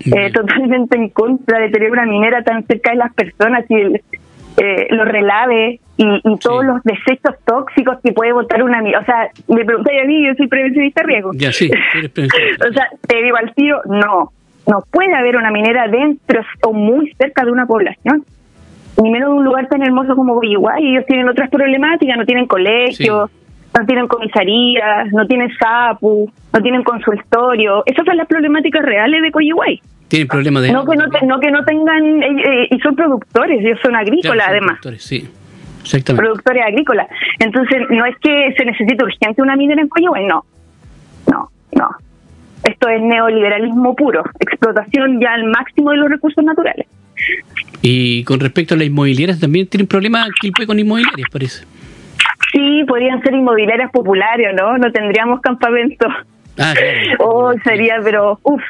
Eh, 0.05 0.31
totalmente 0.31 0.95
en 0.95 1.09
contra 1.09 1.59
de 1.59 1.69
tener 1.69 1.91
una 1.91 2.05
minera 2.05 2.41
tan 2.41 2.65
cerca 2.65 2.91
de 2.91 2.97
las 2.97 3.13
personas 3.13 3.65
y 3.67 3.75
eh, 3.75 4.87
los 4.91 5.05
relaves 5.05 5.81
y, 5.97 6.21
todos 6.39 6.63
los 6.63 6.81
desechos 6.83 7.35
tóxicos 7.45 7.97
que 8.01 8.13
puede 8.13 8.31
botar 8.31 8.63
una 8.63 8.81
minera. 8.81 9.01
O 9.01 9.05
sea, 9.05 9.29
me 9.49 9.65
pregunté 9.65 9.99
a 9.99 10.05
mí, 10.05 10.25
yo 10.25 10.33
soy 10.35 10.47
prevencionista 10.47 11.03
riesgo. 11.03 11.31
Ya, 11.33 11.51
sí, 11.51 11.69
o 12.09 12.73
sea, 12.73 12.87
te 13.07 13.23
digo 13.23 13.35
al 13.35 13.53
tiro, 13.53 13.81
no, 13.85 14.31
no 14.67 14.83
puede 14.89 15.13
haber 15.15 15.35
una 15.35 15.51
minera 15.51 15.87
dentro 15.89 16.41
o 16.63 16.71
muy 16.71 17.11
cerca 17.13 17.43
de 17.43 17.51
una 17.51 17.65
población 17.65 18.23
ni 19.01 19.11
menos 19.11 19.29
de 19.29 19.35
un 19.35 19.45
lugar 19.45 19.67
tan 19.67 19.81
hermoso 19.81 20.15
como 20.15 20.35
Coyihuay. 20.35 20.85
Ellos 20.91 21.05
tienen 21.05 21.29
otras 21.29 21.49
problemáticas, 21.49 22.17
no 22.17 22.25
tienen 22.25 22.47
colegios, 22.47 23.29
no 23.77 23.85
tienen 23.85 24.07
comisarías, 24.07 25.11
no 25.11 25.25
tienen 25.27 25.49
SAPU, 25.59 26.31
no 26.53 26.61
tienen 26.61 26.83
consultorio. 26.83 27.83
Esas 27.85 28.05
son 28.05 28.17
las 28.17 28.27
problemáticas 28.27 28.83
reales 28.83 29.21
de 29.21 29.31
Coyihuay. 29.31 29.81
Tienen 30.07 30.27
problemas 30.27 30.63
de... 30.63 30.71
No 30.71 30.85
que 30.85 30.97
no, 30.97 31.05
no, 31.05 31.39
que 31.39 31.51
no 31.51 31.63
tengan... 31.63 32.23
Eh, 32.23 32.43
eh, 32.45 32.67
y 32.71 32.79
son 32.79 32.95
productores, 32.95 33.59
ellos 33.63 33.79
son 33.81 33.95
agrícolas 33.95 34.47
además. 34.47 34.79
Productores, 34.81 35.03
sí. 35.03 35.29
Exactamente. 35.81 36.23
Productores 36.23 36.63
agrícolas. 36.65 37.07
Entonces, 37.39 37.83
no 37.89 38.05
es 38.05 38.15
que 38.21 38.53
se 38.57 38.65
necesite 38.65 39.03
urgente 39.03 39.41
una 39.41 39.55
minera 39.55 39.81
en 39.81 39.87
Coyihuay, 39.87 40.25
no. 40.25 40.45
No, 41.31 41.49
no. 41.73 41.89
Esto 42.63 42.89
es 42.89 43.01
neoliberalismo 43.01 43.95
puro, 43.95 44.23
explotación 44.39 45.21
ya 45.21 45.33
al 45.33 45.45
máximo 45.45 45.91
de 45.91 45.97
los 45.97 46.09
recursos 46.09 46.43
naturales. 46.43 46.87
Y 47.81 48.23
con 48.23 48.39
respecto 48.39 48.73
a 48.73 48.77
las 48.77 48.87
inmobiliarias, 48.87 49.39
también 49.39 49.67
tienen 49.67 49.87
problemas 49.87 50.27
con 50.65 50.79
inmobiliarias, 50.79 51.29
parece. 51.31 51.65
Sí, 52.59 52.83
podrían 52.85 53.21
ser 53.21 53.33
inmobiliarias 53.33 53.89
populares, 53.91 54.53
¿no? 54.53 54.77
No 54.77 54.91
tendríamos 54.91 55.39
campamento. 55.39 56.07
Ah, 56.57 56.73
oh, 57.19 57.53
sería, 57.63 57.99
pero, 58.03 58.37
uff, 58.43 58.61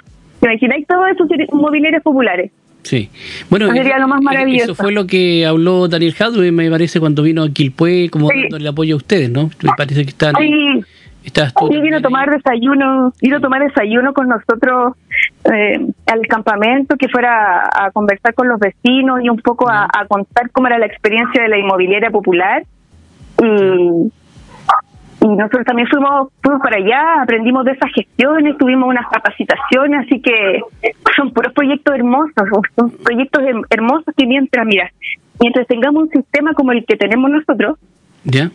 imagináis 0.42 0.86
todo 0.86 1.08
eso 1.08 1.26
inmobiliarias 1.52 2.04
populares? 2.04 2.52
Sí. 2.84 3.10
Bueno, 3.50 3.72
sería 3.72 3.98
lo 3.98 4.08
más 4.08 4.22
maravilloso. 4.22 4.74
Eso 4.74 4.76
fue 4.76 4.92
lo 4.92 5.08
que 5.08 5.46
habló 5.46 5.88
Daniel 5.88 6.14
Jadwe, 6.14 6.52
me 6.52 6.70
parece, 6.70 7.00
cuando 7.00 7.24
vino 7.24 7.44
a 7.44 7.50
Quilpué, 7.50 8.10
como 8.12 8.28
sí. 8.30 8.48
el 8.52 8.68
apoyo 8.68 8.94
a 8.94 8.98
ustedes, 8.98 9.32
¿no? 9.32 9.50
Me 9.64 9.72
parece 9.76 10.04
que 10.04 10.12
están... 10.12 10.36
Sí. 10.36 10.84
sí, 11.24 11.82
vino 11.82 11.98
a 11.98 12.02
tomar 12.02 12.30
desayuno, 12.30 13.12
vino 13.22 13.38
a 13.38 13.40
tomar 13.40 13.64
desayuno 13.64 14.14
con 14.14 14.28
nosotros 14.28 14.94
eh, 15.52 15.80
al 16.06 16.28
campamento, 16.28 16.96
que 16.96 17.10
fuera 17.10 17.68
a, 17.74 17.90
conversar 17.92 18.36
con 18.36 18.48
los 18.48 18.60
vecinos 18.60 19.20
y 19.24 19.30
un 19.30 19.38
poco 19.38 19.68
a, 19.68 19.86
a, 19.86 20.06
contar 20.08 20.52
cómo 20.52 20.68
era 20.68 20.78
la 20.78 20.86
experiencia 20.86 21.42
de 21.42 21.50
la 21.50 21.58
inmobiliaria 21.58 22.12
popular 22.12 22.64
y, 23.42 24.12
y 25.22 25.28
nosotros 25.28 25.66
también 25.66 25.88
fuimos, 25.88 26.30
fuimos 26.42 26.62
para 26.62 26.78
allá, 26.78 27.22
aprendimos 27.24 27.66
de 27.66 27.72
esas 27.72 27.92
gestiones, 27.94 28.58
tuvimos 28.58 28.90
unas 28.90 29.08
capacitaciones, 29.10 30.06
así 30.06 30.22
que 30.22 30.62
son 31.16 31.32
puros 31.32 31.54
proyectos 31.54 31.96
hermosos, 31.96 32.34
son 32.76 32.92
proyectos 32.92 33.44
hermosos 33.70 34.14
que 34.16 34.26
mientras, 34.26 34.66
mira, 34.66 34.92
mientras 35.40 35.68
tengamos 35.68 36.04
un 36.04 36.10
sistema 36.10 36.54
como 36.54 36.72
el 36.72 36.86
que 36.86 36.96
tenemos 36.96 37.30
nosotros, 37.30 37.78
¿Ya? 38.24 38.50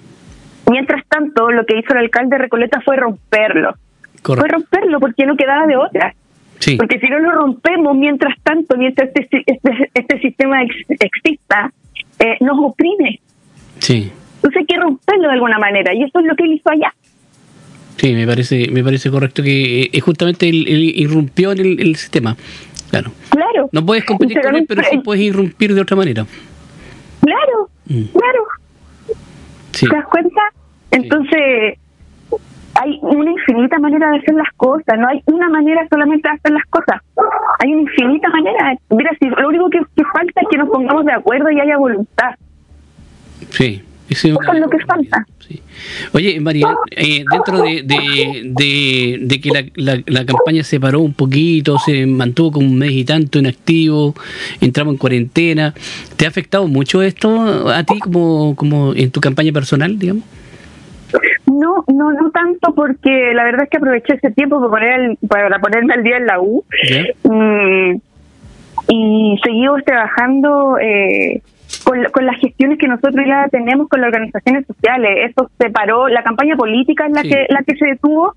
mientras 0.70 1.07
tanto 1.09 1.51
lo 1.51 1.64
que 1.66 1.79
hizo 1.79 1.92
el 1.92 1.99
alcalde 1.99 2.37
de 2.37 2.42
Recoleta 2.42 2.81
fue 2.81 2.97
romperlo. 2.97 3.75
Fue 4.23 4.49
romperlo 4.49 5.01
porque 5.01 5.27
no 5.27 5.37
quedaba 5.37 5.66
de 5.66 5.77
otra. 5.77 6.14
Sí. 6.59 6.77
Porque 6.77 6.99
si 6.99 7.09
no 7.09 7.18
lo 7.18 7.33
rompemos, 7.33 7.94
mientras 7.97 8.35
tanto, 8.42 8.77
mientras 8.77 9.11
este, 9.14 9.42
este, 9.44 9.90
este 9.92 10.18
sistema 10.20 10.62
ex, 10.62 10.75
exista, 10.88 11.70
eh, 12.18 12.37
nos 12.40 12.57
oprime. 12.59 13.20
Sí. 13.79 14.11
Entonces 14.45 14.61
hay 14.61 14.67
que 14.67 14.77
romperlo 14.77 15.29
de 15.29 15.35
alguna 15.35 15.59
manera 15.59 15.95
y 15.95 16.03
eso 16.03 16.21
es 16.21 16.27
lo 16.27 16.37
que 16.37 16.45
él 16.45 16.53
hizo 16.53 16.71
allá. 16.71 16.93
Sí, 17.97 18.13
me 18.13 18.27
parece, 18.27 18.69
me 18.71 18.85
parece 18.85 19.11
correcto 19.11 19.43
que 19.43 19.89
eh, 19.91 20.01
justamente 20.01 20.47
él, 20.51 20.69
irrumpió 20.69 21.53
en 21.53 21.61
el, 21.61 21.97
sistema. 21.97 22.37
Claro. 22.91 23.11
Claro. 23.31 23.71
No 23.73 23.87
puedes 23.87 24.05
competir 24.05 24.43
con 24.43 24.55
él, 24.55 24.67
pero 24.69 24.83
sí 24.83 24.99
puedes 24.99 25.23
irrumpir 25.23 25.75
de 25.75 25.81
otra 25.81 25.97
manera. 25.97 26.25
Mm. 27.87 28.05
Claro. 28.13 28.45
¿Te 29.73 29.89
das 29.89 30.05
cuenta? 30.11 30.41
Entonces, 30.91 31.79
hay 32.75 32.99
una 33.01 33.31
infinita 33.31 33.79
manera 33.79 34.11
de 34.11 34.19
hacer 34.19 34.35
las 34.35 34.53
cosas, 34.59 34.99
no 34.99 35.09
hay 35.09 35.23
una 35.25 35.49
manera 35.49 35.87
solamente 35.89 36.29
de 36.29 36.35
hacer 36.35 36.53
las 36.53 36.67
cosas, 36.67 37.01
hay 37.61 37.73
una 37.73 37.83
infinita 37.83 38.29
manera. 38.29 38.77
Mira, 38.91 39.11
si 39.19 39.27
lo 39.27 39.49
único 39.49 39.71
que, 39.71 39.81
falta 40.13 40.41
es 40.43 40.49
que 40.51 40.59
nos 40.59 40.69
pongamos 40.69 41.07
de 41.07 41.13
acuerdo 41.13 41.51
y 41.51 41.61
haya 41.61 41.79
voluntad. 41.79 42.35
Sí. 43.51 43.83
Eso 44.09 44.29
es 44.29 44.61
lo 44.61 44.69
que 44.69 44.79
falta. 44.81 45.27
Oye, 46.12 46.38
María, 46.40 46.75
eh, 46.90 47.25
dentro 47.31 47.62
de, 47.62 47.83
de, 47.83 49.19
de, 49.21 49.40
que 49.40 49.71
la, 49.77 50.03
la, 50.07 50.25
campaña 50.25 50.62
se 50.62 50.79
paró 50.79 51.01
un 51.01 51.14
poquito, 51.14 51.79
se 51.79 52.07
mantuvo 52.07 52.53
como 52.53 52.67
un 52.67 52.79
mes 52.79 52.93
y 52.93 53.05
tanto 53.05 53.38
inactivo, 53.38 54.14
entramos 54.61 54.95
en 54.95 54.99
cuarentena, 54.99 55.75
¿te 56.17 56.27
ha 56.27 56.29
afectado 56.29 56.67
mucho 56.69 57.03
esto 57.03 57.69
a 57.71 57.83
ti 57.85 57.99
como, 57.99 58.55
como 58.57 58.95
en 58.95 59.11
tu 59.11 59.21
campaña 59.21 59.53
personal, 59.53 59.99
digamos? 59.99 60.25
No, 61.47 61.85
no, 61.88 62.12
no 62.12 62.31
tanto 62.31 62.75
porque 62.75 63.33
la 63.35 63.45
verdad 63.45 63.64
es 63.64 63.71
que 63.71 63.77
aproveché 63.77 64.14
ese 64.14 64.31
tiempo 64.33 64.71
para, 64.71 64.97
poner 64.97 65.19
para 65.29 65.59
ponerme 65.61 65.95
al 65.95 66.03
día 66.03 66.17
en 66.17 66.27
la 66.27 66.40
U 66.40 66.64
y, 67.25 68.03
y 68.88 69.38
seguimos 69.43 69.85
trabajando 69.85 70.79
eh, 70.79 71.43
con, 71.85 72.03
con, 72.05 72.27
las 72.27 72.37
gestiones 72.40 72.79
que 72.79 72.88
nosotros 72.88 73.25
ya 73.27 73.47
tenemos 73.49 73.88
con 73.88 74.01
las 74.01 74.09
organizaciones 74.09 74.66
sociales. 74.66 75.31
Eso 75.31 75.51
se 75.59 75.70
paró, 75.70 76.09
la 76.09 76.23
campaña 76.23 76.57
política 76.57 77.07
es 77.07 77.12
la 77.12 77.23
que 77.23 77.47
la 77.49 77.62
que 77.62 77.77
se 77.77 77.87
detuvo, 77.87 78.35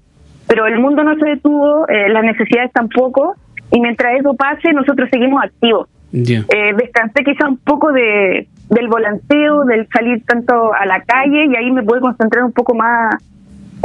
pero 0.47 0.67
el 0.67 0.79
mundo 0.79 1.03
no 1.03 1.15
se 1.15 1.29
detuvo, 1.29 1.87
eh, 1.87 2.09
las 2.09 2.23
necesidades 2.23 2.71
tampoco, 2.73 3.35
y 3.71 3.79
mientras 3.79 4.19
eso 4.19 4.33
pase 4.35 4.73
nosotros 4.73 5.09
seguimos 5.11 5.43
activos. 5.43 5.89
Eh, 6.13 6.73
descansé 6.77 7.23
quizá 7.23 7.47
un 7.47 7.57
poco 7.57 7.91
de 7.91 8.47
del 8.69 8.87
volanteo, 8.87 9.63
del 9.65 9.87
salir 9.87 10.23
tanto 10.25 10.73
a 10.73 10.85
la 10.85 11.01
calle 11.01 11.45
y 11.45 11.55
ahí 11.55 11.71
me 11.71 11.83
pude 11.83 12.01
concentrar 12.01 12.43
un 12.43 12.51
poco 12.51 12.75
más 12.75 13.15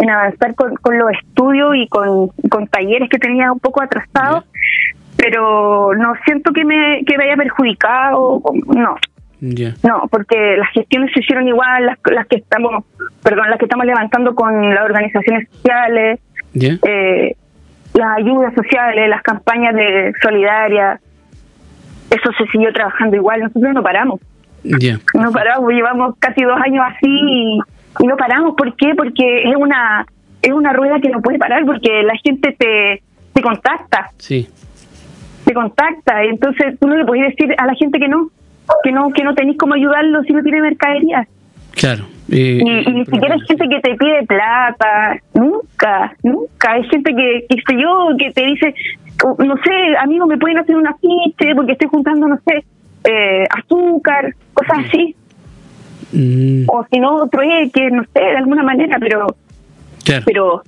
en 0.01 0.11
avanzar 0.11 0.55
con, 0.55 0.75
con 0.77 0.99
los 0.99 1.11
estudios 1.13 1.77
y 1.77 1.87
con, 1.89 2.29
con 2.51 2.67
talleres 2.67 3.09
que 3.09 3.19
tenía 3.19 3.53
un 3.53 3.61
poco 3.61 3.83
atrasados, 3.83 4.45
pero 5.17 5.95
no 5.95 6.15
siento 6.25 6.53
que 6.53 6.65
me, 6.65 7.05
que 7.07 7.17
me 7.17 7.25
haya 7.25 7.37
perjudicado, 7.37 8.43
no. 8.67 8.97
No, 9.83 10.07
porque 10.09 10.57
las 10.57 10.71
gestiones 10.71 11.11
se 11.13 11.21
hicieron 11.21 11.49
igual, 11.49 11.87
las, 11.87 11.99
las 12.13 12.27
que 12.29 12.37
estamos, 12.37 12.85
perdón, 13.25 13.51
las 13.51 13.59
que 13.59 13.65
estamos 13.65 13.85
levantando 13.85 14.37
con 14.37 14.73
las 14.73 14.85
organizaciones 14.85 15.49
sociales, 15.51 16.21
eh, 16.55 17.35
las 17.95 18.19
ayudas 18.19 18.55
sociales, 18.55 19.09
las 19.09 19.23
campañas 19.23 19.75
de 19.75 20.13
solidaria, 20.23 21.01
eso 22.09 22.31
se 22.39 22.47
siguió 22.53 22.73
trabajando 22.73 23.17
igual, 23.17 23.41
nosotros 23.41 23.75
no 23.75 23.83
paramos. 23.83 24.21
No 25.15 25.33
paramos, 25.33 25.73
llevamos 25.73 26.15
casi 26.21 26.45
dos 26.45 26.61
años 26.65 26.85
así 26.87 27.09
y, 27.09 27.59
no 28.07 28.17
paramos. 28.17 28.55
¿Por 28.57 28.77
qué? 28.77 28.95
Porque 28.97 29.43
es 29.43 29.57
una 29.57 30.07
es 30.41 30.53
una 30.53 30.73
rueda 30.73 31.01
que 31.01 31.09
no 31.09 31.21
puede 31.21 31.39
parar 31.39 31.65
porque 31.65 32.03
la 32.03 32.15
gente 32.23 32.55
te, 32.57 33.03
te 33.33 33.43
contacta. 33.43 34.11
Sí. 34.19 34.49
Te 35.45 35.53
contacta, 35.53 36.23
entonces 36.23 36.79
tú 36.81 36.87
no 36.87 36.97
le 36.97 37.05
puedes 37.05 37.31
decir 37.31 37.55
a 37.59 37.67
la 37.67 37.75
gente 37.75 37.99
que 37.99 38.09
no, 38.09 38.31
que 38.83 38.93
no 38.93 39.11
que 39.11 39.25
no 39.25 39.35
tenéis 39.35 39.59
cómo 39.59 39.75
ayudarlo 39.75 40.23
si 40.23 40.33
no 40.33 40.43
tiene 40.43 40.61
mercadería. 40.61 41.27
Claro. 41.73 42.05
Eh, 42.31 42.61
y, 42.61 42.93
ni 42.93 43.05
siquiera 43.05 43.35
hay 43.35 43.41
gente 43.41 43.69
que 43.69 43.81
te 43.81 43.95
pide 43.97 44.27
plata, 44.27 45.17
nunca, 45.35 46.15
nunca. 46.23 46.73
Hay 46.73 46.85
gente 46.85 47.15
que, 47.15 47.47
que 47.49 47.57
sé 47.67 47.81
yo, 47.81 48.09
que 48.19 48.31
te 48.33 48.47
dice, 48.47 48.75
no 49.39 49.55
sé, 49.57 49.97
amigo, 50.01 50.27
me 50.27 50.39
pueden 50.39 50.59
hacer 50.59 50.77
un 50.77 50.87
afiche 50.87 51.55
porque 51.55 51.73
estoy 51.73 51.89
juntando, 51.89 52.29
no 52.29 52.39
sé, 52.47 52.65
eh, 53.05 53.45
azúcar, 53.51 54.35
cosas 54.55 54.87
así. 54.87 55.17
Mm. 56.13 56.65
O 56.69 56.87
si 56.91 57.01
no, 57.01 57.29
que 57.31 57.91
no 57.91 58.05
sé, 58.05 58.21
de 58.21 58.37
alguna 58.37 58.63
manera, 58.63 58.99
pero 59.01 59.27
pero 60.25 60.63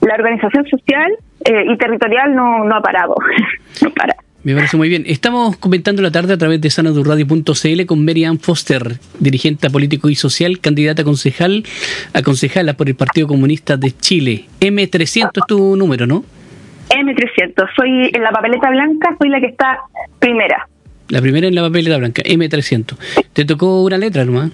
la 0.00 0.14
organización 0.14 0.66
social 0.66 1.12
eh, 1.44 1.64
y 1.68 1.76
territorial 1.76 2.34
no, 2.34 2.64
no 2.64 2.76
ha 2.76 2.80
parado. 2.80 3.14
no 3.82 3.90
para. 3.90 4.14
Me 4.44 4.54
parece 4.56 4.76
muy 4.76 4.88
bien. 4.88 5.04
Estamos 5.06 5.56
comentando 5.56 6.02
la 6.02 6.10
tarde 6.10 6.34
a 6.34 6.36
través 6.36 6.60
de 6.60 6.68
sanadurradio.cl 6.68 7.86
con 7.86 8.04
Mary 8.04 8.24
Foster, 8.40 8.98
dirigente 9.20 9.70
político 9.70 10.08
y 10.08 10.16
social, 10.16 10.58
candidata 10.58 11.02
a 11.02 11.04
concejal, 11.04 11.62
a 12.12 12.22
concejala 12.22 12.74
por 12.74 12.88
el 12.88 12.96
Partido 12.96 13.28
Comunista 13.28 13.76
de 13.76 13.92
Chile. 13.92 14.46
M300 14.60 15.30
es 15.34 15.46
tu 15.46 15.76
número, 15.76 16.06
¿no? 16.08 16.24
M300. 16.90 17.68
Soy 17.76 18.10
en 18.12 18.22
la 18.22 18.32
papeleta 18.32 18.68
blanca, 18.70 19.14
soy 19.16 19.28
la 19.28 19.40
que 19.40 19.46
está 19.46 19.78
primera. 20.18 20.68
La 21.08 21.20
primera 21.20 21.46
en 21.46 21.54
la 21.54 21.62
papeleta 21.62 21.98
blanca, 21.98 22.22
M300. 22.22 22.96
¿Te 23.32 23.44
tocó 23.44 23.84
una 23.84 23.96
letra 23.96 24.24
nomás? 24.24 24.50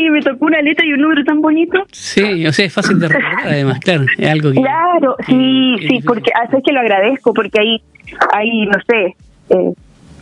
Sí, 0.00 0.08
me 0.08 0.22
tocó 0.22 0.46
una 0.46 0.62
letra 0.62 0.86
y 0.86 0.94
un 0.94 1.00
número 1.00 1.22
tan 1.24 1.42
bonito. 1.42 1.84
Sí, 1.92 2.46
o 2.46 2.52
sea, 2.52 2.64
es 2.64 2.72
fácil 2.72 2.98
de 2.98 3.08
recordar 3.08 3.38
además, 3.44 3.78
claro, 3.80 4.06
es 4.16 4.28
algo 4.28 4.50
que... 4.50 4.60
Claro, 4.60 5.16
sí, 5.26 5.76
sí, 5.86 6.00
porque 6.06 6.30
hace 6.42 6.62
que 6.62 6.72
lo 6.72 6.80
agradezco, 6.80 7.34
porque 7.34 7.60
ahí, 7.60 7.82
hay 8.32 8.66
no 8.66 8.78
sé, 8.88 9.14
eh, 9.50 9.74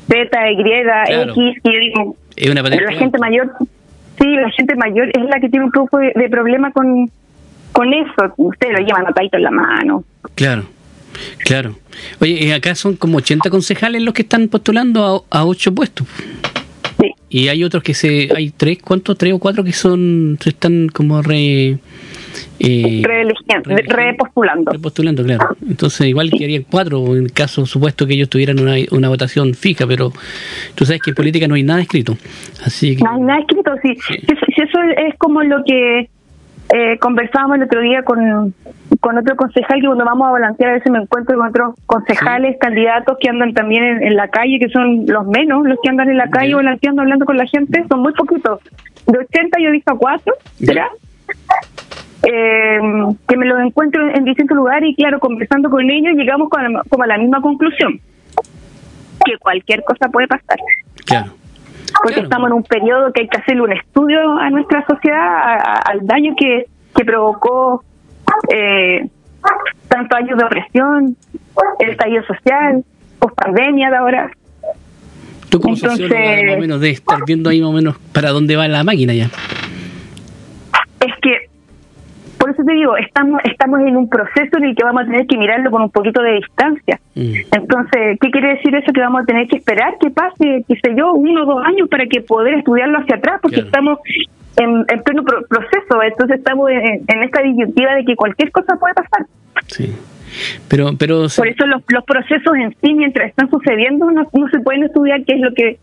Z, 0.09 0.51
Y, 0.51 0.61
X, 1.31 1.61
y 1.62 1.73
yo 1.73 1.79
digo... 1.79 2.17
Es 2.35 2.51
una 2.51 2.62
la 2.62 2.93
gente 2.93 3.19
mayor, 3.19 3.53
sí, 4.21 4.27
la 4.35 4.51
gente 4.51 4.75
mayor 4.75 5.11
es 5.11 5.25
la 5.25 5.38
que 5.38 5.49
tiene 5.49 5.67
un 5.67 5.71
poco 5.71 5.99
de, 5.99 6.29
problema 6.29 6.73
con, 6.73 7.09
con 7.73 7.93
eso. 7.93 8.35
Ustedes 8.37 8.81
lo 8.81 8.85
llevan 8.85 9.07
atadito 9.07 9.37
en 9.37 9.43
la 9.45 9.51
mano. 9.51 10.05
Claro. 10.35 10.64
Claro. 11.45 11.77
Oye, 12.21 12.53
acá 12.53 12.75
son 12.75 12.97
como 12.97 13.19
80 13.19 13.51
concejales 13.51 14.03
los 14.03 14.14
que 14.14 14.23
están 14.23 14.49
postulando 14.49 15.27
a, 15.31 15.38
a 15.38 15.45
8 15.45 15.75
puestos. 15.75 16.07
Sí. 17.01 17.15
Y 17.31 17.49
hay 17.49 17.65
otros 17.65 17.83
que 17.83 17.95
se. 17.95 18.29
Hay 18.35 18.51
tres, 18.51 18.79
¿cuántos? 18.83 19.17
Tres 19.19 19.35
o 19.35 19.39
cuatro 19.39 19.65
que 19.65 19.73
son. 19.73 20.39
Se 20.41 20.51
están 20.51 20.89
como 20.89 21.23
re. 21.23 21.79
Eh, 22.61 23.03
repostulando. 23.87 24.73
Repostulando, 24.73 25.25
claro. 25.25 25.57
Entonces, 25.69 26.09
igual 26.09 26.31
quedarían 26.31 26.65
cuatro 26.69 27.17
en 27.17 27.29
caso 27.29 27.67
supuesto 27.67 28.07
que 28.07 28.15
ellos 28.15 28.29
tuvieran 28.29 28.61
una, 28.61 28.75
una 28.91 29.09
votación 29.09 29.55
fija, 29.55 29.87
pero 29.87 30.13
tú 30.75 30.85
sabes 30.85 31.01
que 31.03 31.11
en 31.11 31.17
política 31.17 31.47
no 31.49 31.55
hay 31.55 31.63
nada 31.63 31.81
escrito. 31.81 32.17
Así 32.65 32.97
No 32.97 33.11
hay 33.11 33.21
nada 33.21 33.41
escrito, 33.41 33.73
sí. 33.83 33.97
Si, 34.07 34.15
eso 34.63 34.79
es 34.97 35.17
como 35.19 35.43
lo 35.43 35.63
que 35.65 36.09
eh, 36.75 36.99
conversábamos 36.99 37.57
el 37.57 37.63
otro 37.63 37.81
día 37.81 38.03
con, 38.03 38.55
con 39.01 39.17
otro 39.17 39.37
concejal 39.37 39.81
que 39.81 39.87
cuando 39.87 40.05
vamos 40.05 40.29
a 40.29 40.33
balancear 40.33 40.71
a 40.71 40.75
veces 40.75 40.93
me 40.93 40.99
encuentro 40.99 41.39
con 41.39 41.49
otros 41.49 41.75
concejales, 41.87 42.59
candidatos 42.61 43.17
que 43.21 43.31
andan 43.31 43.55
también 43.55 44.03
en, 44.03 44.17
la 44.17 44.29
calle, 44.29 44.59
que 44.59 44.69
son 44.69 45.07
los 45.07 45.27
menos, 45.27 45.67
los 45.67 45.79
que 45.83 45.89
andan 45.89 46.11
en 46.11 46.19
la 46.19 46.29
calle 46.29 46.55
balanceando, 46.55 47.03
hablando 47.03 47.25
con 47.25 47.39
la 47.39 47.47
gente, 47.47 47.85
son 47.89 48.01
muy 48.01 48.13
poquitos. 48.13 48.61
De 49.07 49.19
80 49.19 49.59
yo 49.61 49.69
he 49.69 49.73
visto 49.73 49.93
a 49.93 49.99
4, 49.99 50.35
¿será? 50.59 50.89
Eh, 52.25 52.81
que 53.27 53.37
me 53.37 53.47
los 53.47 53.61
encuentro 53.61 54.07
en, 54.15 54.25
distintos 54.25 54.57
lugares 54.57 54.91
y 54.91 54.95
claro, 54.95 55.21
conversando 55.21 55.71
con 55.71 55.89
ellos 55.89 56.15
llegamos 56.17 56.51
con 56.51 56.61
como 56.91 57.05
a 57.05 57.07
la 57.07 57.17
misma 57.17 57.41
conclusión, 57.41 57.99
que 59.25 59.39
cualquier 59.39 59.83
cosa 59.85 60.09
puede 60.11 60.29
pasar. 60.29 60.59
Claro 61.07 61.33
porque 62.03 62.20
estamos 62.20 62.48
en 62.48 62.55
un 62.55 62.62
periodo 62.62 63.12
que 63.12 63.22
hay 63.22 63.29
que 63.29 63.38
hacerle 63.38 63.62
un 63.62 63.72
estudio 63.72 64.33
a 64.38 64.51
nuestra 64.51 64.85
sociedad, 64.87 65.59
al 65.85 66.07
daño 66.07 66.35
que, 66.37 66.66
que 66.94 67.05
provocó 67.05 67.83
eh, 68.53 69.09
tanto 69.88 70.16
años 70.16 70.38
de 70.38 70.44
opresión, 70.44 71.16
el 71.79 71.90
estallido 71.90 72.22
social, 72.24 72.85
post 73.18 73.35
pandemia 73.37 73.90
de 73.90 73.96
ahora. 73.96 74.31
¿Tú 75.48 75.61
como 75.61 75.74
Entonces, 75.74 76.11
más 76.11 76.57
o 76.57 76.61
menos 76.61 76.81
de 76.81 76.90
estar 76.90 77.18
viendo 77.27 77.48
ahí 77.48 77.61
más 77.61 77.70
o 77.70 77.72
menos 77.72 77.96
para 78.12 78.31
dónde 78.31 78.57
va 78.57 78.68
la 78.68 78.85
máquina 78.85 79.14
ya? 79.14 79.31
Te 82.69 82.75
digo, 82.75 82.97
estamos 82.97 83.41
estamos 83.45 83.81
en 83.81 83.97
un 83.97 84.09
proceso 84.09 84.59
en 84.59 84.65
el 84.65 84.77
que 84.77 84.85
vamos 84.85 85.03
a 85.03 85.07
tener 85.07 85.27
que 85.27 85.39
mirarlo 85.39 85.71
con 85.71 85.83
un 85.83 85.91
poquito 85.91 86.23
de 86.23 86.35
distancia. 86.35 87.01
Mm. 87.15 87.33
Entonces, 87.53 88.19
¿qué 88.21 88.31
quiere 88.31 88.57
decir 88.57 88.75
eso? 88.75 88.93
Que 88.93 89.01
vamos 89.01 89.23
a 89.23 89.25
tener 89.25 89.49
que 89.49 89.57
esperar 89.57 89.95
que 90.01 90.11
pase, 90.11 90.65
qué 90.69 90.75
sé 90.83 90.95
yo, 90.97 91.13
uno 91.15 91.43
o 91.43 91.47
dos 91.47 91.65
años 91.65 91.89
para 91.89 92.07
que 92.07 92.21
poder 92.21 92.55
estudiarlo 92.55 92.99
hacia 92.99 93.17
atrás, 93.17 93.41
porque 93.43 93.61
estamos 93.61 93.99
en, 94.57 94.85
pleno 95.03 95.25
proceso, 95.25 96.03
entonces 96.03 96.39
estamos 96.39 96.71
en, 96.71 97.23
esta 97.23 97.43
disyuntiva 97.43 97.95
de 97.95 98.05
que 98.05 98.17
cualquier 98.17 98.51
cosa 98.51 98.77
puede 98.77 98.95
pasar. 98.95 99.27
Sí. 99.67 99.95
Pero, 100.69 100.91
pero 100.99 101.27
Por 101.35 101.49
eso 101.49 101.67
los, 101.67 101.83
los 101.89 102.05
procesos 102.05 102.55
en 102.57 102.77
sí, 102.83 102.93
mientras 102.93 103.31
están 103.31 103.49
sucediendo, 103.51 104.11
no, 104.11 104.27
se 104.51 104.61
pueden 104.61 104.85
estudiar 104.85 105.25
qué 105.25 105.35
es 105.35 105.41
lo 105.41 105.55
que 105.55 105.79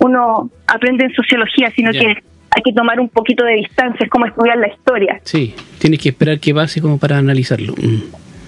uno 0.00 0.50
aprende 0.66 1.06
en 1.06 1.14
sociología, 1.14 1.70
sino 1.74 1.92
que 1.92 2.22
hay 2.56 2.62
que 2.62 2.72
tomar 2.72 2.98
un 2.98 3.10
poquito 3.10 3.44
de 3.44 3.54
distancia, 3.54 4.04
es 4.04 4.10
como 4.10 4.24
estudiar 4.24 4.56
la 4.56 4.68
historia. 4.68 5.20
Sí, 5.24 5.54
tienes 5.78 6.00
que 6.00 6.08
esperar 6.08 6.40
que 6.40 6.54
pase 6.54 6.80
como 6.80 6.98
para 6.98 7.18
analizarlo. 7.18 7.74
Mm. 7.74 8.02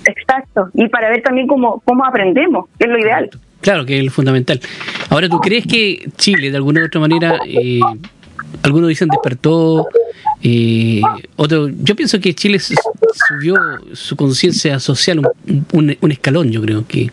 Exacto, 0.07 0.71
y 0.73 0.89
para 0.89 1.11
ver 1.11 1.23
también 1.23 1.47
cómo, 1.47 1.83
cómo 1.85 2.07
aprendemos, 2.07 2.67
que 2.79 2.87
es 2.87 2.91
lo 2.91 2.99
ideal. 2.99 3.29
Claro, 3.61 3.85
que 3.85 3.99
es 3.99 4.05
lo 4.05 4.11
fundamental. 4.11 4.61
Ahora, 5.11 5.29
¿tú 5.29 5.39
crees 5.41 5.67
que 5.67 6.09
Chile, 6.17 6.51
de 6.51 6.57
alguna 6.57 6.81
u 6.81 6.87
otra 6.87 7.01
manera, 7.01 7.41
eh, 7.47 7.81
algunos 8.63 8.89
dicen 8.89 9.09
despertó, 9.09 9.87
eh, 10.41 11.01
otro, 11.35 11.69
yo 11.69 11.97
pienso 11.97 12.21
que 12.21 12.33
Chile 12.33 12.61
subió 12.61 13.57
su 13.93 14.15
conciencia 14.15 14.79
social 14.79 15.21
un, 15.73 15.97
escalón, 16.13 16.53
yo 16.53 16.63
creo 16.63 16.87
que 16.87 17.11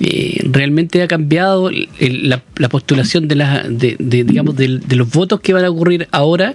eh, 0.00 0.42
realmente 0.50 1.02
ha 1.02 1.08
cambiado 1.08 1.70
la, 1.70 2.68
postulación 2.68 3.28
de, 3.28 3.34
la, 3.34 3.62
de, 3.62 3.96
digamos, 3.98 4.56
de, 4.56 4.68
los 4.68 5.10
votos 5.10 5.40
que 5.40 5.54
van 5.54 5.64
a 5.64 5.70
ocurrir 5.70 6.06
ahora. 6.12 6.52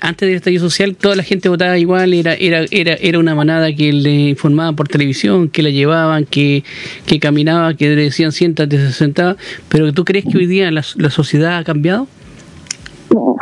antes 0.00 0.28
del 0.28 0.36
estallido 0.36 0.68
social, 0.68 0.96
toda 0.96 1.14
la 1.14 1.22
gente 1.22 1.48
votaba 1.48 1.78
igual, 1.78 2.12
era, 2.12 2.34
era, 2.34 2.64
era, 2.70 2.94
era 2.94 3.18
una 3.20 3.36
manada 3.36 3.72
que 3.72 3.92
le 3.92 4.30
informaban 4.30 4.74
por 4.74 4.88
televisión, 4.88 5.48
que 5.48 5.62
la 5.62 5.70
llevaban, 5.70 6.24
que, 6.24 6.64
que 7.06 7.20
caminaba, 7.20 7.74
que 7.74 7.88
decían 7.88 8.32
siéntate, 8.32 8.78
se 8.78 8.92
sentaba. 8.92 9.36
Pero 9.68 9.92
¿tú 9.92 10.04
crees 10.04 10.24
que 10.24 10.38
hoy 10.38 10.46
día 10.46 10.72
la, 10.72 10.84
la 10.96 11.10
sociedad 11.10 11.58
ha 11.58 11.64
cambiado? 11.64 12.08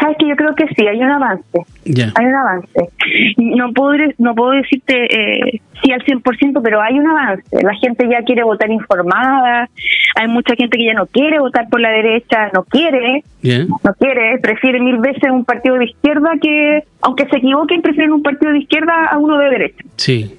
Sabes 0.00 0.16
que 0.18 0.28
yo 0.28 0.36
creo 0.36 0.54
que 0.54 0.66
sí, 0.74 0.86
hay 0.86 0.98
un 0.98 1.10
avance. 1.10 1.64
Hay 1.86 2.26
un 2.26 2.34
avance. 2.34 2.90
No 3.38 3.72
puedo, 3.72 3.92
no 4.18 4.34
puedo 4.34 4.50
decirte 4.52 5.04
eh, 5.04 5.60
sí 5.82 5.92
al 5.92 6.04
100%, 6.04 6.60
pero 6.62 6.80
hay 6.80 6.98
un 6.98 7.06
avance. 7.06 7.62
La 7.62 7.74
gente 7.76 8.06
ya 8.10 8.22
quiere 8.22 8.42
votar 8.42 8.70
informada. 8.70 9.68
Hay 10.16 10.28
mucha 10.28 10.54
gente 10.56 10.76
que 10.76 10.84
ya 10.84 10.94
no 10.94 11.06
quiere 11.06 11.38
votar 11.38 11.68
por 11.70 11.80
la 11.80 11.90
derecha, 11.90 12.50
no 12.52 12.64
quiere. 12.64 13.24
No 13.42 13.94
quiere, 13.98 14.38
prefiere 14.38 14.80
mil 14.80 14.98
veces 14.98 15.30
un 15.30 15.44
partido 15.44 15.76
de 15.76 15.86
izquierda 15.86 16.32
que, 16.40 16.84
aunque 17.00 17.26
se 17.26 17.38
equivoquen, 17.38 17.82
prefieren 17.82 18.12
un 18.12 18.22
partido 18.22 18.52
de 18.52 18.58
izquierda 18.58 19.06
a 19.10 19.18
uno 19.18 19.38
de 19.38 19.50
derecha. 19.50 19.84
Sí. 19.96 20.38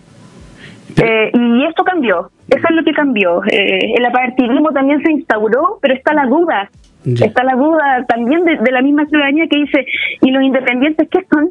Eh, 0.95 1.31
y 1.33 1.65
esto 1.65 1.83
cambió, 1.83 2.29
eso 2.47 2.67
es 2.69 2.75
lo 2.75 2.83
que 2.83 2.93
cambió. 2.93 3.43
Eh, 3.45 3.93
el 3.97 4.05
apartidismo 4.05 4.71
también 4.71 5.01
se 5.01 5.11
instauró, 5.11 5.79
pero 5.81 5.95
está 5.95 6.13
la 6.13 6.27
duda 6.27 6.69
Está 7.05 7.43
la 7.43 7.55
duda 7.55 8.05
también 8.07 8.45
de, 8.45 8.71
la 8.71 8.81
misma 8.81 9.05
ciudadanía 9.07 9.47
que 9.47 9.57
dice, 9.57 9.85
¿y 10.21 10.31
los 10.31 10.43
independientes 10.43 11.07
qué 11.09 11.19
son? 11.29 11.49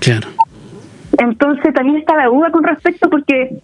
Claro. 0.00 0.28
Entonces 1.18 1.74
también 1.74 1.98
está 1.98 2.16
la 2.16 2.26
duda 2.26 2.50
con 2.50 2.64
respecto 2.64 3.08
porque 3.10 3.58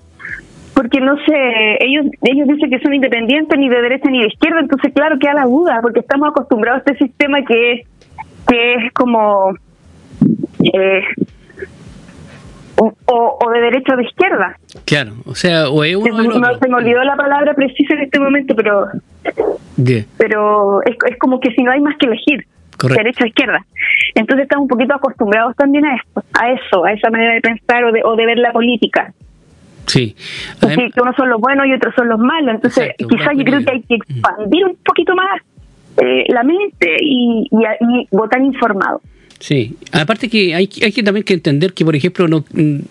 porque 0.74 1.00
no 1.00 1.16
sé, 1.16 1.76
ellos 1.80 2.06
ellos 2.22 2.48
dicen 2.48 2.70
que 2.70 2.80
son 2.80 2.94
independientes 2.94 3.58
ni 3.58 3.68
de 3.68 3.82
derecha 3.82 4.10
ni 4.10 4.20
de 4.20 4.28
izquierda, 4.28 4.60
entonces 4.60 4.92
claro 4.94 5.18
queda 5.18 5.34
la 5.34 5.44
duda 5.44 5.80
porque 5.82 6.00
estamos 6.00 6.30
acostumbrados 6.30 6.82
a 6.86 6.92
este 6.92 7.04
sistema 7.04 7.42
que, 7.44 7.82
que 8.48 8.74
es 8.74 8.92
como 8.94 9.54
eh, 10.74 11.02
o, 12.76 13.50
de 13.52 13.60
derecha 13.60 13.94
o 13.94 13.96
de 13.96 14.04
izquierda. 14.04 14.56
Claro, 14.84 15.12
o 15.26 15.34
sea, 15.34 15.68
o 15.68 15.84
es 15.84 15.94
uno 15.94 16.22
no, 16.22 16.58
Se 16.58 16.68
me 16.68 16.76
olvidó 16.76 17.02
la 17.04 17.16
palabra 17.16 17.54
precisa 17.54 17.94
en 17.94 18.00
este 18.00 18.18
momento, 18.18 18.54
pero 18.56 18.86
pero 20.16 20.82
es, 20.82 20.96
es 21.10 21.18
como 21.18 21.40
que 21.40 21.50
si 21.52 21.62
no 21.62 21.70
hay 21.72 21.80
más 21.80 21.96
que 21.98 22.06
elegir. 22.06 22.46
derecha 22.96 23.24
o 23.24 23.26
izquierda. 23.26 23.64
Entonces 24.14 24.44
estamos 24.44 24.64
un 24.64 24.68
poquito 24.68 24.94
acostumbrados 24.94 25.54
también 25.56 25.84
a 25.86 25.94
esto, 25.96 26.24
a 26.32 26.50
eso, 26.50 26.84
a 26.84 26.92
esa 26.92 27.10
manera 27.10 27.34
de 27.34 27.40
pensar 27.40 27.84
o 27.84 27.92
de, 27.92 28.02
o 28.04 28.16
de 28.16 28.26
ver 28.26 28.38
la 28.38 28.52
política. 28.52 29.12
Sí. 29.86 30.14
que 30.60 31.00
unos 31.00 31.16
son 31.16 31.28
los 31.28 31.40
buenos 31.40 31.66
y 31.66 31.72
otros 31.72 31.94
son 31.94 32.08
los 32.08 32.18
malos. 32.18 32.54
Entonces, 32.54 32.94
quizás 32.96 33.36
yo 33.36 33.44
creo 33.44 33.64
que 33.64 33.72
hay 33.72 33.82
que 33.82 33.94
expandir 33.96 34.64
un 34.64 34.76
poquito 34.84 35.14
más 35.14 35.40
eh, 35.98 36.24
la 36.28 36.42
mente 36.42 36.96
y, 37.00 37.48
y, 37.50 37.56
y 37.80 38.08
votar 38.10 38.40
informado. 38.40 39.00
Sí, 39.42 39.76
aparte 39.90 40.28
que 40.28 40.54
hay, 40.54 40.70
hay 40.84 40.92
que 40.92 41.02
también 41.02 41.24
que 41.24 41.34
entender 41.34 41.72
que, 41.72 41.84
por 41.84 41.96
ejemplo, 41.96 42.28
no, 42.28 42.44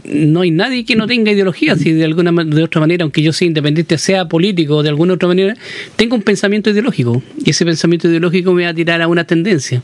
no 0.04 0.42
hay 0.42 0.52
nadie 0.52 0.84
que 0.84 0.98
no 0.98 1.08
tenga 1.08 1.32
ideología, 1.32 1.78
si 1.78 1.94
de 1.94 2.04
alguna 2.04 2.34
de 2.44 2.62
otra 2.62 2.82
manera, 2.82 3.04
aunque 3.04 3.22
yo 3.22 3.32
sea 3.32 3.48
independiente, 3.48 3.98
sea 3.98 4.26
político 4.26 4.76
o 4.76 4.84
de 4.84 4.90
alguna 4.90 5.14
otra 5.14 5.30
manera, 5.30 5.54
tengo 5.96 6.14
un 6.14 6.24
pensamiento 6.24 6.70
ideológico 6.70 7.24
y 7.38 7.52
ese 7.52 7.64
pensamiento 7.64 8.10
ideológico 8.10 8.52
me 8.52 8.66
va 8.66 8.72
a 8.72 8.74
tirar 8.74 9.02
a 9.02 9.08
una 9.08 9.24
tendencia. 9.24 9.82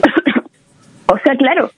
o 1.06 1.18
sea, 1.22 1.36
claro, 1.36 1.70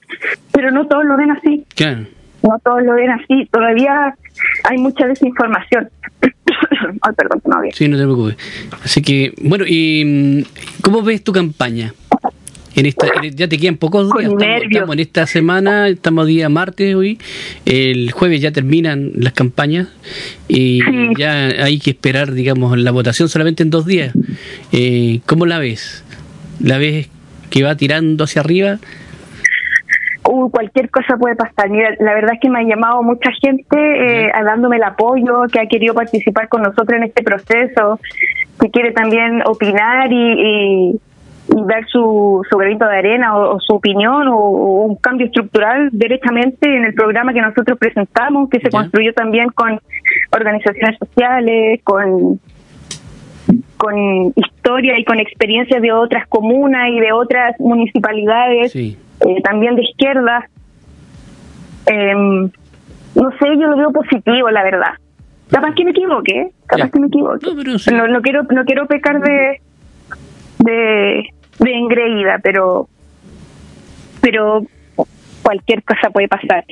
pero 0.53 0.71
no 0.71 0.87
todos 0.87 1.03
lo 1.03 1.17
ven 1.17 1.31
así. 1.31 1.65
Claro. 1.75 2.05
No 2.43 2.57
todos 2.63 2.81
lo 2.81 2.93
ven 2.93 3.11
así, 3.11 3.45
todavía 3.51 4.15
hay 4.63 4.77
mucha 4.77 5.05
desinformación. 5.05 5.89
Ay, 7.01 7.13
perdón, 7.17 7.41
no 7.45 7.57
había. 7.57 7.73
Sí, 7.73 7.89
no 7.89 7.97
te 7.97 8.03
preocupes. 8.03 8.37
Así 8.85 9.01
que, 9.01 9.33
bueno, 9.41 9.65
¿y 9.67 10.45
mm, 10.45 10.81
cómo 10.81 11.01
ves 11.01 11.25
tu 11.25 11.33
campaña? 11.33 11.93
En 12.75 12.85
esta, 12.85 13.07
ya 13.33 13.47
te 13.47 13.57
quedan 13.57 13.77
pocos 13.77 14.11
días. 14.17 14.31
Estamos, 14.69 14.95
en 14.95 14.99
esta 14.99 15.25
semana, 15.27 15.87
estamos 15.87 16.27
día 16.27 16.49
martes 16.49 16.93
hoy. 16.95 17.17
El 17.65 18.11
jueves 18.11 18.41
ya 18.41 18.51
terminan 18.51 19.11
las 19.15 19.33
campañas 19.33 19.87
y 20.47 20.81
ya 21.17 21.47
hay 21.63 21.79
que 21.79 21.91
esperar, 21.91 22.33
digamos, 22.33 22.77
la 22.77 22.91
votación 22.91 23.29
solamente 23.29 23.63
en 23.63 23.69
dos 23.69 23.85
días. 23.85 24.13
Eh, 24.71 25.21
¿Cómo 25.25 25.45
la 25.45 25.59
ves? 25.59 26.03
¿La 26.59 26.77
ves 26.77 27.09
que 27.49 27.63
va 27.63 27.75
tirando 27.75 28.25
hacia 28.25 28.41
arriba? 28.41 28.77
Uh, 30.27 30.49
cualquier 30.49 30.89
cosa 30.89 31.15
puede 31.17 31.35
pasar. 31.35 31.69
Mira, 31.69 31.95
la 31.99 32.13
verdad 32.13 32.31
es 32.33 32.39
que 32.41 32.49
me 32.49 32.59
ha 32.59 32.63
llamado 32.63 33.03
mucha 33.03 33.29
gente 33.41 33.77
eh, 33.77 34.31
dándome 34.43 34.77
el 34.77 34.83
apoyo, 34.83 35.43
que 35.51 35.59
ha 35.59 35.67
querido 35.67 35.93
participar 35.93 36.49
con 36.49 36.63
nosotros 36.63 36.97
en 36.97 37.03
este 37.03 37.23
proceso, 37.23 37.99
que 38.59 38.69
quiere 38.69 38.91
también 38.91 39.43
opinar 39.45 40.11
y 40.11 40.99
dar 41.47 41.85
su, 41.87 42.41
su 42.49 42.57
granito 42.57 42.85
de 42.85 42.97
arena 42.97 43.37
o, 43.37 43.59
su 43.59 43.75
opinión 43.75 44.27
o, 44.27 44.37
un 44.85 44.95
cambio 44.95 45.27
estructural 45.27 45.89
directamente 45.91 46.67
en 46.67 46.85
el 46.85 46.93
programa 46.93 47.33
que 47.33 47.41
nosotros 47.41 47.77
presentamos, 47.77 48.49
que 48.49 48.59
se 48.59 48.69
construyó 48.69 49.13
también 49.13 49.49
con 49.49 49.79
organizaciones 50.31 50.97
sociales, 50.97 51.81
con 51.83 52.39
con 53.77 54.33
historia 54.35 54.97
y 54.97 55.05
con 55.05 55.19
experiencias 55.19 55.81
de 55.81 55.91
otras 55.91 56.27
comunas 56.27 56.89
y 56.89 56.99
de 56.99 57.11
otras 57.11 57.55
municipalidades, 57.59 58.75
eh, 58.75 58.95
también 59.43 59.75
de 59.75 59.83
izquierda. 59.83 60.49
Em, 61.85 62.49
no 63.15 63.31
sé, 63.39 63.45
yo 63.59 63.67
lo 63.67 63.77
veo 63.77 63.91
positivo, 63.91 64.49
la 64.49 64.63
verdad. 64.63 64.93
Capaz 65.51 65.75
que 65.75 65.85
me 65.85 65.91
equivoque, 65.91 66.49
capaz 66.65 66.89
que 66.89 66.99
me 66.99 67.07
equivoque. 67.07 67.47
No, 67.91 68.07
no, 68.07 68.21
quiero 68.21 68.43
no 68.43 68.65
quiero 68.65 68.87
pecar 68.87 69.21
de, 69.21 69.61
de 70.59 71.29
de 71.59 71.73
engreída, 71.73 72.39
pero 72.43 72.87
pero 74.21 74.63
cualquier 75.43 75.83
cosa 75.83 76.09
puede 76.09 76.27
pasar. 76.27 76.65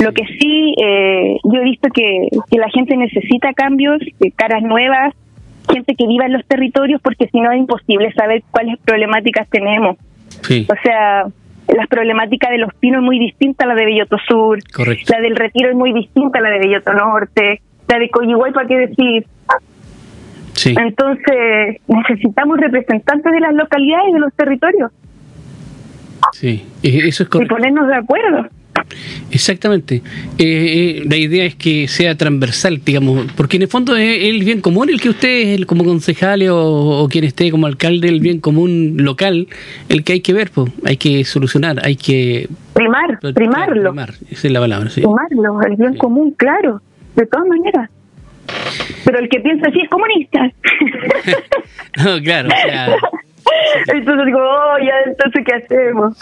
Lo 0.00 0.12
que 0.12 0.24
sí, 0.38 0.74
eh, 0.76 1.38
yo 1.44 1.60
he 1.60 1.64
visto 1.64 1.88
que, 1.88 2.28
que 2.50 2.58
la 2.58 2.68
gente 2.68 2.94
necesita 2.96 3.54
cambios, 3.54 4.02
caras 4.36 4.62
nuevas, 4.62 5.14
gente 5.72 5.94
que 5.94 6.06
viva 6.06 6.26
en 6.26 6.34
los 6.34 6.44
territorios, 6.46 7.00
porque 7.00 7.28
si 7.28 7.40
no 7.40 7.50
es 7.50 7.58
imposible 7.58 8.12
saber 8.12 8.42
cuáles 8.50 8.78
problemáticas 8.80 9.48
tenemos. 9.48 9.96
O 10.50 10.74
sea, 10.82 11.26
las 11.68 11.86
problemáticas 11.88 12.50
de 12.50 12.58
los 12.58 12.74
pinos 12.74 13.00
es 13.00 13.06
muy 13.06 13.18
distinta 13.18 13.64
a 13.64 13.68
la 13.68 13.74
de 13.74 13.86
Belloto 13.86 14.16
Sur, 14.26 14.58
la 15.08 15.20
del 15.20 15.36
Retiro 15.36 15.70
es 15.70 15.76
muy 15.76 15.92
distinta 15.92 16.38
a 16.38 16.42
la 16.42 16.50
de 16.50 16.58
Belloto 16.58 16.92
Norte, 16.92 17.60
la 17.88 17.98
de 17.98 18.10
Coyihuay, 18.10 18.52
¿para 18.52 18.68
qué 18.68 18.76
decir? 18.76 19.26
Entonces, 20.66 21.80
necesitamos 21.86 22.58
representantes 22.58 23.32
de 23.32 23.40
las 23.40 23.54
localidades 23.54 24.10
y 24.10 24.12
de 24.14 24.20
los 24.20 24.34
territorios. 24.34 24.90
Sí, 26.32 26.66
eso 26.82 27.22
es 27.22 27.28
correcto. 27.28 27.54
Y 27.54 27.56
ponernos 27.56 27.88
de 27.88 27.94
acuerdo. 27.94 28.48
Exactamente. 29.30 29.96
Eh, 29.96 30.00
eh, 30.38 31.02
la 31.08 31.16
idea 31.16 31.44
es 31.44 31.54
que 31.54 31.88
sea 31.88 32.16
transversal, 32.16 32.80
digamos, 32.84 33.30
porque 33.36 33.56
en 33.56 33.62
el 33.62 33.68
fondo 33.68 33.96
es 33.96 34.24
el 34.24 34.44
bien 34.44 34.60
común 34.60 34.88
el 34.88 35.00
que 35.00 35.10
usted, 35.10 35.62
como 35.64 35.84
concejal 35.84 36.42
o, 36.50 37.06
quien 37.10 37.24
esté 37.24 37.50
como 37.50 37.66
alcalde, 37.66 38.08
el 38.08 38.20
bien 38.20 38.40
común 38.40 38.94
local, 38.98 39.48
el 39.88 40.04
que 40.04 40.14
hay 40.14 40.20
que 40.20 40.32
ver, 40.32 40.50
pues, 40.50 40.72
hay 40.84 40.96
que 40.96 41.24
solucionar, 41.24 41.84
hay 41.84 41.96
que... 41.96 42.48
Primar, 42.72 43.18
primarlo. 43.34 43.90
primar, 43.90 44.14
esa 44.30 44.46
es 44.46 44.52
la 44.52 44.60
palabra, 44.60 44.88
sí. 44.90 45.02
Primarlo, 45.02 45.60
el 45.62 45.76
bien 45.76 45.96
común, 45.96 46.32
claro, 46.36 46.80
de 47.16 47.26
todas 47.26 47.46
maneras. 47.48 47.90
Pero 49.04 49.18
el 49.18 49.28
que 49.28 49.40
piensa 49.40 49.68
así 49.68 49.80
es 49.80 49.88
comunista. 49.88 50.52
no, 52.04 52.22
claro, 52.22 52.48
Entonces 53.86 54.26
digo, 54.26 54.38
oh, 54.38 54.78
ya, 54.78 54.94
entonces, 55.06 55.44
¿qué 55.46 55.54
hacemos? 55.54 56.16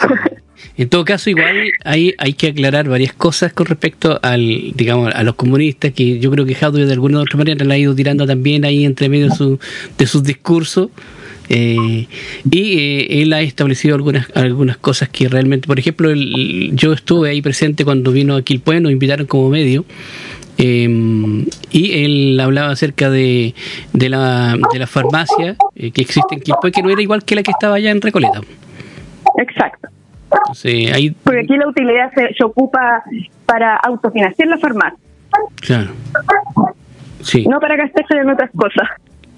En 0.77 0.89
todo 0.89 1.05
caso, 1.05 1.29
igual 1.29 1.71
hay, 1.83 2.13
hay 2.17 2.33
que 2.33 2.47
aclarar 2.47 2.87
varias 2.87 3.13
cosas 3.13 3.53
con 3.53 3.65
respecto 3.65 4.19
al, 4.21 4.71
digamos, 4.73 5.13
a 5.13 5.23
los 5.23 5.35
comunistas, 5.35 5.91
que 5.91 6.19
yo 6.19 6.31
creo 6.31 6.45
que 6.45 6.55
Jaude 6.55 6.85
de 6.85 6.93
alguna 6.93 7.19
u 7.19 7.21
otra 7.21 7.37
manera 7.37 7.65
la 7.65 7.75
ha 7.75 7.77
ido 7.77 7.95
tirando 7.95 8.25
también 8.25 8.65
ahí 8.65 8.85
entre 8.85 9.09
medio 9.09 9.29
de, 9.29 9.35
su, 9.35 9.59
de 9.97 10.07
sus 10.07 10.23
discursos. 10.23 10.89
Eh, 11.49 12.07
y 12.51 12.79
eh, 12.79 13.21
él 13.21 13.31
ha 13.31 13.41
establecido 13.41 13.95
algunas 13.95 14.27
algunas 14.35 14.75
cosas 14.75 15.07
que 15.07 15.29
realmente, 15.29 15.65
por 15.65 15.79
ejemplo, 15.79 16.11
yo 16.13 16.91
estuve 16.91 17.29
ahí 17.29 17.41
presente 17.41 17.85
cuando 17.85 18.11
vino 18.11 18.35
aquí 18.35 18.53
el 18.53 18.59
pueblo, 18.59 18.81
nos 18.81 18.91
invitaron 18.91 19.27
como 19.27 19.49
medio, 19.49 19.85
Em, 20.57 21.45
y 21.71 22.03
él 22.03 22.39
hablaba 22.39 22.71
acerca 22.71 23.09
de, 23.09 23.53
de, 23.93 24.09
la, 24.09 24.57
de 24.73 24.79
la 24.79 24.87
farmacia 24.87 25.55
eh, 25.75 25.91
que 25.91 26.01
existe 26.01 26.35
en 26.35 26.41
Quilpue, 26.41 26.71
que 26.71 26.81
no 26.81 26.89
era 26.89 27.01
igual 27.01 27.23
que 27.23 27.35
la 27.35 27.43
que 27.43 27.51
estaba 27.51 27.75
allá 27.75 27.91
en 27.91 28.01
Recoleta. 28.01 28.41
Exacto. 29.37 29.89
Porque 31.23 31.39
aquí 31.39 31.57
la 31.57 31.67
utilidad 31.67 32.11
se, 32.13 32.43
ocupa 32.43 33.03
para 33.45 33.75
autofinanciar 33.77 34.49
la 34.49 34.57
farmacia. 34.57 34.99
Claro. 35.61 35.91
Sí. 37.21 37.45
No 37.47 37.59
para 37.59 37.75
gastarse 37.75 38.17
en 38.17 38.29
otras 38.29 38.49
cosas. 38.51 38.89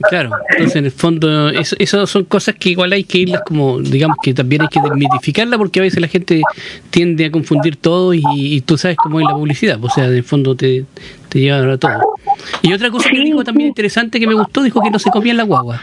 Claro, 0.08 0.32
entonces 0.52 0.76
en 0.78 0.86
el 0.86 0.92
fondo, 0.92 1.50
eso, 1.50 2.08
son 2.08 2.24
cosas 2.24 2.56
que 2.56 2.70
igual 2.70 2.94
hay 2.94 3.04
que 3.04 3.20
irlas 3.20 3.42
como, 3.46 3.80
digamos 3.80 4.18
que 4.24 4.34
también 4.34 4.62
hay 4.62 4.68
que 4.70 4.80
desmitificarla 4.80 5.58
porque 5.58 5.80
a 5.80 5.84
veces 5.84 6.00
la 6.00 6.08
gente 6.08 6.42
tiende 6.90 7.26
a 7.26 7.32
confundir 7.32 7.76
todo 7.76 8.14
y, 8.14 8.62
tú 8.66 8.78
sabes 8.78 8.98
cómo 8.98 9.20
es 9.20 9.26
la 9.28 9.34
publicidad, 9.34 9.78
o 9.82 9.90
sea, 9.90 10.06
en 10.06 10.16
el 10.16 10.24
fondo 10.24 10.56
te, 10.56 10.86
te 11.28 11.40
llevan 11.40 11.70
a 11.70 11.78
todo. 11.78 12.16
Y 12.62 12.74
otra 12.74 12.90
cosa 12.90 13.10
que 13.10 13.20
dijo 13.20 13.44
también 13.44 13.70
interesante 13.70 14.20
que 14.20 14.28
me 14.28 14.36
gustó, 14.36 14.64
dijo 14.64 14.82
que 14.82 14.90
no 14.90 15.00
se 15.00 15.10
comía 15.10 15.32
en 15.32 15.38
la 15.38 15.44
guagua 15.44 15.82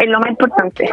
es 0.00 0.08
lo 0.08 0.20
más 0.20 0.30
importante. 0.30 0.88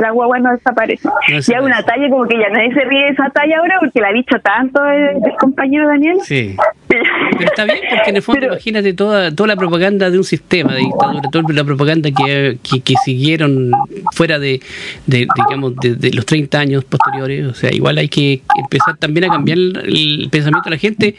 La 0.00 0.10
guagua 0.10 0.38
no 0.38 0.52
desaparece. 0.52 1.08
y 1.28 1.54
hay 1.54 1.64
una 1.64 1.82
talla 1.82 2.08
como 2.10 2.26
que 2.26 2.38
ya 2.38 2.48
nadie 2.50 2.72
se 2.74 2.80
ríe 2.84 3.04
de 3.04 3.10
esa 3.10 3.30
talla 3.30 3.58
ahora 3.58 3.76
porque 3.80 4.00
la 4.00 4.08
ha 4.08 4.12
dicho 4.12 4.36
tanto 4.40 4.84
el, 4.84 5.20
compañero 5.38 5.88
Daniel. 5.88 6.18
Sí. 6.22 6.56
Pero 6.90 7.44
está 7.44 7.64
bien 7.64 7.78
porque 7.88 8.10
en 8.10 8.16
el 8.16 8.22
fondo 8.22 8.46
imagínate 8.46 8.92
toda 8.94 9.30
toda 9.32 9.46
la 9.46 9.56
propaganda 9.56 10.10
de 10.10 10.18
un 10.18 10.24
sistema 10.24 10.72
de 10.74 10.80
dictadura, 10.80 11.30
toda 11.30 11.44
la 11.52 11.64
propaganda 11.64 12.10
que, 12.10 12.58
que, 12.62 12.94
siguieron 13.04 13.70
fuera 14.12 14.38
de, 14.38 14.60
de 15.06 15.28
digamos, 15.36 15.76
de, 15.76 16.10
los 16.12 16.26
30 16.26 16.58
años 16.58 16.84
posteriores. 16.84 17.46
O 17.46 17.54
sea, 17.54 17.72
igual 17.72 17.98
hay 17.98 18.08
que 18.08 18.42
empezar 18.58 18.96
también 18.96 19.24
a 19.24 19.28
cambiar 19.28 19.58
el, 19.58 20.28
pensamiento 20.30 20.68
de 20.68 20.76
la 20.76 20.78
gente 20.78 21.14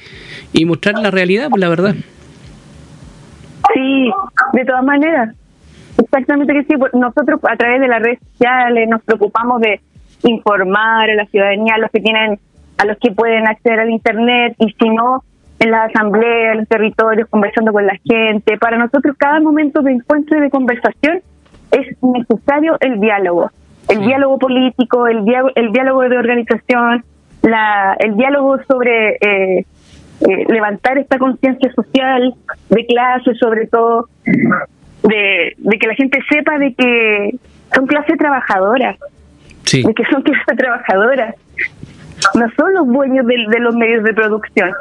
y 0.51 0.65
mostrar 0.65 0.95
la 0.99 1.09
realidad, 1.09 1.47
pues 1.49 1.61
la 1.61 1.69
verdad. 1.69 1.95
Sí, 3.73 4.11
de 4.53 4.65
todas 4.65 4.83
maneras. 4.83 5.35
Exactamente 5.97 6.53
que 6.53 6.63
sí. 6.63 6.77
Pues, 6.77 6.93
nosotros 6.93 7.39
a 7.49 7.55
través 7.55 7.79
de 7.79 7.87
las 7.87 8.01
redes 8.01 8.19
sociales 8.33 8.89
nos 8.89 9.01
preocupamos 9.03 9.61
de 9.61 9.79
informar 10.23 11.09
a 11.09 11.15
la 11.15 11.25
ciudadanía, 11.27 11.75
a 11.75 11.77
los 11.77 11.91
que 11.91 12.01
tienen, 12.01 12.39
a 12.77 12.85
los 12.85 12.97
que 12.97 13.11
pueden 13.11 13.47
acceder 13.47 13.79
al 13.79 13.89
internet 13.89 14.55
y 14.59 14.73
si 14.73 14.89
no 14.89 15.23
en 15.61 15.69
la 15.69 15.83
asamblea, 15.83 16.53
en 16.53 16.57
los 16.59 16.67
territorios, 16.67 17.29
conversando 17.29 17.71
con 17.71 17.85
la 17.85 17.95
gente. 18.03 18.57
Para 18.57 18.77
nosotros 18.77 19.15
cada 19.15 19.39
momento 19.39 19.81
de 19.83 19.91
encuentro 19.91 20.37
y 20.37 20.41
de 20.41 20.49
conversación 20.49 21.21
es 21.71 21.95
necesario 22.01 22.77
el 22.79 22.99
diálogo, 22.99 23.51
el 23.87 23.99
diálogo 23.99 24.39
político, 24.39 25.05
el, 25.07 25.23
el 25.53 25.71
diálogo 25.71 26.01
de 26.01 26.17
organización, 26.17 27.03
la, 27.43 27.95
el 27.99 28.17
diálogo 28.17 28.57
sobre 28.67 29.17
eh, 29.21 29.65
eh, 30.21 30.45
levantar 30.47 30.97
esta 30.97 31.19
conciencia 31.19 31.71
social 31.73 32.33
de 32.69 32.85
clase, 32.87 33.35
sobre 33.35 33.67
todo 33.67 34.09
de, 34.25 35.53
de 35.57 35.77
que 35.77 35.87
la 35.87 35.93
gente 35.93 36.19
sepa 36.27 36.57
de 36.57 36.73
que 36.73 37.35
son 37.75 37.85
clase 37.85 38.17
trabajadora, 38.17 38.97
de 39.71 39.93
que 39.93 40.05
son 40.05 40.23
clase 40.23 40.55
trabajadora, 40.57 41.35
no 42.33 42.49
son 42.57 42.73
los 42.73 42.87
dueños 42.87 43.27
de, 43.27 43.35
de, 43.47 43.59
los 43.59 43.75
medios 43.75 44.03
de 44.03 44.13
producción. 44.13 44.71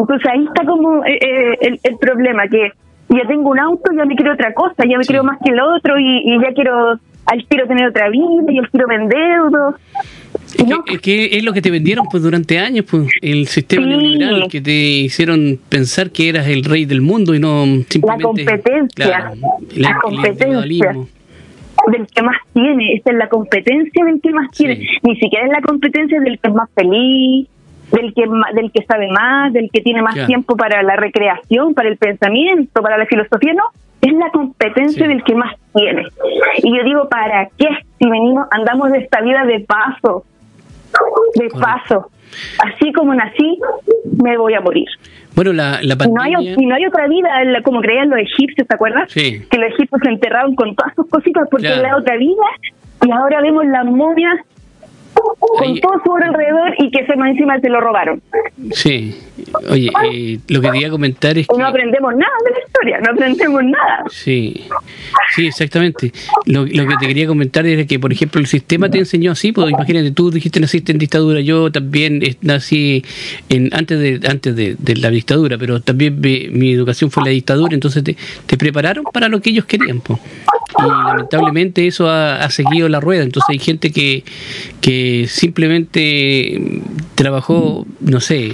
Entonces 0.00 0.30
ahí 0.30 0.44
está 0.44 0.64
como 0.64 1.04
eh, 1.04 1.18
eh, 1.20 1.58
el, 1.60 1.80
el, 1.82 1.96
problema, 1.98 2.48
que 2.48 2.72
ya 3.08 3.26
tengo 3.28 3.50
un 3.50 3.58
auto, 3.58 3.92
ya 3.96 4.04
me 4.04 4.16
quiero 4.16 4.32
otra 4.32 4.54
cosa, 4.54 4.84
ya 4.88 4.96
me 4.96 5.04
quiero 5.04 5.24
más 5.24 5.38
que 5.44 5.52
el 5.52 5.60
otro 5.60 5.98
y, 5.98 6.22
y 6.24 6.40
ya 6.40 6.52
quiero, 6.54 6.98
al 7.26 7.46
quiero 7.48 7.66
tener 7.66 7.88
otra 7.88 8.08
vida 8.08 8.44
y 8.48 8.58
al 8.58 8.70
quiero 8.70 8.86
vender. 8.88 9.40
Es, 10.86 11.00
que, 11.00 11.36
es 11.36 11.44
lo 11.44 11.52
que 11.52 11.62
te 11.62 11.70
vendieron 11.70 12.06
pues 12.10 12.22
durante 12.22 12.58
años, 12.58 12.86
pues 12.90 13.08
el 13.20 13.46
sistema 13.46 13.86
neoliberal 13.86 14.48
que 14.48 14.60
te 14.60 14.72
hicieron 14.72 15.58
pensar 15.68 16.10
que 16.10 16.28
eras 16.28 16.46
el 16.48 16.64
rey 16.64 16.86
del 16.86 17.00
mundo 17.00 17.34
y 17.34 17.38
no 17.38 17.64
simplemente 17.88 18.44
la 18.44 18.52
competencia, 18.54 19.32
la 19.76 19.98
competencia. 20.00 20.92
del 21.92 22.06
que 22.06 22.22
más 22.22 22.36
tiene, 22.52 22.94
esta 22.94 23.10
es 23.10 23.16
la 23.16 23.28
competencia 23.28 24.04
del 24.04 24.20
que 24.20 24.30
más 24.30 24.50
tiene, 24.52 24.86
ni 25.02 25.16
siquiera 25.16 25.46
es 25.46 25.52
la 25.52 25.62
competencia 25.62 26.20
del 26.20 26.38
que 26.38 26.48
es 26.48 26.54
más 26.54 26.68
feliz, 26.74 27.48
del 27.92 28.14
que 28.14 28.24
del 28.54 28.72
que 28.72 28.84
sabe 28.84 29.08
más, 29.08 29.52
del 29.52 29.70
que 29.72 29.80
tiene 29.80 30.02
más 30.02 30.14
tiempo 30.26 30.56
para 30.56 30.82
la 30.82 30.96
recreación, 30.96 31.74
para 31.74 31.88
el 31.88 31.96
pensamiento, 31.96 32.82
para 32.82 32.98
la 32.98 33.06
filosofía, 33.06 33.52
no, 33.54 33.64
es 34.00 34.12
la 34.12 34.30
competencia 34.30 35.06
del 35.06 35.22
que 35.24 35.34
más 35.34 35.54
tiene. 35.74 36.06
Y 36.58 36.76
yo 36.76 36.84
digo, 36.84 37.08
¿para 37.08 37.48
qué 37.58 37.68
si 37.98 38.08
venimos 38.08 38.46
andamos 38.50 38.92
de 38.92 38.98
esta 38.98 39.20
vida 39.20 39.44
de 39.44 39.60
paso? 39.60 40.24
de 41.34 41.48
paso. 41.48 42.10
Así 42.64 42.92
como 42.92 43.14
nací, 43.14 43.58
me 44.22 44.36
voy 44.36 44.54
a 44.54 44.60
morir. 44.60 44.86
Bueno, 45.34 45.52
la, 45.52 45.78
la 45.82 45.96
pandemia... 45.96 46.38
no, 46.38 46.38
hay, 46.38 46.56
no 46.56 46.74
hay 46.74 46.86
otra 46.86 47.06
vida, 47.08 47.28
como 47.62 47.80
creían 47.80 48.08
los 48.10 48.18
egipcios, 48.18 48.66
¿te 48.66 48.74
acuerdas? 48.74 49.10
Sí. 49.10 49.42
Que 49.50 49.58
los 49.58 49.72
egipcios 49.72 50.00
se 50.02 50.10
enterraron 50.10 50.54
con 50.54 50.74
todas 50.74 50.94
sus 50.94 51.08
cositas 51.08 51.48
porque 51.50 51.66
claro. 51.66 51.82
la 51.82 51.96
otra 51.96 52.16
vida 52.16 52.44
y 53.06 53.10
ahora 53.10 53.40
vemos 53.40 53.64
las 53.66 53.84
momias 53.86 54.38
con 55.38 55.80
todo 55.80 55.92
su 56.04 56.16
alrededor 56.16 56.74
y 56.78 56.90
que 56.90 57.06
se 57.06 57.16
más 57.16 57.30
encima 57.30 57.58
se 57.60 57.68
lo 57.68 57.80
robaron. 57.80 58.22
Sí. 58.72 59.16
Oye, 59.68 59.90
eh, 60.12 60.38
lo 60.48 60.60
que 60.60 60.70
quería 60.70 60.90
comentar 60.90 61.36
es 61.38 61.46
que... 61.46 61.56
No 61.56 61.66
aprendemos 61.66 62.14
nada 62.14 62.32
de 62.44 62.50
la 62.50 62.58
historia, 62.64 63.00
no 63.00 63.12
aprendemos 63.12 63.64
nada. 63.64 64.04
Sí, 64.10 64.64
sí, 65.34 65.46
exactamente. 65.46 66.12
Lo, 66.46 66.66
lo 66.66 66.86
que 66.86 66.94
te 67.00 67.06
quería 67.06 67.26
comentar 67.26 67.66
era 67.66 67.86
que, 67.86 67.98
por 67.98 68.12
ejemplo, 68.12 68.40
el 68.40 68.46
sistema 68.46 68.90
te 68.90 68.98
enseñó 68.98 69.32
así, 69.32 69.52
pues 69.52 69.70
imagínate, 69.70 70.10
tú 70.10 70.30
dijiste 70.30 70.60
naciste 70.60 70.92
en 70.92 70.98
dictadura, 70.98 71.40
yo 71.40 71.72
también 71.72 72.20
nací 72.42 73.04
en, 73.48 73.70
antes 73.72 73.98
de 73.98 74.28
antes 74.28 74.54
de, 74.54 74.76
la 74.96 75.10
dictadura, 75.10 75.56
pero 75.58 75.80
también 75.80 76.20
mi, 76.20 76.72
educación 76.72 77.10
fue 77.10 77.24
la 77.24 77.30
dictadura, 77.30 77.74
entonces 77.74 78.04
te, 78.04 78.16
te 78.46 78.56
prepararon 78.56 79.04
para 79.04 79.28
lo 79.28 79.40
que 79.40 79.50
ellos 79.50 79.64
querían. 79.64 80.00
Pues 80.00 80.18
y 80.84 80.88
lamentablemente 80.88 81.86
eso 81.86 82.08
ha, 82.08 82.48
seguido 82.50 82.88
la 82.88 83.00
rueda. 83.00 83.22
Entonces 83.22 83.48
hay 83.50 83.58
gente 83.58 83.92
que, 83.92 84.24
que 84.80 85.26
simplemente 85.28 86.82
trabajó, 87.14 87.86
no 88.00 88.20
sé, 88.20 88.52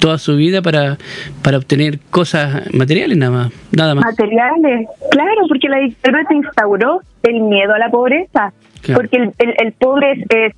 toda 0.00 0.18
su 0.18 0.34
vida 0.36 0.62
para, 0.62 0.96
para 1.42 1.58
obtener 1.58 2.00
cosas 2.10 2.74
materiales 2.74 3.16
nada 3.16 3.30
más, 3.30 3.52
nada 3.70 3.94
más. 3.94 4.06
Materiales, 4.06 4.88
claro, 5.10 5.42
porque 5.48 5.68
la 5.68 5.78
dictadura 5.78 6.24
te 6.28 6.34
instauró 6.34 7.00
el 7.22 7.40
miedo 7.42 7.74
a 7.74 7.78
la 7.78 7.90
pobreza, 7.90 8.52
porque 8.94 9.16
el, 9.18 9.32
el, 9.38 9.72
pobre 9.72 10.12
es, 10.12 10.54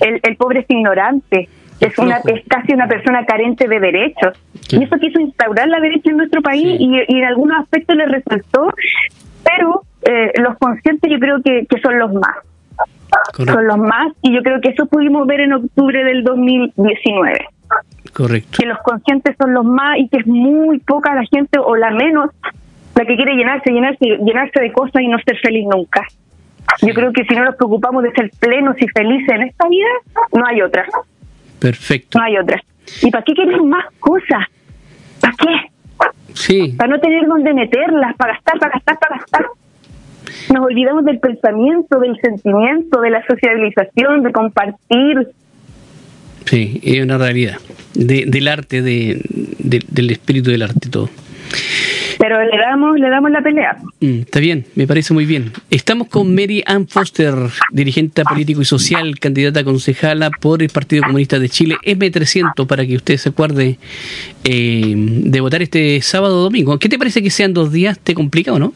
el, 0.00 0.20
el, 0.22 0.36
pobre 0.36 0.60
es 0.60 0.66
ignorante, 0.68 1.48
es 1.80 1.98
una 1.98 2.18
es 2.18 2.44
casi 2.46 2.74
una 2.74 2.86
persona 2.86 3.24
carente 3.24 3.66
de 3.66 3.80
derechos. 3.80 4.38
Y 4.70 4.84
eso 4.84 4.96
quiso 4.98 5.20
instaurar 5.20 5.68
la 5.68 5.80
derecha 5.80 6.10
en 6.10 6.18
nuestro 6.18 6.40
país 6.42 6.64
y, 6.78 6.88
y, 7.08 7.18
en 7.18 7.24
algunos 7.24 7.60
aspectos 7.60 7.96
le 7.96 8.06
resultó, 8.06 8.72
pero 9.42 9.82
eh, 10.02 10.32
los 10.40 10.56
conscientes 10.58 11.10
yo 11.10 11.18
creo 11.18 11.42
que, 11.42 11.66
que 11.66 11.80
son 11.80 11.98
los 11.98 12.12
más. 12.12 12.36
Son 13.36 13.66
los 13.66 13.78
más 13.78 14.12
y 14.22 14.34
yo 14.34 14.42
creo 14.42 14.60
que 14.60 14.70
eso 14.70 14.86
pudimos 14.86 15.26
ver 15.26 15.40
en 15.40 15.52
octubre 15.52 16.02
del 16.04 16.24
2019. 16.24 17.46
Correcto. 18.12 18.58
Que 18.58 18.66
los 18.66 18.78
conscientes 18.78 19.36
son 19.38 19.54
los 19.54 19.64
más 19.64 19.98
y 19.98 20.08
que 20.08 20.18
es 20.18 20.26
muy 20.26 20.78
poca 20.80 21.14
la 21.14 21.24
gente 21.24 21.58
o 21.58 21.76
la 21.76 21.90
menos 21.90 22.30
la 22.94 23.04
que 23.04 23.16
quiere 23.16 23.34
llenarse, 23.34 23.70
llenarse, 23.70 24.04
llenarse 24.24 24.60
de 24.60 24.72
cosas 24.72 25.02
y 25.02 25.08
no 25.08 25.18
ser 25.18 25.38
feliz 25.38 25.66
nunca. 25.66 26.06
Yo 26.82 26.94
creo 26.94 27.12
que 27.12 27.24
si 27.24 27.34
no 27.34 27.44
nos 27.44 27.56
preocupamos 27.56 28.02
de 28.02 28.12
ser 28.12 28.30
plenos 28.38 28.76
y 28.80 28.88
felices 28.88 29.28
en 29.28 29.42
esta 29.42 29.68
vida, 29.68 29.88
no 30.32 30.46
hay 30.46 30.62
otra. 30.62 30.86
Perfecto. 31.58 32.18
No 32.18 32.24
hay 32.24 32.36
otra. 32.38 32.62
¿Y 33.02 33.10
para 33.10 33.24
qué 33.24 33.34
queremos 33.34 33.66
más 33.66 33.84
cosas? 33.98 34.46
¿Para 35.20 35.34
qué? 35.34 36.34
Sí. 36.34 36.74
Para 36.76 36.90
no 36.90 37.00
tener 37.00 37.26
dónde 37.26 37.54
meterlas, 37.54 38.16
para 38.16 38.34
gastar, 38.34 38.58
para 38.58 38.72
gastar, 38.72 38.98
para 38.98 39.18
gastar 39.18 39.46
nos 40.52 40.64
olvidamos 40.64 41.04
del 41.04 41.18
pensamiento, 41.18 41.98
del 41.98 42.16
sentimiento, 42.20 43.00
de 43.00 43.10
la 43.10 43.24
socialización, 43.26 44.22
de 44.22 44.32
compartir. 44.32 45.28
Sí, 46.46 46.80
es 46.82 47.02
una 47.02 47.18
realidad 47.18 47.58
de, 47.94 48.24
del 48.26 48.48
arte, 48.48 48.82
de, 48.82 49.20
del 49.58 50.10
espíritu 50.10 50.50
del 50.50 50.62
arte, 50.62 50.88
todo. 50.90 51.08
Pero 52.18 52.42
le 52.44 52.56
damos, 52.56 52.98
le 52.98 53.08
damos 53.08 53.30
la 53.30 53.42
pelea. 53.42 53.76
Mm, 54.00 54.20
está 54.20 54.40
bien, 54.40 54.66
me 54.74 54.86
parece 54.86 55.12
muy 55.12 55.26
bien. 55.26 55.52
Estamos 55.70 56.08
con 56.08 56.34
Mary 56.34 56.62
Ann 56.66 56.86
Foster, 56.86 57.34
dirigente 57.72 58.22
político 58.24 58.62
y 58.62 58.64
social, 58.64 59.18
candidata 59.18 59.60
a 59.60 59.64
concejala 59.64 60.30
por 60.30 60.62
el 60.62 60.68
Partido 60.68 61.02
Comunista 61.02 61.38
de 61.38 61.48
Chile, 61.48 61.76
M300, 61.84 62.66
para 62.66 62.86
que 62.86 62.96
usted 62.96 63.16
se 63.16 63.30
acuerde 63.30 63.78
eh, 64.44 64.94
de 64.96 65.40
votar 65.40 65.62
este 65.62 66.00
sábado 66.00 66.38
o 66.38 66.42
domingo. 66.44 66.78
¿Qué 66.78 66.88
te 66.88 66.98
parece 66.98 67.22
que 67.22 67.30
sean 67.30 67.54
dos 67.54 67.72
días? 67.72 67.98
¿Te 67.98 68.14
complica 68.14 68.52
o 68.52 68.58
no? 68.58 68.72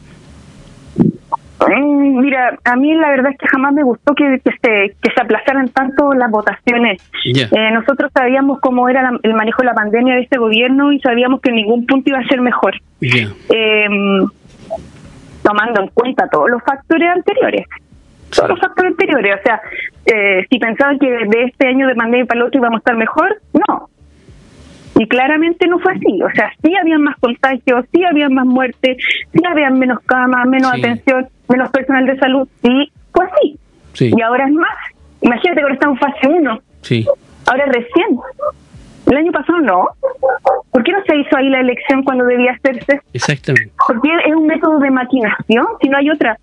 Mm, 1.59 2.19
mira, 2.19 2.57
a 2.63 2.75
mí 2.75 2.93
la 2.95 3.09
verdad 3.09 3.31
es 3.31 3.37
que 3.37 3.47
jamás 3.47 3.73
me 3.73 3.83
gustó 3.83 4.13
que, 4.13 4.39
que 4.43 4.51
se, 4.51 4.95
que 5.01 5.11
se 5.11 5.21
aplazaran 5.21 5.69
tanto 5.69 6.13
las 6.13 6.29
votaciones. 6.29 7.01
Eh, 7.25 7.71
nosotros 7.73 8.11
sabíamos 8.13 8.59
cómo 8.59 8.87
era 8.89 9.11
el 9.23 9.33
manejo 9.33 9.63
de 9.63 9.65
la 9.65 9.73
pandemia 9.73 10.15
de 10.15 10.21
este 10.21 10.37
gobierno 10.37 10.91
y 10.91 10.99
sabíamos 10.99 11.41
que 11.41 11.49
en 11.49 11.55
ningún 11.55 11.85
punto 11.85 12.09
iba 12.09 12.19
a 12.19 12.27
ser 12.27 12.41
mejor. 12.41 12.75
Em, 13.01 14.27
tomando 15.41 15.81
en 15.81 15.87
cuenta 15.89 16.27
todos 16.29 16.49
los 16.49 16.61
factores 16.63 17.09
anteriores. 17.09 17.65
Todos 18.35 18.49
los 18.49 18.59
factores 18.59 18.91
anteriores. 18.91 19.39
O 19.39 19.43
sea, 19.43 19.61
eh, 20.05 20.45
si 20.49 20.59
pensaban 20.59 20.99
que 20.99 21.09
de 21.09 21.43
este 21.45 21.67
año 21.67 21.87
de 21.87 21.95
pandemia 21.95 22.25
para 22.25 22.41
el 22.41 22.47
otro 22.47 22.59
íbamos 22.59 22.77
a 22.77 22.79
estar 22.79 22.97
mejor, 22.97 23.41
no. 23.53 23.89
Y 24.99 25.07
claramente 25.07 25.67
no 25.67 25.79
fue 25.79 25.93
así. 25.93 26.21
O 26.21 26.29
sea, 26.31 26.51
sí 26.61 26.75
había 26.75 26.97
más 26.99 27.15
contagios, 27.17 27.85
sí 27.93 28.03
había 28.03 28.29
más 28.29 28.45
muertes, 28.45 28.97
sí 29.31 29.39
había 29.49 29.69
menos 29.69 29.99
camas, 30.05 30.47
menos 30.47 30.73
atención, 30.73 31.27
menos 31.49 31.69
personal 31.71 32.05
de 32.05 32.17
salud. 32.17 32.47
Sí, 32.61 32.91
fue 33.13 33.25
así. 33.25 33.59
Y 33.99 34.21
ahora 34.21 34.45
es 34.45 34.53
más. 34.53 34.77
Imagínate 35.21 35.59
que 35.59 35.63
ahora 35.63 35.73
está 35.73 35.87
en 35.87 35.97
fase 35.97 36.27
1. 36.27 36.61
Sí. 36.81 37.07
Ahora 37.47 37.65
es 37.65 37.73
recién. 37.73 38.19
El 39.07 39.17
año 39.17 39.31
pasado 39.31 39.59
no. 39.59 39.87
¿Por 40.71 40.83
qué 40.83 40.91
no 40.91 41.01
se 41.05 41.15
hizo 41.15 41.37
ahí 41.37 41.49
la 41.49 41.61
elección 41.61 42.03
cuando 42.03 42.25
debía 42.25 42.51
hacerse? 42.51 43.01
Exactamente. 43.13 43.71
Porque 43.87 44.09
es 44.25 44.35
un 44.35 44.45
método 44.45 44.79
de 44.79 44.91
maquinación, 44.91 45.65
si 45.81 45.89
no 45.89 45.97
hay 45.97 46.09
otra, 46.09 46.37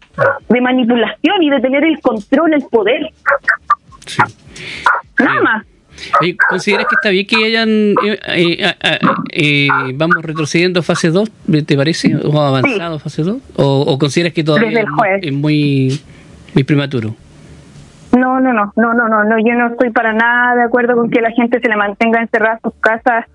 de 0.48 0.60
manipulación 0.60 1.42
y 1.42 1.50
de 1.50 1.60
tener 1.60 1.84
el 1.84 2.00
control, 2.00 2.54
el 2.54 2.64
poder. 2.70 3.10
Sí. 4.06 4.22
¿Consideras 6.48 6.86
que 6.86 6.94
está 6.94 7.10
bien 7.10 7.26
que 7.26 7.44
hayan, 7.44 7.68
eh, 7.68 8.18
eh, 8.28 8.74
eh, 9.32 9.68
vamos 9.94 10.22
retrocediendo 10.22 10.80
a 10.80 10.82
fase 10.82 11.10
2, 11.10 11.30
te 11.66 11.76
parece? 11.76 12.16
¿O 12.16 12.40
avanzado 12.40 12.98
fase 12.98 13.22
2? 13.22 13.36
¿O, 13.56 13.98
consideras 13.98 14.32
que 14.32 14.44
todavía 14.44 14.84
es 15.20 15.32
muy, 15.32 16.00
muy 16.54 16.64
prematuro? 16.64 17.14
No, 18.16 18.38
no, 18.38 18.52
no, 18.52 18.72
no, 18.76 18.94
no, 18.94 19.08
no, 19.08 19.24
no, 19.24 19.38
yo 19.38 19.54
no 19.54 19.68
estoy 19.68 19.90
para 19.90 20.12
nada 20.12 20.54
de 20.54 20.62
acuerdo 20.62 20.94
con 20.94 21.10
que 21.10 21.20
la 21.20 21.32
gente 21.32 21.58
se 21.60 21.68
le 21.68 21.76
mantenga 21.76 22.20
encerrada 22.20 22.60
en 22.62 22.70
sus 22.70 22.80
casas, 22.80 23.26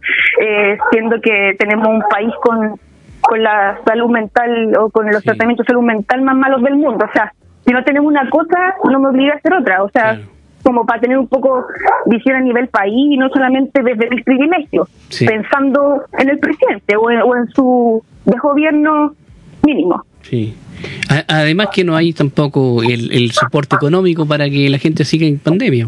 eh, 0.41 0.77
siendo 0.91 1.19
que 1.19 1.55
tenemos 1.59 1.87
un 1.87 2.01
país 2.09 2.31
con, 2.41 2.79
con 3.19 3.43
la 3.43 3.77
salud 3.85 4.09
mental 4.09 4.73
o 4.79 4.89
con 4.89 5.11
los 5.11 5.21
tratamientos 5.23 5.65
de 5.65 5.73
salud 5.73 5.85
mental 5.85 6.21
más 6.21 6.35
malos 6.35 6.63
del 6.63 6.77
mundo. 6.77 7.05
O 7.05 7.11
sea, 7.11 7.33
si 7.65 7.73
no 7.73 7.83
tenemos 7.83 8.07
una 8.07 8.29
cosa, 8.29 8.75
no 8.89 8.99
me 8.99 9.09
obliga 9.09 9.33
a 9.33 9.37
hacer 9.37 9.53
otra. 9.53 9.83
O 9.83 9.89
sea, 9.89 10.21
como 10.63 10.85
para 10.85 11.01
tener 11.01 11.17
un 11.17 11.27
poco 11.27 11.65
visión 12.05 12.35
a 12.35 12.41
nivel 12.41 12.67
país 12.67 12.93
y 12.93 13.17
no 13.17 13.29
solamente 13.29 13.81
desde 13.81 14.09
mis 14.09 14.23
privilegios, 14.23 14.89
pensando 15.19 16.03
en 16.17 16.29
el 16.29 16.39
presidente 16.39 16.95
o 16.95 17.09
en, 17.09 17.21
o 17.21 17.35
en 17.35 17.47
su 17.49 18.03
gobierno 18.25 19.15
mínimo. 19.63 20.03
Sí. 20.21 20.55
Además 21.27 21.69
que 21.73 21.83
no 21.83 21.95
hay 21.95 22.13
tampoco 22.13 22.81
el, 22.83 23.31
soporte 23.31 23.75
económico 23.75 24.25
para 24.25 24.49
que 24.49 24.69
la 24.69 24.77
gente 24.77 25.03
siga 25.03 25.25
en 25.25 25.39
pandemia. 25.39 25.87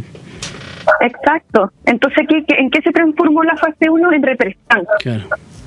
Exacto. 1.01 1.71
Entonces, 1.85 2.27
¿qué, 2.27 2.43
en 2.57 2.69
qué 2.69 2.81
se 2.81 2.91
transformó 2.91 3.43
la 3.43 3.55
fase 3.55 3.89
1? 3.89 4.13
En 4.13 4.23
represión. 4.23 4.85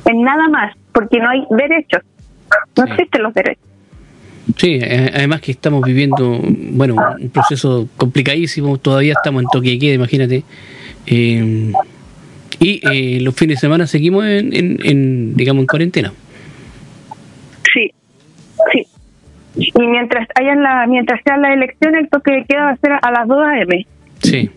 En 0.07 0.23
nada 0.23 0.49
más, 0.49 0.75
porque 0.93 1.19
no 1.19 1.31
hay 1.31 1.45
derechos. 1.51 2.03
No 2.77 2.85
existen 2.85 3.23
los 3.23 3.35
derechos. 3.35 3.65
Sí, 4.57 4.79
además 4.83 5.41
que 5.41 5.53
estamos 5.53 5.83
viviendo, 5.83 6.41
bueno, 6.43 6.97
un 7.19 7.31
proceso 7.31 7.89
complicadísimo, 7.97 8.77
todavía 8.79 9.15
estamos 9.15 9.43
en 9.43 9.49
toque 9.49 9.71
de 9.71 9.79
queda, 9.79 9.95
imagínate. 9.95 10.45
Eh, 11.07 11.73
y 12.61 12.81
eh, 12.89 13.21
los 13.21 13.35
fines 13.35 13.57
de 13.57 13.61
semana 13.61 13.87
seguimos 13.87 14.25
en, 14.25 14.53
en, 14.53 15.35
digamos, 15.35 15.63
en 15.63 15.67
cuarentena. 15.67 16.13
Sí, 17.73 17.91
sí. 18.73 18.87
Y 19.57 19.87
mientras 19.87 20.29
hayan 20.35 20.63
la, 20.63 20.87
mientras 20.87 21.21
sea 21.25 21.37
la 21.37 21.53
elección, 21.53 21.95
el 21.95 22.09
toque 22.09 22.33
de 22.33 22.45
queda 22.45 22.65
va 22.65 22.71
a 22.71 22.77
ser 22.77 22.93
a 23.01 23.11
las 23.11 23.27
2 23.27 23.39
a.m. 23.47 23.87
Sí. 24.23 24.51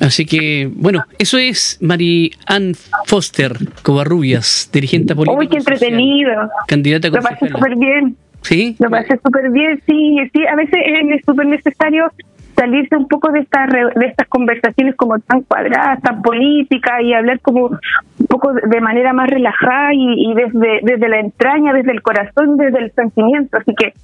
Así 0.00 0.26
que, 0.26 0.70
bueno, 0.72 1.04
eso 1.18 1.38
es 1.38 1.78
Mari 1.80 2.32
Ann 2.46 2.74
Foster 3.06 3.52
Covarrubias, 3.82 4.70
dirigente 4.72 5.14
política. 5.14 5.38
Uy, 5.38 5.48
qué 5.48 5.56
entretenido. 5.56 6.50
Candidata 6.68 7.08
a 7.08 7.10
Me 7.10 7.20
parece 7.20 7.48
súper 7.48 7.76
bien. 7.76 8.16
Sí. 8.42 8.76
Me 8.78 8.88
parece 8.88 9.18
súper 9.22 9.50
bien, 9.50 9.80
sí, 9.86 10.16
sí. 10.32 10.46
A 10.46 10.56
veces 10.56 10.78
es 10.84 11.24
súper 11.24 11.46
necesario 11.46 12.10
salirse 12.56 12.96
un 12.96 13.06
poco 13.06 13.30
de 13.30 13.40
estas 13.40 13.70
de 13.70 14.06
estas 14.06 14.26
conversaciones 14.28 14.96
como 14.96 15.18
tan 15.20 15.42
cuadradas, 15.42 16.02
tan 16.02 16.22
políticas 16.22 17.02
y 17.02 17.14
hablar 17.14 17.40
como 17.40 17.66
un 17.66 18.26
poco 18.26 18.52
de 18.52 18.80
manera 18.80 19.12
más 19.12 19.30
relajada 19.30 19.90
y, 19.94 20.34
desde 20.34 20.80
desde 20.82 21.08
la 21.08 21.20
entraña, 21.20 21.72
desde 21.72 21.92
el 21.92 22.02
corazón, 22.02 22.56
desde 22.56 22.78
el 22.78 22.92
sentimiento. 22.92 23.58
Así 23.58 23.74
que 23.74 23.94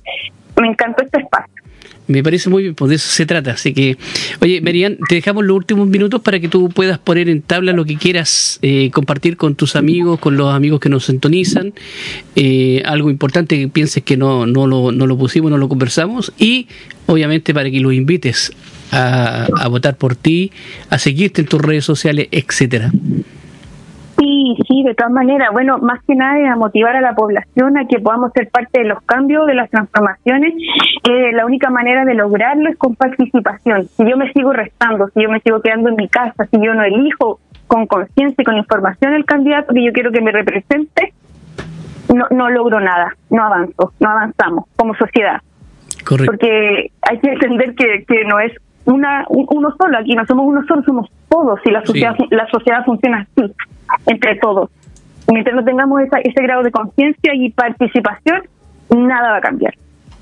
me 0.60 0.68
encantó 0.68 1.02
este 1.02 1.20
espacio. 1.20 1.63
Me 2.06 2.22
parece 2.22 2.50
muy 2.50 2.62
bien, 2.64 2.74
pues 2.74 2.90
de 2.90 2.96
eso 2.96 3.08
se 3.08 3.24
trata. 3.24 3.52
Así 3.52 3.72
que, 3.72 3.96
oye, 4.40 4.60
Marian, 4.60 4.98
te 5.08 5.14
dejamos 5.14 5.44
los 5.44 5.56
últimos 5.56 5.88
minutos 5.88 6.20
para 6.20 6.38
que 6.38 6.48
tú 6.48 6.68
puedas 6.68 6.98
poner 6.98 7.28
en 7.28 7.40
tabla 7.40 7.72
lo 7.72 7.84
que 7.84 7.96
quieras 7.96 8.58
eh, 8.62 8.90
compartir 8.90 9.36
con 9.36 9.54
tus 9.54 9.74
amigos, 9.74 10.20
con 10.20 10.36
los 10.36 10.52
amigos 10.52 10.80
que 10.80 10.88
nos 10.88 11.06
sintonizan. 11.06 11.72
Eh, 12.36 12.82
algo 12.84 13.10
importante 13.10 13.58
que 13.58 13.68
pienses 13.68 14.02
que 14.02 14.16
no, 14.16 14.46
no, 14.46 14.66
lo, 14.66 14.92
no 14.92 15.06
lo 15.06 15.16
pusimos, 15.16 15.50
no 15.50 15.56
lo 15.56 15.68
conversamos. 15.68 16.32
Y, 16.38 16.68
obviamente, 17.06 17.54
para 17.54 17.70
que 17.70 17.80
los 17.80 17.94
invites 17.94 18.52
a, 18.90 19.46
a 19.56 19.68
votar 19.68 19.96
por 19.96 20.14
ti, 20.14 20.52
a 20.90 20.98
seguirte 20.98 21.40
en 21.40 21.46
tus 21.48 21.60
redes 21.60 21.84
sociales, 21.84 22.28
etcétera. 22.30 22.92
Sí, 24.18 24.56
sí, 24.68 24.82
de 24.84 24.94
todas 24.94 25.12
maneras. 25.12 25.48
Bueno, 25.52 25.78
más 25.78 26.02
que 26.04 26.14
nada 26.14 26.38
es 26.38 26.48
a 26.48 26.56
motivar 26.56 26.94
a 26.96 27.00
la 27.00 27.14
población 27.14 27.76
a 27.76 27.86
que 27.86 27.98
podamos 27.98 28.32
ser 28.32 28.48
parte 28.50 28.80
de 28.80 28.88
los 28.88 29.02
cambios, 29.02 29.46
de 29.46 29.54
las 29.54 29.70
transformaciones. 29.70 30.54
Eh, 31.08 31.32
la 31.32 31.46
única 31.46 31.70
manera 31.70 32.04
de 32.04 32.14
lograrlo 32.14 32.68
es 32.68 32.76
con 32.76 32.94
participación. 32.94 33.88
Si 33.88 34.08
yo 34.08 34.16
me 34.16 34.32
sigo 34.32 34.52
restando, 34.52 35.08
si 35.08 35.22
yo 35.22 35.28
me 35.28 35.40
sigo 35.40 35.60
quedando 35.60 35.88
en 35.88 35.96
mi 35.96 36.08
casa, 36.08 36.44
si 36.50 36.64
yo 36.64 36.74
no 36.74 36.84
elijo 36.84 37.40
con 37.66 37.86
conciencia 37.86 38.40
y 38.40 38.44
con 38.44 38.56
información 38.56 39.14
el 39.14 39.24
candidato 39.24 39.74
que 39.74 39.84
yo 39.84 39.92
quiero 39.92 40.12
que 40.12 40.20
me 40.20 40.30
represente, 40.30 41.12
no, 42.14 42.26
no 42.30 42.50
logro 42.50 42.80
nada, 42.80 43.14
no 43.30 43.42
avanzo, 43.42 43.92
no 43.98 44.10
avanzamos 44.10 44.66
como 44.76 44.94
sociedad. 44.94 45.40
Correcto. 46.04 46.32
Porque 46.32 46.90
hay 47.02 47.18
que 47.18 47.30
entender 47.30 47.74
que, 47.74 48.04
que 48.06 48.24
no 48.24 48.38
es 48.38 48.52
una 48.86 49.24
uno 49.28 49.74
solo 49.78 49.98
aquí, 49.98 50.14
no 50.14 50.26
somos 50.26 50.46
uno 50.46 50.62
solo, 50.66 50.82
somos 50.82 51.10
todos 51.28 51.60
y 51.64 51.70
la 51.70 51.84
sociedad, 51.84 52.14
la 52.30 52.46
sociedad 52.48 52.84
funciona 52.84 53.26
así 53.36 53.52
entre 54.06 54.36
todos. 54.36 54.70
Mientras 55.30 55.56
no 55.56 55.64
tengamos 55.64 56.02
ese 56.02 56.42
grado 56.42 56.62
de 56.62 56.70
conciencia 56.70 57.34
y 57.34 57.50
participación, 57.50 58.42
nada 58.90 59.30
va 59.30 59.36
a 59.38 59.40
cambiar. 59.40 59.74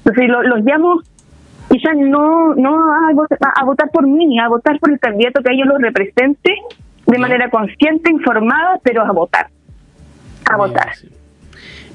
Entonces 0.04 0.28
los 0.28 0.64
llamo 0.64 1.00
quizás 1.68 1.96
no 1.96 2.54
no 2.54 2.76
a, 2.92 3.64
votar 3.64 3.90
por 3.90 4.06
mí, 4.06 4.38
a 4.38 4.48
votar 4.48 4.78
por 4.78 4.92
el 4.92 5.00
candidato 5.00 5.42
que 5.42 5.52
ellos 5.52 5.66
lo 5.66 5.78
represente 5.78 6.54
de 7.06 7.18
manera 7.18 7.50
consciente, 7.50 8.10
informada, 8.10 8.78
pero 8.82 9.02
a 9.02 9.12
votar. 9.12 9.48
A 10.50 10.56
votar. 10.56 10.92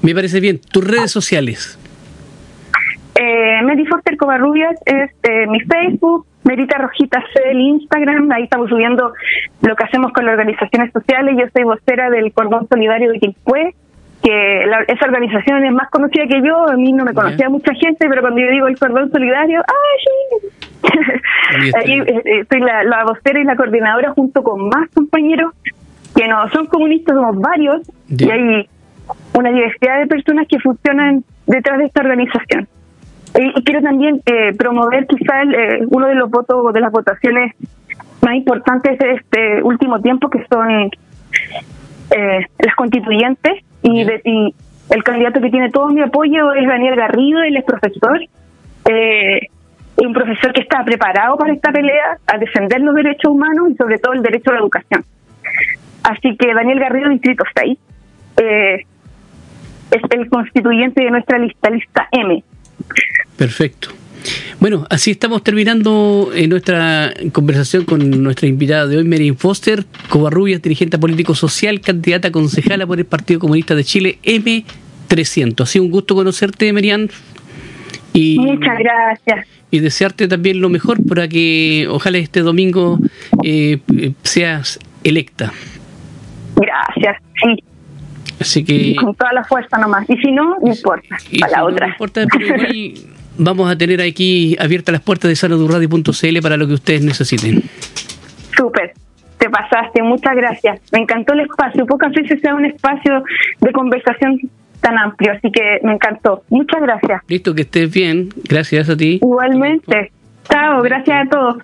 Me 0.02 0.14
parece 0.14 0.40
bien. 0.40 0.60
Tus 0.60 0.86
redes 0.86 1.10
sociales. 1.10 1.78
Eh, 3.14 3.62
Mary 3.64 3.84
Foster 3.86 4.16
Covarrubias 4.16 4.76
es 4.84 5.10
eh, 5.24 5.46
mi 5.48 5.60
Facebook, 5.60 6.26
Merita 6.48 6.78
Rojita 6.78 7.22
C 7.34 7.50
el 7.50 7.60
Instagram, 7.60 8.32
ahí 8.32 8.44
estamos 8.44 8.70
subiendo 8.70 9.12
lo 9.60 9.76
que 9.76 9.84
hacemos 9.84 10.12
con 10.14 10.24
las 10.24 10.32
organizaciones 10.32 10.90
sociales. 10.94 11.36
Yo 11.38 11.44
soy 11.52 11.64
vocera 11.64 12.08
del 12.08 12.32
Cordón 12.32 12.66
Solidario 12.68 13.12
de 13.12 13.18
Quilpué, 13.18 13.74
que 14.22 14.64
esa 14.88 15.04
organización 15.04 15.66
es 15.66 15.72
más 15.72 15.90
conocida 15.90 16.26
que 16.26 16.40
yo, 16.42 16.66
a 16.66 16.74
mí 16.76 16.94
no 16.94 17.04
me 17.04 17.12
conocía 17.12 17.50
mucha 17.50 17.74
gente, 17.74 18.08
pero 18.08 18.22
cuando 18.22 18.40
yo 18.40 18.50
digo 18.50 18.66
el 18.66 18.78
Cordón 18.78 19.10
Solidario, 19.10 19.60
¡ay, 19.60 20.88
sí! 21.60 21.72
ahí 21.76 22.00
eh, 22.00 22.22
eh, 22.24 22.44
soy 22.50 22.60
la, 22.60 23.04
vocera 23.04 23.40
y 23.40 23.44
la 23.44 23.54
coordinadora 23.54 24.12
junto 24.12 24.42
con 24.42 24.70
más 24.70 24.88
compañeros 24.94 25.52
que 26.16 26.26
no 26.28 26.48
son 26.48 26.64
comunistas, 26.66 27.14
somos 27.14 27.38
varios, 27.38 27.82
y 28.08 28.30
hay 28.30 28.66
una 29.34 29.50
diversidad 29.50 30.00
de 30.00 30.06
personas 30.06 30.46
que 30.48 30.58
funcionan 30.60 31.24
detrás 31.46 31.78
de 31.78 31.84
esta 31.84 32.00
organización. 32.00 32.66
Y, 33.38 33.62
quiero 33.62 33.80
también 33.82 34.20
eh, 34.26 34.52
promover 34.58 35.06
quizá 35.06 35.42
eh, 35.42 35.86
uno 35.90 36.08
de 36.08 36.16
los 36.16 36.28
votos, 36.28 36.72
de 36.72 36.80
las 36.80 36.90
votaciones 36.90 37.54
más 38.20 38.34
importantes 38.34 38.98
de 38.98 39.12
este 39.12 39.62
último 39.62 40.00
tiempo, 40.00 40.28
que 40.28 40.44
son 40.50 40.90
eh, 42.10 42.46
las 42.58 42.74
constituyentes, 42.74 43.64
y, 43.82 44.54
el 44.90 45.04
candidato 45.04 45.42
que 45.42 45.50
tiene 45.50 45.70
todo 45.70 45.88
mi 45.88 46.00
apoyo 46.00 46.54
es 46.54 46.66
Daniel 46.66 46.96
Garrido, 46.96 47.42
él 47.42 47.56
es 47.58 47.64
profesor, 47.64 48.18
eh, 48.90 49.40
un 49.96 50.14
profesor 50.14 50.50
que 50.54 50.62
está 50.62 50.82
preparado 50.82 51.36
para 51.36 51.52
esta 51.52 51.70
pelea, 51.70 52.16
a 52.26 52.38
defender 52.38 52.80
los 52.80 52.94
derechos 52.94 53.30
humanos 53.30 53.70
y 53.70 53.74
sobre 53.74 53.98
todo 53.98 54.14
el 54.14 54.22
derecho 54.22 54.50
a 54.50 54.54
la 54.54 54.60
educación. 54.60 55.04
Así 56.04 56.36
que 56.38 56.54
Daniel 56.54 56.80
Garrido, 56.80 57.10
Distrito 57.10 57.44
6, 57.54 57.78
eh, 58.38 58.86
es 59.90 60.02
el 60.10 60.28
constituyente 60.30 61.04
de 61.04 61.10
nuestra 61.10 61.38
lista, 61.38 61.68
lista 61.68 62.08
M. 62.12 62.42
Perfecto. 63.36 63.90
Bueno, 64.60 64.84
así 64.90 65.12
estamos 65.12 65.44
terminando 65.44 66.30
eh, 66.34 66.48
nuestra 66.48 67.12
conversación 67.32 67.84
con 67.84 68.22
nuestra 68.22 68.48
invitada 68.48 68.86
de 68.86 68.96
hoy, 68.96 69.04
Mary 69.04 69.30
Foster, 69.32 69.84
Covarrubias, 70.08 70.60
dirigente 70.60 70.98
político 70.98 71.34
social, 71.34 71.80
candidata 71.80 72.32
concejala 72.32 72.86
por 72.86 72.98
el 72.98 73.06
Partido 73.06 73.38
Comunista 73.38 73.76
de 73.76 73.84
Chile, 73.84 74.18
M300. 74.24 75.60
Ha 75.62 75.66
sido 75.66 75.84
un 75.84 75.90
gusto 75.92 76.16
conocerte, 76.16 76.72
Merian. 76.72 77.08
Y, 78.12 78.38
Muchas 78.40 78.78
gracias. 78.78 79.46
Y 79.70 79.78
desearte 79.78 80.26
también 80.26 80.60
lo 80.60 80.68
mejor 80.70 81.06
para 81.06 81.28
que 81.28 81.86
ojalá 81.88 82.18
este 82.18 82.40
domingo 82.40 82.98
eh, 83.44 83.78
seas 84.24 84.80
electa. 85.04 85.52
Gracias, 86.56 87.16
sí. 87.40 87.62
Así 88.40 88.64
que... 88.64 88.94
Con 88.96 89.14
toda 89.14 89.32
la 89.32 89.44
fuerza 89.44 89.78
nomás. 89.78 90.08
Y 90.08 90.16
si 90.16 90.32
no, 90.32 90.56
no 90.60 90.68
importa. 90.68 91.16
para 91.40 91.52
la 91.52 91.64
otra. 91.64 91.86
No 91.86 91.92
importa, 91.92 92.26
vamos 93.38 93.70
a 93.70 93.76
tener 93.76 94.00
aquí 94.00 94.56
abiertas 94.58 94.92
las 94.92 95.02
puertas 95.02 95.28
de 95.28 95.36
sanadurradio.cl 95.36 96.40
para 96.42 96.56
lo 96.56 96.66
que 96.66 96.74
ustedes 96.74 97.02
necesiten. 97.02 97.62
Súper, 98.56 98.92
te 99.38 99.48
pasaste, 99.48 100.02
muchas 100.02 100.34
gracias. 100.34 100.80
Me 100.92 101.00
encantó 101.00 101.32
el 101.32 101.40
espacio, 101.40 101.86
pocas 101.86 102.12
veces 102.12 102.40
sea 102.40 102.54
un 102.54 102.66
espacio 102.66 103.22
de 103.60 103.72
conversación 103.72 104.38
tan 104.80 104.98
amplio, 104.98 105.32
así 105.32 105.50
que 105.50 105.78
me 105.82 105.92
encantó. 105.94 106.42
Muchas 106.50 106.80
gracias. 106.80 107.22
Listo, 107.28 107.54
que 107.54 107.62
estés 107.62 107.92
bien. 107.92 108.30
Gracias 108.48 108.88
a 108.88 108.96
ti. 108.96 109.18
Igualmente. 109.22 110.12
Chao, 110.48 110.82
gracias 110.82 111.26
a 111.26 111.28
todos. 111.28 111.56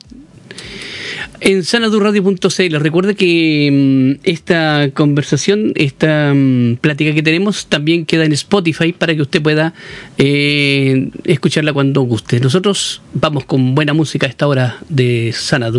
En 1.41 1.65
sanadurradio.cl. 1.65 2.75
Recuerde 2.77 3.15
que 3.15 4.17
mm, 4.19 4.21
esta 4.25 4.91
conversación, 4.95 5.73
esta 5.75 6.33
mm, 6.35 6.77
plática 6.81 7.13
que 7.13 7.23
tenemos, 7.23 7.67
también 7.67 8.07
queda 8.07 8.25
en 8.25 8.33
Spotify 8.33 8.93
para 8.93 9.15
que 9.15 9.23
usted 9.23 9.43
pueda 9.43 9.75
eh, 10.19 11.11
escucharla 11.25 11.73
cuando 11.73 12.03
guste. 12.03 12.41
Nosotros 12.41 13.03
vamos 13.13 13.45
con 13.45 13.75
buena 13.75 13.93
música 13.93 14.27
a 14.27 14.31
esta 14.31 14.47
hora 14.47 14.79
de 14.89 15.33
Sanadur. 15.33 15.73